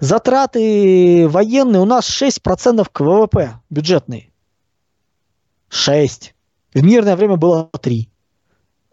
Затраты 0.00 1.28
военные 1.28 1.80
у 1.80 1.84
нас 1.84 2.08
6% 2.08 2.86
к 2.90 3.00
ВВП 3.00 3.60
бюджетные. 3.70 4.30
6. 5.68 6.34
В 6.74 6.82
мирное 6.82 7.16
время 7.16 7.36
было 7.36 7.68
3. 7.80 8.08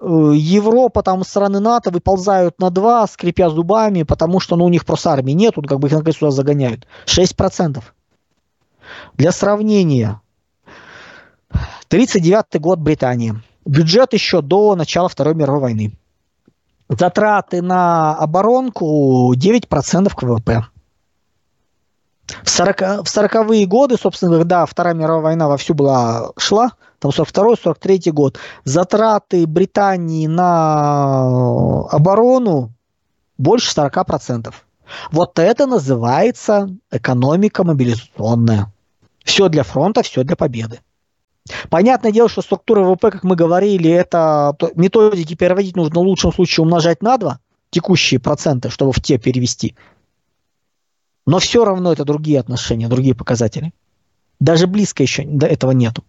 Э, 0.02 0.32
Европа, 0.36 1.04
там 1.04 1.24
страны 1.24 1.60
НАТО 1.60 1.92
выползают 1.92 2.60
на 2.60 2.70
2, 2.70 3.08
скрипя 3.08 3.50
зубами, 3.50 4.04
потому 4.04 4.40
что 4.40 4.56
ну, 4.56 4.66
у 4.66 4.70
них 4.70 4.86
просто 4.86 5.12
армии 5.12 5.34
нет, 5.34 5.56
тут 5.56 5.68
как 5.68 5.80
бы 5.80 5.88
их 5.88 5.94
наконец 5.94 6.18
сюда 6.18 6.32
загоняют. 6.32 6.88
6%. 7.06 7.82
Для 9.14 9.32
сравнения, 9.32 10.22
39 11.88 12.60
год 12.60 12.80
Британии. 12.80 13.36
Бюджет 13.66 14.14
еще 14.14 14.42
до 14.42 14.76
начала 14.76 15.08
Второй 15.08 15.36
мировой 15.36 15.62
войны. 15.62 15.92
Затраты 16.90 17.62
на 17.62 18.16
оборонку 18.16 19.34
9% 19.34 20.14
к 20.14 20.24
ВВП. 20.24 20.66
В, 22.44 22.50
40, 22.50 22.80
в 22.80 23.18
40-е 23.18 23.66
годы, 23.66 23.98
собственно, 23.98 24.38
когда 24.38 24.66
Вторая 24.66 24.94
мировая 24.94 25.22
война 25.22 25.48
вовсю 25.48 25.74
была, 25.74 26.32
шла, 26.38 26.72
там 27.00 27.12
42-43 27.12 28.12
год, 28.12 28.38
затраты 28.64 29.48
Британии 29.48 30.28
на 30.28 31.88
оборону 31.90 32.72
больше 33.38 33.72
40%. 33.76 34.54
Вот 35.12 35.40
это 35.40 35.68
называется 35.68 36.70
экономика 36.92 37.64
мобилизационная. 37.64 38.72
Все 39.24 39.50
для 39.50 39.64
фронта, 39.64 40.04
все 40.04 40.24
для 40.24 40.36
победы. 40.36 40.80
Понятное 41.70 42.12
дело, 42.12 42.30
что 42.30 42.42
структура 42.42 42.82
ВВП, 42.82 43.12
как 43.12 43.24
мы 43.24 43.36
говорили, 43.36 43.90
это 43.90 44.56
методики 44.76 45.36
переводить 45.36 45.76
нужно 45.76 46.00
в 46.00 46.04
лучшем 46.04 46.32
случае 46.32 46.64
умножать 46.64 47.02
на 47.02 47.18
2, 47.18 47.40
текущие 47.72 48.20
проценты, 48.20 48.70
чтобы 48.70 48.92
в 48.92 49.02
те 49.02 49.18
перевести. 49.18 49.76
Но 51.26 51.40
все 51.40 51.64
равно 51.64 51.94
это 51.94 52.04
другие 52.04 52.40
отношения, 52.40 52.88
другие 52.88 53.16
показатели. 53.16 53.74
Даже 54.40 54.68
близко 54.68 55.04
еще 55.04 55.24
до 55.24 55.46
этого 55.46 55.72
нету. 55.72 56.04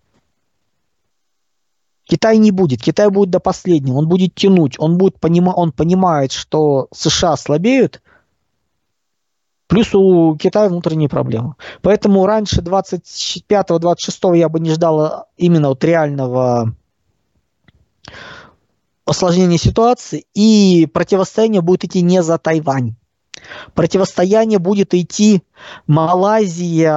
Китай 2.05 2.39
не 2.39 2.51
будет. 2.51 2.83
Китай 2.83 3.09
будет 3.11 3.31
до 3.31 3.41
последнего. 3.41 3.97
Он 3.97 4.09
будет 4.09 4.35
тянуть. 4.35 4.75
Он, 4.79 4.99
будет 4.99 5.21
понима, 5.21 5.51
он 5.51 5.73
понимает, 5.73 6.33
что 6.33 6.89
США 6.93 7.37
слабеют. 7.37 8.03
Плюс 9.67 9.95
у 9.95 10.37
Китая 10.37 10.69
внутренние 10.69 11.09
проблемы. 11.09 11.55
Поэтому 11.81 12.27
раньше 12.27 12.61
25-26 12.61 14.37
я 14.37 14.49
бы 14.49 14.61
не 14.61 14.71
ждал 14.71 15.27
именно 15.37 15.69
вот 15.69 15.83
реального 15.85 16.75
осложнения 19.07 19.59
ситуации. 19.59 20.27
И 20.35 20.87
противостояние 20.93 21.63
будет 21.63 21.85
идти 21.85 22.03
не 22.03 22.23
за 22.23 22.39
Тайвань. 22.39 22.97
Противостояние 23.75 24.59
будет 24.59 24.95
идти 24.95 25.43
Малайзия, 25.87 26.93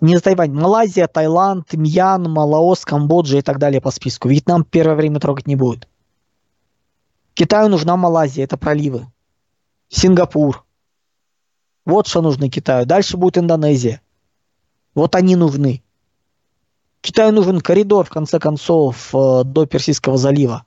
не 0.00 0.18
Тайвань, 0.18 0.52
Малайзия, 0.52 1.06
Таиланд, 1.06 1.72
Мьянма, 1.72 2.40
Лаос, 2.40 2.84
Камбоджа 2.84 3.38
и 3.38 3.42
так 3.42 3.58
далее 3.58 3.80
по 3.80 3.90
списку. 3.90 4.28
Вьетнам 4.28 4.64
первое 4.64 4.96
время 4.96 5.20
трогать 5.20 5.46
не 5.46 5.56
будет. 5.56 5.88
Китаю 7.34 7.68
нужна 7.68 7.96
Малайзия, 7.96 8.44
это 8.44 8.56
проливы. 8.56 9.06
Сингапур. 9.88 10.64
Вот 11.84 12.06
что 12.06 12.20
нужно 12.20 12.50
Китаю. 12.50 12.84
Дальше 12.84 13.16
будет 13.16 13.38
Индонезия. 13.38 14.02
Вот 14.94 15.14
они 15.14 15.36
нужны. 15.36 15.82
Китаю 17.00 17.32
нужен 17.32 17.60
коридор, 17.60 18.04
в 18.04 18.10
конце 18.10 18.38
концов, 18.40 19.14
э, 19.14 19.44
до 19.44 19.66
Персидского 19.66 20.18
залива 20.18 20.64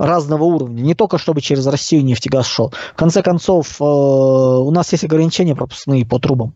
разного 0.00 0.44
уровня. 0.44 0.80
Не 0.80 0.94
только 0.94 1.18
чтобы 1.18 1.42
через 1.42 1.66
Россию 1.66 2.04
нефтегаз 2.04 2.46
шел. 2.46 2.70
В 2.70 2.96
конце 2.96 3.22
концов, 3.22 3.80
э, 3.80 3.84
у 3.84 4.70
нас 4.70 4.90
есть 4.92 5.04
ограничения 5.04 5.54
пропускные 5.54 6.06
по 6.06 6.18
трубам. 6.18 6.54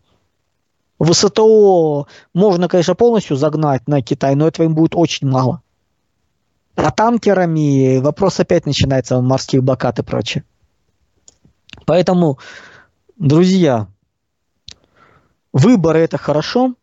В 0.98 1.12
СТО 1.12 2.06
можно, 2.32 2.68
конечно, 2.68 2.94
полностью 2.94 3.36
загнать 3.36 3.86
на 3.86 4.00
Китай, 4.00 4.34
но 4.34 4.48
этого 4.48 4.64
им 4.64 4.74
будет 4.74 4.94
очень 4.94 5.28
мало. 5.28 5.60
А 6.76 6.90
танкерами 6.90 7.98
вопрос 7.98 8.40
опять 8.40 8.64
начинается, 8.64 9.20
морских 9.20 9.62
блокад 9.62 9.98
и 9.98 10.02
прочее. 10.02 10.44
Поэтому, 11.84 12.38
друзья, 13.18 13.88
выборы 15.52 16.00
это 16.00 16.16
хорошо. 16.16 16.74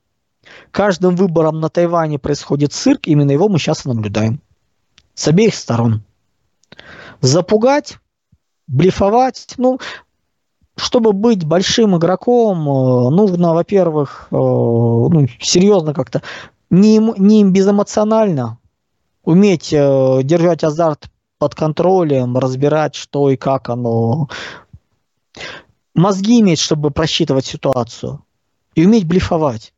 Каждым 0.70 1.16
выбором 1.16 1.60
на 1.60 1.70
Тайване 1.70 2.20
происходит 2.20 2.74
цирк, 2.74 3.08
именно 3.08 3.32
его 3.32 3.50
мы 3.50 3.58
сейчас 3.58 3.86
наблюдаем. 3.86 4.42
С 5.16 5.28
обеих 5.28 5.56
сторон 5.56 6.04
запугать, 7.22 8.00
блефовать. 8.68 9.54
Ну, 9.58 9.80
чтобы 10.76 11.14
быть 11.14 11.46
большим 11.46 11.98
игроком, 11.98 12.68
э, 12.68 13.10
нужно, 13.12 13.54
во-первых, 13.54 14.28
э, 14.32 14.36
ну, 14.36 15.28
серьезно 15.40 15.94
как-то, 15.94 16.22
не, 16.70 16.98
не 16.98 17.44
безэмоционально, 17.44 18.58
уметь 19.24 19.72
э, 19.72 20.22
держать 20.24 20.64
азарт 20.64 21.10
под 21.38 21.56
контролем, 21.56 22.38
разбирать, 22.38 22.96
что 22.96 23.30
и 23.30 23.38
как 23.38 23.70
оно. 23.70 24.30
Мозги 25.94 26.40
иметь, 26.40 26.60
чтобы 26.60 26.92
просчитывать 26.92 27.46
ситуацию. 27.46 28.24
И 28.76 28.86
уметь 28.86 29.08
блефовать. 29.08 29.74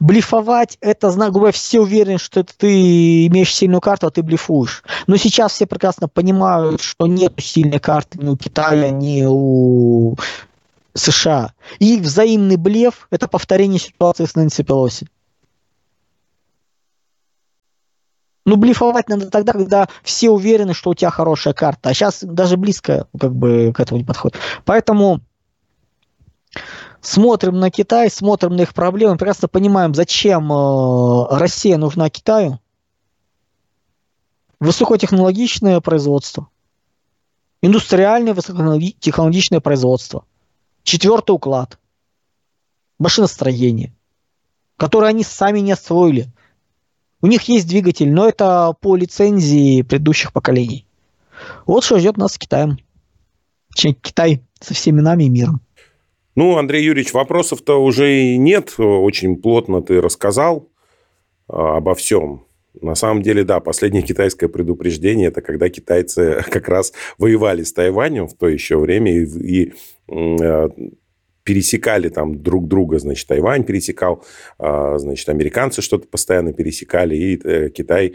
Блефовать, 0.00 0.78
это, 0.80 1.10
грубо 1.10 1.30
говоря, 1.30 1.52
все 1.52 1.80
уверены, 1.80 2.18
что 2.18 2.44
ты 2.44 3.26
имеешь 3.26 3.54
сильную 3.54 3.80
карту, 3.80 4.06
а 4.06 4.10
ты 4.10 4.22
блефуешь. 4.22 4.82
Но 5.06 5.16
сейчас 5.16 5.52
все 5.52 5.66
прекрасно 5.66 6.08
понимают, 6.08 6.80
что 6.80 7.06
нет 7.06 7.34
сильной 7.38 7.78
карты 7.78 8.18
ни 8.18 8.28
у 8.28 8.36
Китая, 8.36 8.90
ни 8.90 9.24
у 9.26 10.16
США. 10.94 11.52
И 11.78 11.98
взаимный 11.98 12.56
блеф– 12.56 13.06
это 13.10 13.28
повторение 13.28 13.80
ситуации 13.80 14.24
с 14.24 14.34
Нэнси 14.34 14.62
Пелоси. 14.62 15.06
Ну, 18.44 18.56
блефовать 18.56 19.08
надо 19.08 19.30
тогда, 19.30 19.52
когда 19.52 19.88
все 20.02 20.30
уверены, 20.30 20.74
что 20.74 20.90
у 20.90 20.94
тебя 20.94 21.10
хорошая 21.10 21.54
карта. 21.54 21.90
А 21.90 21.94
сейчас 21.94 22.22
даже 22.22 22.56
близко 22.56 23.06
как 23.18 23.34
бы 23.34 23.72
к 23.72 23.78
этому 23.78 24.00
не 24.00 24.04
подходит. 24.04 24.36
Поэтому 24.64 25.20
смотрим 27.02 27.58
на 27.58 27.70
Китай, 27.70 28.10
смотрим 28.10 28.56
на 28.56 28.62
их 28.62 28.72
проблемы, 28.72 29.18
прекрасно 29.18 29.48
понимаем, 29.48 29.94
зачем 29.94 30.50
э, 30.50 31.26
Россия 31.30 31.76
нужна 31.76 32.08
Китаю. 32.08 32.60
Высокотехнологичное 34.60 35.80
производство. 35.80 36.48
Индустриальное 37.60 38.32
высокотехнологичное 38.32 39.60
производство. 39.60 40.24
Четвертый 40.84 41.32
уклад. 41.32 41.78
Машиностроение. 42.98 43.92
Которое 44.76 45.08
они 45.08 45.24
сами 45.24 45.58
не 45.58 45.72
освоили. 45.72 46.32
У 47.20 47.26
них 47.26 47.42
есть 47.42 47.68
двигатель, 47.68 48.12
но 48.12 48.28
это 48.28 48.74
по 48.80 48.96
лицензии 48.96 49.82
предыдущих 49.82 50.32
поколений. 50.32 50.86
Вот 51.66 51.84
что 51.84 51.98
ждет 51.98 52.16
нас 52.16 52.34
с 52.34 52.38
Китаем. 52.38 52.78
Китай 53.74 54.42
со 54.60 54.74
всеми 54.74 55.00
нами 55.00 55.24
и 55.24 55.28
миром. 55.28 55.60
Ну, 56.34 56.56
Андрей 56.56 56.84
Юрьевич, 56.84 57.12
вопросов-то 57.12 57.82
уже 57.82 58.14
и 58.14 58.36
нет. 58.38 58.74
Очень 58.78 59.36
плотно 59.36 59.82
ты 59.82 60.00
рассказал 60.00 60.70
а, 61.48 61.76
обо 61.76 61.94
всем. 61.94 62.46
На 62.80 62.94
самом 62.94 63.22
деле, 63.22 63.44
да, 63.44 63.60
последнее 63.60 64.02
китайское 64.02 64.48
предупреждение, 64.48 65.28
это 65.28 65.42
когда 65.42 65.68
китайцы 65.68 66.42
как 66.50 66.68
раз 66.68 66.92
воевали 67.18 67.62
с 67.64 67.72
Тайванем 67.72 68.28
в 68.28 68.34
то 68.34 68.48
еще 68.48 68.78
время 68.78 69.12
и, 69.14 69.24
и 69.24 69.72
э, 70.08 70.68
пересекали 71.44 72.08
там 72.08 72.42
друг 72.42 72.66
друга, 72.66 72.98
значит, 72.98 73.28
Тайвань 73.28 73.64
пересекал, 73.64 74.24
э, 74.58 74.94
значит, 74.96 75.28
американцы 75.28 75.82
что-то 75.82 76.08
постоянно 76.08 76.54
пересекали, 76.54 77.14
и 77.14 77.40
э, 77.44 77.68
Китай 77.68 78.14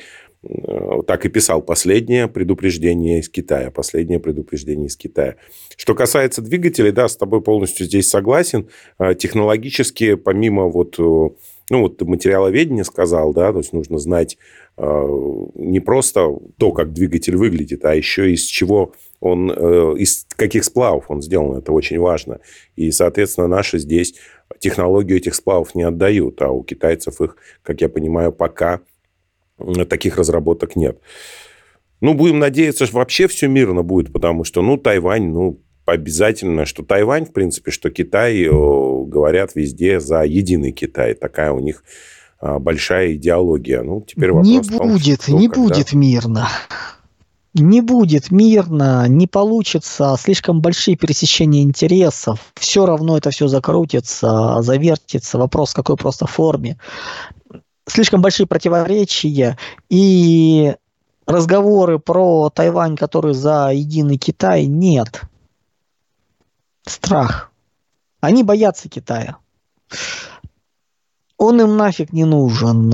так 1.08 1.26
и 1.26 1.30
писал 1.30 1.62
последнее 1.62 2.28
предупреждение 2.28 3.20
из 3.20 3.30
Китая, 3.30 3.72
последнее 3.72 4.20
предупреждение 4.20 4.88
из 4.88 4.96
Китая. 4.96 5.36
Что 5.76 5.96
касается 5.96 6.42
двигателей, 6.42 6.92
да, 6.92 7.08
с 7.08 7.18
тобой 7.18 7.42
полностью 7.42 7.86
здесь 7.86 8.10
согласен. 8.10 8.70
Э, 9.00 9.16
технологически, 9.16 10.16
помимо 10.16 10.66
вот 10.66 10.96
э, 11.00 11.30
ну, 11.70 11.82
вот 11.82 12.02
материаловедение 12.02 12.84
сказал, 12.84 13.34
да, 13.34 13.52
то 13.52 13.60
есть 13.60 13.74
нужно 13.74 13.98
знать 13.98 14.38
э, 14.78 15.08
не 15.56 15.80
просто 15.80 16.30
то, 16.58 16.72
как 16.72 16.94
двигатель 16.94 17.36
выглядит, 17.36 17.84
а 17.84 17.94
еще 17.94 18.32
из 18.32 18.44
чего 18.44 18.94
он, 19.20 19.52
э, 19.52 19.96
из 19.98 20.26
каких 20.36 20.64
сплавов 20.64 21.06
он 21.10 21.22
сделан, 21.22 21.58
это 21.58 21.74
очень 21.74 22.00
важно. 22.00 22.40
И, 22.76 22.92
соответственно, 22.92 23.48
наши 23.48 23.80
здесь 23.80 24.16
технологию 24.60 25.18
этих 25.18 25.36
сплавов 25.36 25.76
не 25.76 25.84
отдают, 25.84 26.42
а 26.42 26.52
у 26.52 26.64
китайцев 26.64 27.20
их, 27.22 27.36
как 27.64 27.82
я 27.82 27.90
понимаю, 27.90 28.32
пока 28.32 28.82
таких 29.90 30.18
разработок 30.18 30.76
нет. 30.76 31.00
Ну, 32.02 32.14
будем 32.14 32.40
надеяться, 32.40 32.86
что 32.86 32.98
вообще 32.98 33.28
все 33.28 33.48
мирно 33.48 33.82
будет, 33.82 34.14
потому 34.14 34.44
что, 34.44 34.62
ну, 34.62 34.78
Тайвань, 34.78 35.30
ну, 35.30 35.60
обязательно, 35.86 36.66
что 36.66 36.84
Тайвань, 36.84 37.26
в 37.26 37.34
принципе, 37.34 37.72
что 37.72 37.90
Китай, 37.90 38.46
говорят 38.46 39.56
везде 39.56 40.00
за 40.00 40.24
единый 40.24 40.72
Китай. 40.72 41.16
Такая 41.16 41.52
у 41.52 41.60
них 41.60 41.84
а, 42.40 42.60
большая 42.60 43.14
идеология. 43.16 43.82
Ну, 43.82 44.02
теперь 44.02 44.32
вопрос 44.32 44.48
не 44.48 44.62
том, 44.62 44.92
будет, 44.92 45.24
что, 45.24 45.32
не 45.34 45.48
когда... 45.48 45.62
будет 45.62 45.94
мирно. 45.94 46.50
Не 47.54 47.82
будет 47.82 48.30
мирно, 48.30 49.08
не 49.08 49.26
получится, 49.26 50.16
слишком 50.20 50.62
большие 50.62 50.96
пересечения 50.96 51.64
интересов. 51.64 52.40
Все 52.54 52.86
равно 52.86 53.18
это 53.18 53.32
все 53.32 53.48
закрутится, 53.48 54.62
завертится. 54.62 55.40
Вопрос, 55.40 55.72
в 55.72 55.76
какой 55.76 55.98
просто 55.98 56.28
форме. 56.28 56.78
Слишком 57.88 58.22
большие 58.22 58.48
противоречия. 58.48 59.58
И 59.90 60.76
разговоры 61.26 62.00
про 62.00 62.50
Тайвань, 62.50 62.98
который 62.98 63.34
за 63.34 63.72
единый 63.74 64.18
Китай, 64.18 64.66
нет. 64.66 65.22
Страх. 66.86 67.52
Они 68.20 68.44
боятся 68.44 68.90
Китая. 68.90 69.38
Он 71.38 71.62
им 71.62 71.78
нафиг 71.78 72.12
не 72.14 72.26
нужен. 72.26 72.90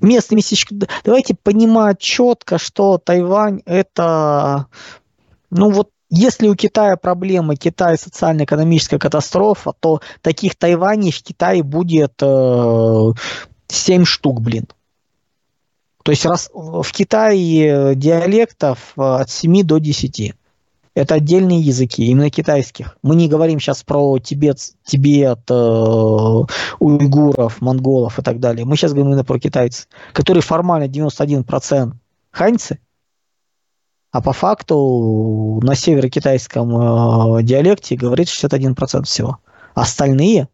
Местный 0.00 0.36
местечко... 0.36 0.74
Давайте 1.04 1.34
понимать 1.34 1.98
четко, 1.98 2.58
что 2.58 2.98
Тайвань 2.98 3.62
это... 3.66 4.66
Ну 5.50 5.70
вот 5.70 5.90
если 6.08 6.48
у 6.48 6.54
Китая 6.54 6.96
проблема, 6.96 7.56
Китай 7.56 7.98
социально-экономическая 7.98 8.98
катастрофа, 8.98 9.72
то 9.78 10.00
таких 10.22 10.56
Тайваней 10.56 11.10
в 11.10 11.22
Китае 11.22 11.62
будет 11.62 12.14
э, 12.22 13.12
7 13.68 14.04
штук, 14.04 14.40
блин. 14.40 14.66
То 16.02 16.12
есть 16.12 16.24
раз, 16.24 16.50
в 16.54 16.90
Китае 16.92 17.94
диалектов 17.96 18.92
от 18.96 19.28
7 19.28 19.62
до 19.64 19.78
10. 19.78 20.34
Это 20.94 21.16
отдельные 21.16 21.60
языки, 21.60 22.06
именно 22.06 22.30
китайских. 22.30 22.96
Мы 23.02 23.16
не 23.16 23.28
говорим 23.28 23.60
сейчас 23.60 23.82
про 23.82 24.18
Тибет, 24.18 24.58
Тибет 24.82 25.40
э, 25.50 25.54
уйгуров, 26.78 27.60
монголов 27.60 28.18
и 28.18 28.22
так 28.22 28.40
далее. 28.40 28.64
Мы 28.64 28.76
сейчас 28.76 28.92
говорим 28.92 29.08
именно 29.10 29.24
про 29.24 29.38
китайцев, 29.38 29.88
которые 30.14 30.42
формально 30.42 30.84
91% 30.84 31.92
ханьцы, 32.30 32.78
а 34.10 34.22
по 34.22 34.32
факту 34.32 35.60
на 35.62 35.74
северокитайском 35.74 36.70
э, 37.38 37.42
диалекте 37.42 37.96
говорит 37.96 38.28
61% 38.28 39.04
всего. 39.04 39.36
Остальные 39.74 40.48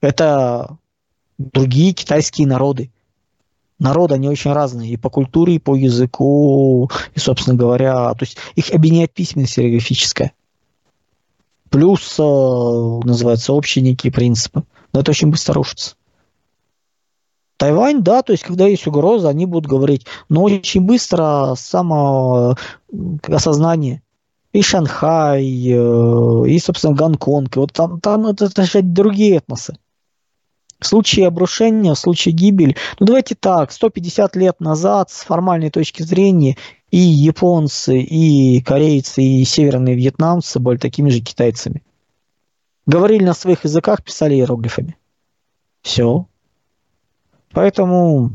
это 0.00 0.76
другие 1.38 1.92
китайские 1.92 2.46
народы 2.46 2.90
народы, 3.78 4.14
они 4.14 4.28
очень 4.28 4.52
разные 4.52 4.92
и 4.92 4.96
по 4.96 5.10
культуре, 5.10 5.56
и 5.56 5.58
по 5.58 5.74
языку, 5.74 6.90
и, 7.14 7.18
собственно 7.18 7.56
говоря, 7.56 8.12
то 8.14 8.22
есть 8.22 8.38
их 8.54 8.72
объединяет 8.72 9.12
письменность 9.12 9.58
иероглифическая. 9.58 10.32
Плюс, 11.70 12.16
э, 12.18 12.22
называется, 12.22 13.52
общие 13.52 13.82
некие 13.82 14.12
принципы. 14.12 14.64
Но 14.92 15.00
это 15.00 15.10
очень 15.10 15.30
быстро 15.30 15.54
рушится. 15.54 15.96
Тайвань, 17.58 18.02
да, 18.02 18.22
то 18.22 18.32
есть 18.32 18.44
когда 18.44 18.66
есть 18.66 18.86
угроза, 18.86 19.28
они 19.28 19.46
будут 19.46 19.68
говорить, 19.68 20.06
но 20.28 20.42
очень 20.42 20.82
быстро 20.82 21.54
само 21.56 22.54
осознание 23.26 24.02
и 24.52 24.62
Шанхай, 24.62 25.44
э, 25.44 26.48
и, 26.48 26.58
собственно, 26.58 26.94
Гонконг, 26.94 27.56
и 27.56 27.58
вот 27.58 27.72
там, 27.72 28.00
там 28.00 28.26
это, 28.26 28.46
это 28.46 28.62
же 28.64 28.82
другие 28.82 29.36
этносы. 29.36 29.76
В 30.78 30.86
случае 30.86 31.26
обрушения, 31.26 31.94
в 31.94 31.98
случае 31.98 32.34
гибели, 32.34 32.76
ну 33.00 33.06
давайте 33.06 33.34
так, 33.34 33.72
150 33.72 34.36
лет 34.36 34.60
назад 34.60 35.10
с 35.10 35.22
формальной 35.22 35.70
точки 35.70 36.02
зрения 36.02 36.56
и 36.90 36.98
японцы, 36.98 37.98
и 37.98 38.60
корейцы, 38.60 39.22
и 39.22 39.44
северные 39.44 39.94
вьетнамцы 39.94 40.58
были 40.58 40.76
такими 40.76 41.08
же 41.08 41.20
китайцами. 41.20 41.82
Говорили 42.86 43.24
на 43.24 43.34
своих 43.34 43.64
языках, 43.64 44.02
писали 44.04 44.34
иероглифами. 44.34 44.96
Все. 45.82 46.26
Поэтому 47.52 48.32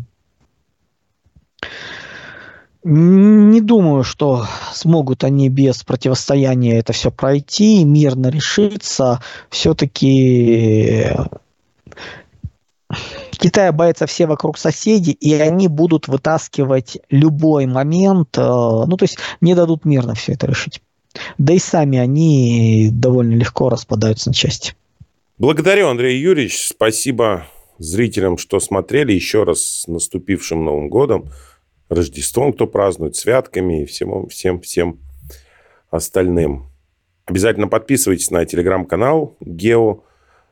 не 2.83 3.61
думаю, 3.61 4.03
что 4.03 4.47
смогут 4.73 5.23
они 5.23 5.49
без 5.49 5.83
противостояния 5.83 6.79
это 6.79 6.93
все 6.93 7.11
пройти, 7.11 7.85
мирно 7.85 8.27
решиться. 8.27 9.21
Все-таки 9.49 11.07
Китая 13.41 13.71
боятся 13.71 14.05
все 14.05 14.27
вокруг 14.27 14.59
соседей, 14.59 15.13
и 15.13 15.33
они 15.33 15.67
будут 15.67 16.07
вытаскивать 16.07 16.99
любой 17.09 17.65
момент, 17.65 18.37
э, 18.37 18.41
ну, 18.41 18.95
то 18.97 19.03
есть 19.03 19.17
не 19.41 19.55
дадут 19.55 19.83
мирно 19.83 20.13
все 20.13 20.33
это 20.33 20.45
решить. 20.45 20.79
Да 21.39 21.51
и 21.51 21.57
сами 21.57 21.97
они 21.97 22.89
довольно 22.91 23.33
легко 23.33 23.69
распадаются 23.69 24.29
на 24.29 24.35
части. 24.35 24.75
Благодарю, 25.39 25.87
Андрей 25.87 26.19
Юрьевич. 26.19 26.67
Спасибо 26.67 27.47
зрителям, 27.79 28.37
что 28.37 28.59
смотрели. 28.59 29.11
Еще 29.11 29.43
раз 29.43 29.61
с 29.61 29.87
наступившим 29.87 30.63
Новым 30.63 30.89
годом, 30.89 31.31
Рождеством, 31.89 32.53
кто 32.53 32.67
празднует, 32.67 33.15
святками 33.15 33.81
и 33.81 33.85
всем, 33.85 34.27
всем, 34.27 34.61
всем 34.61 34.99
остальным. 35.89 36.67
Обязательно 37.25 37.67
подписывайтесь 37.67 38.29
на 38.29 38.45
телеграм-канал 38.45 39.35
Гео 39.41 40.03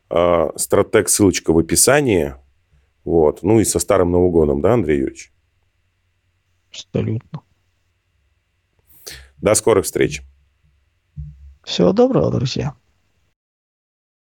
э, 0.09 0.49
Стратег, 0.55 1.07
ссылочка 1.07 1.53
в 1.53 1.59
описании. 1.59 2.33
Вот. 3.03 3.43
Ну 3.43 3.59
и 3.59 3.65
со 3.65 3.79
Старым 3.79 4.11
Новым 4.11 4.31
годом, 4.31 4.61
да, 4.61 4.73
Андрей 4.73 4.99
Юрьевич? 4.99 5.31
Абсолютно. 6.69 7.41
До 9.37 9.53
скорых 9.55 9.85
встреч. 9.85 10.21
Всего 11.63 11.93
доброго, 11.93 12.31
друзья. 12.31 12.75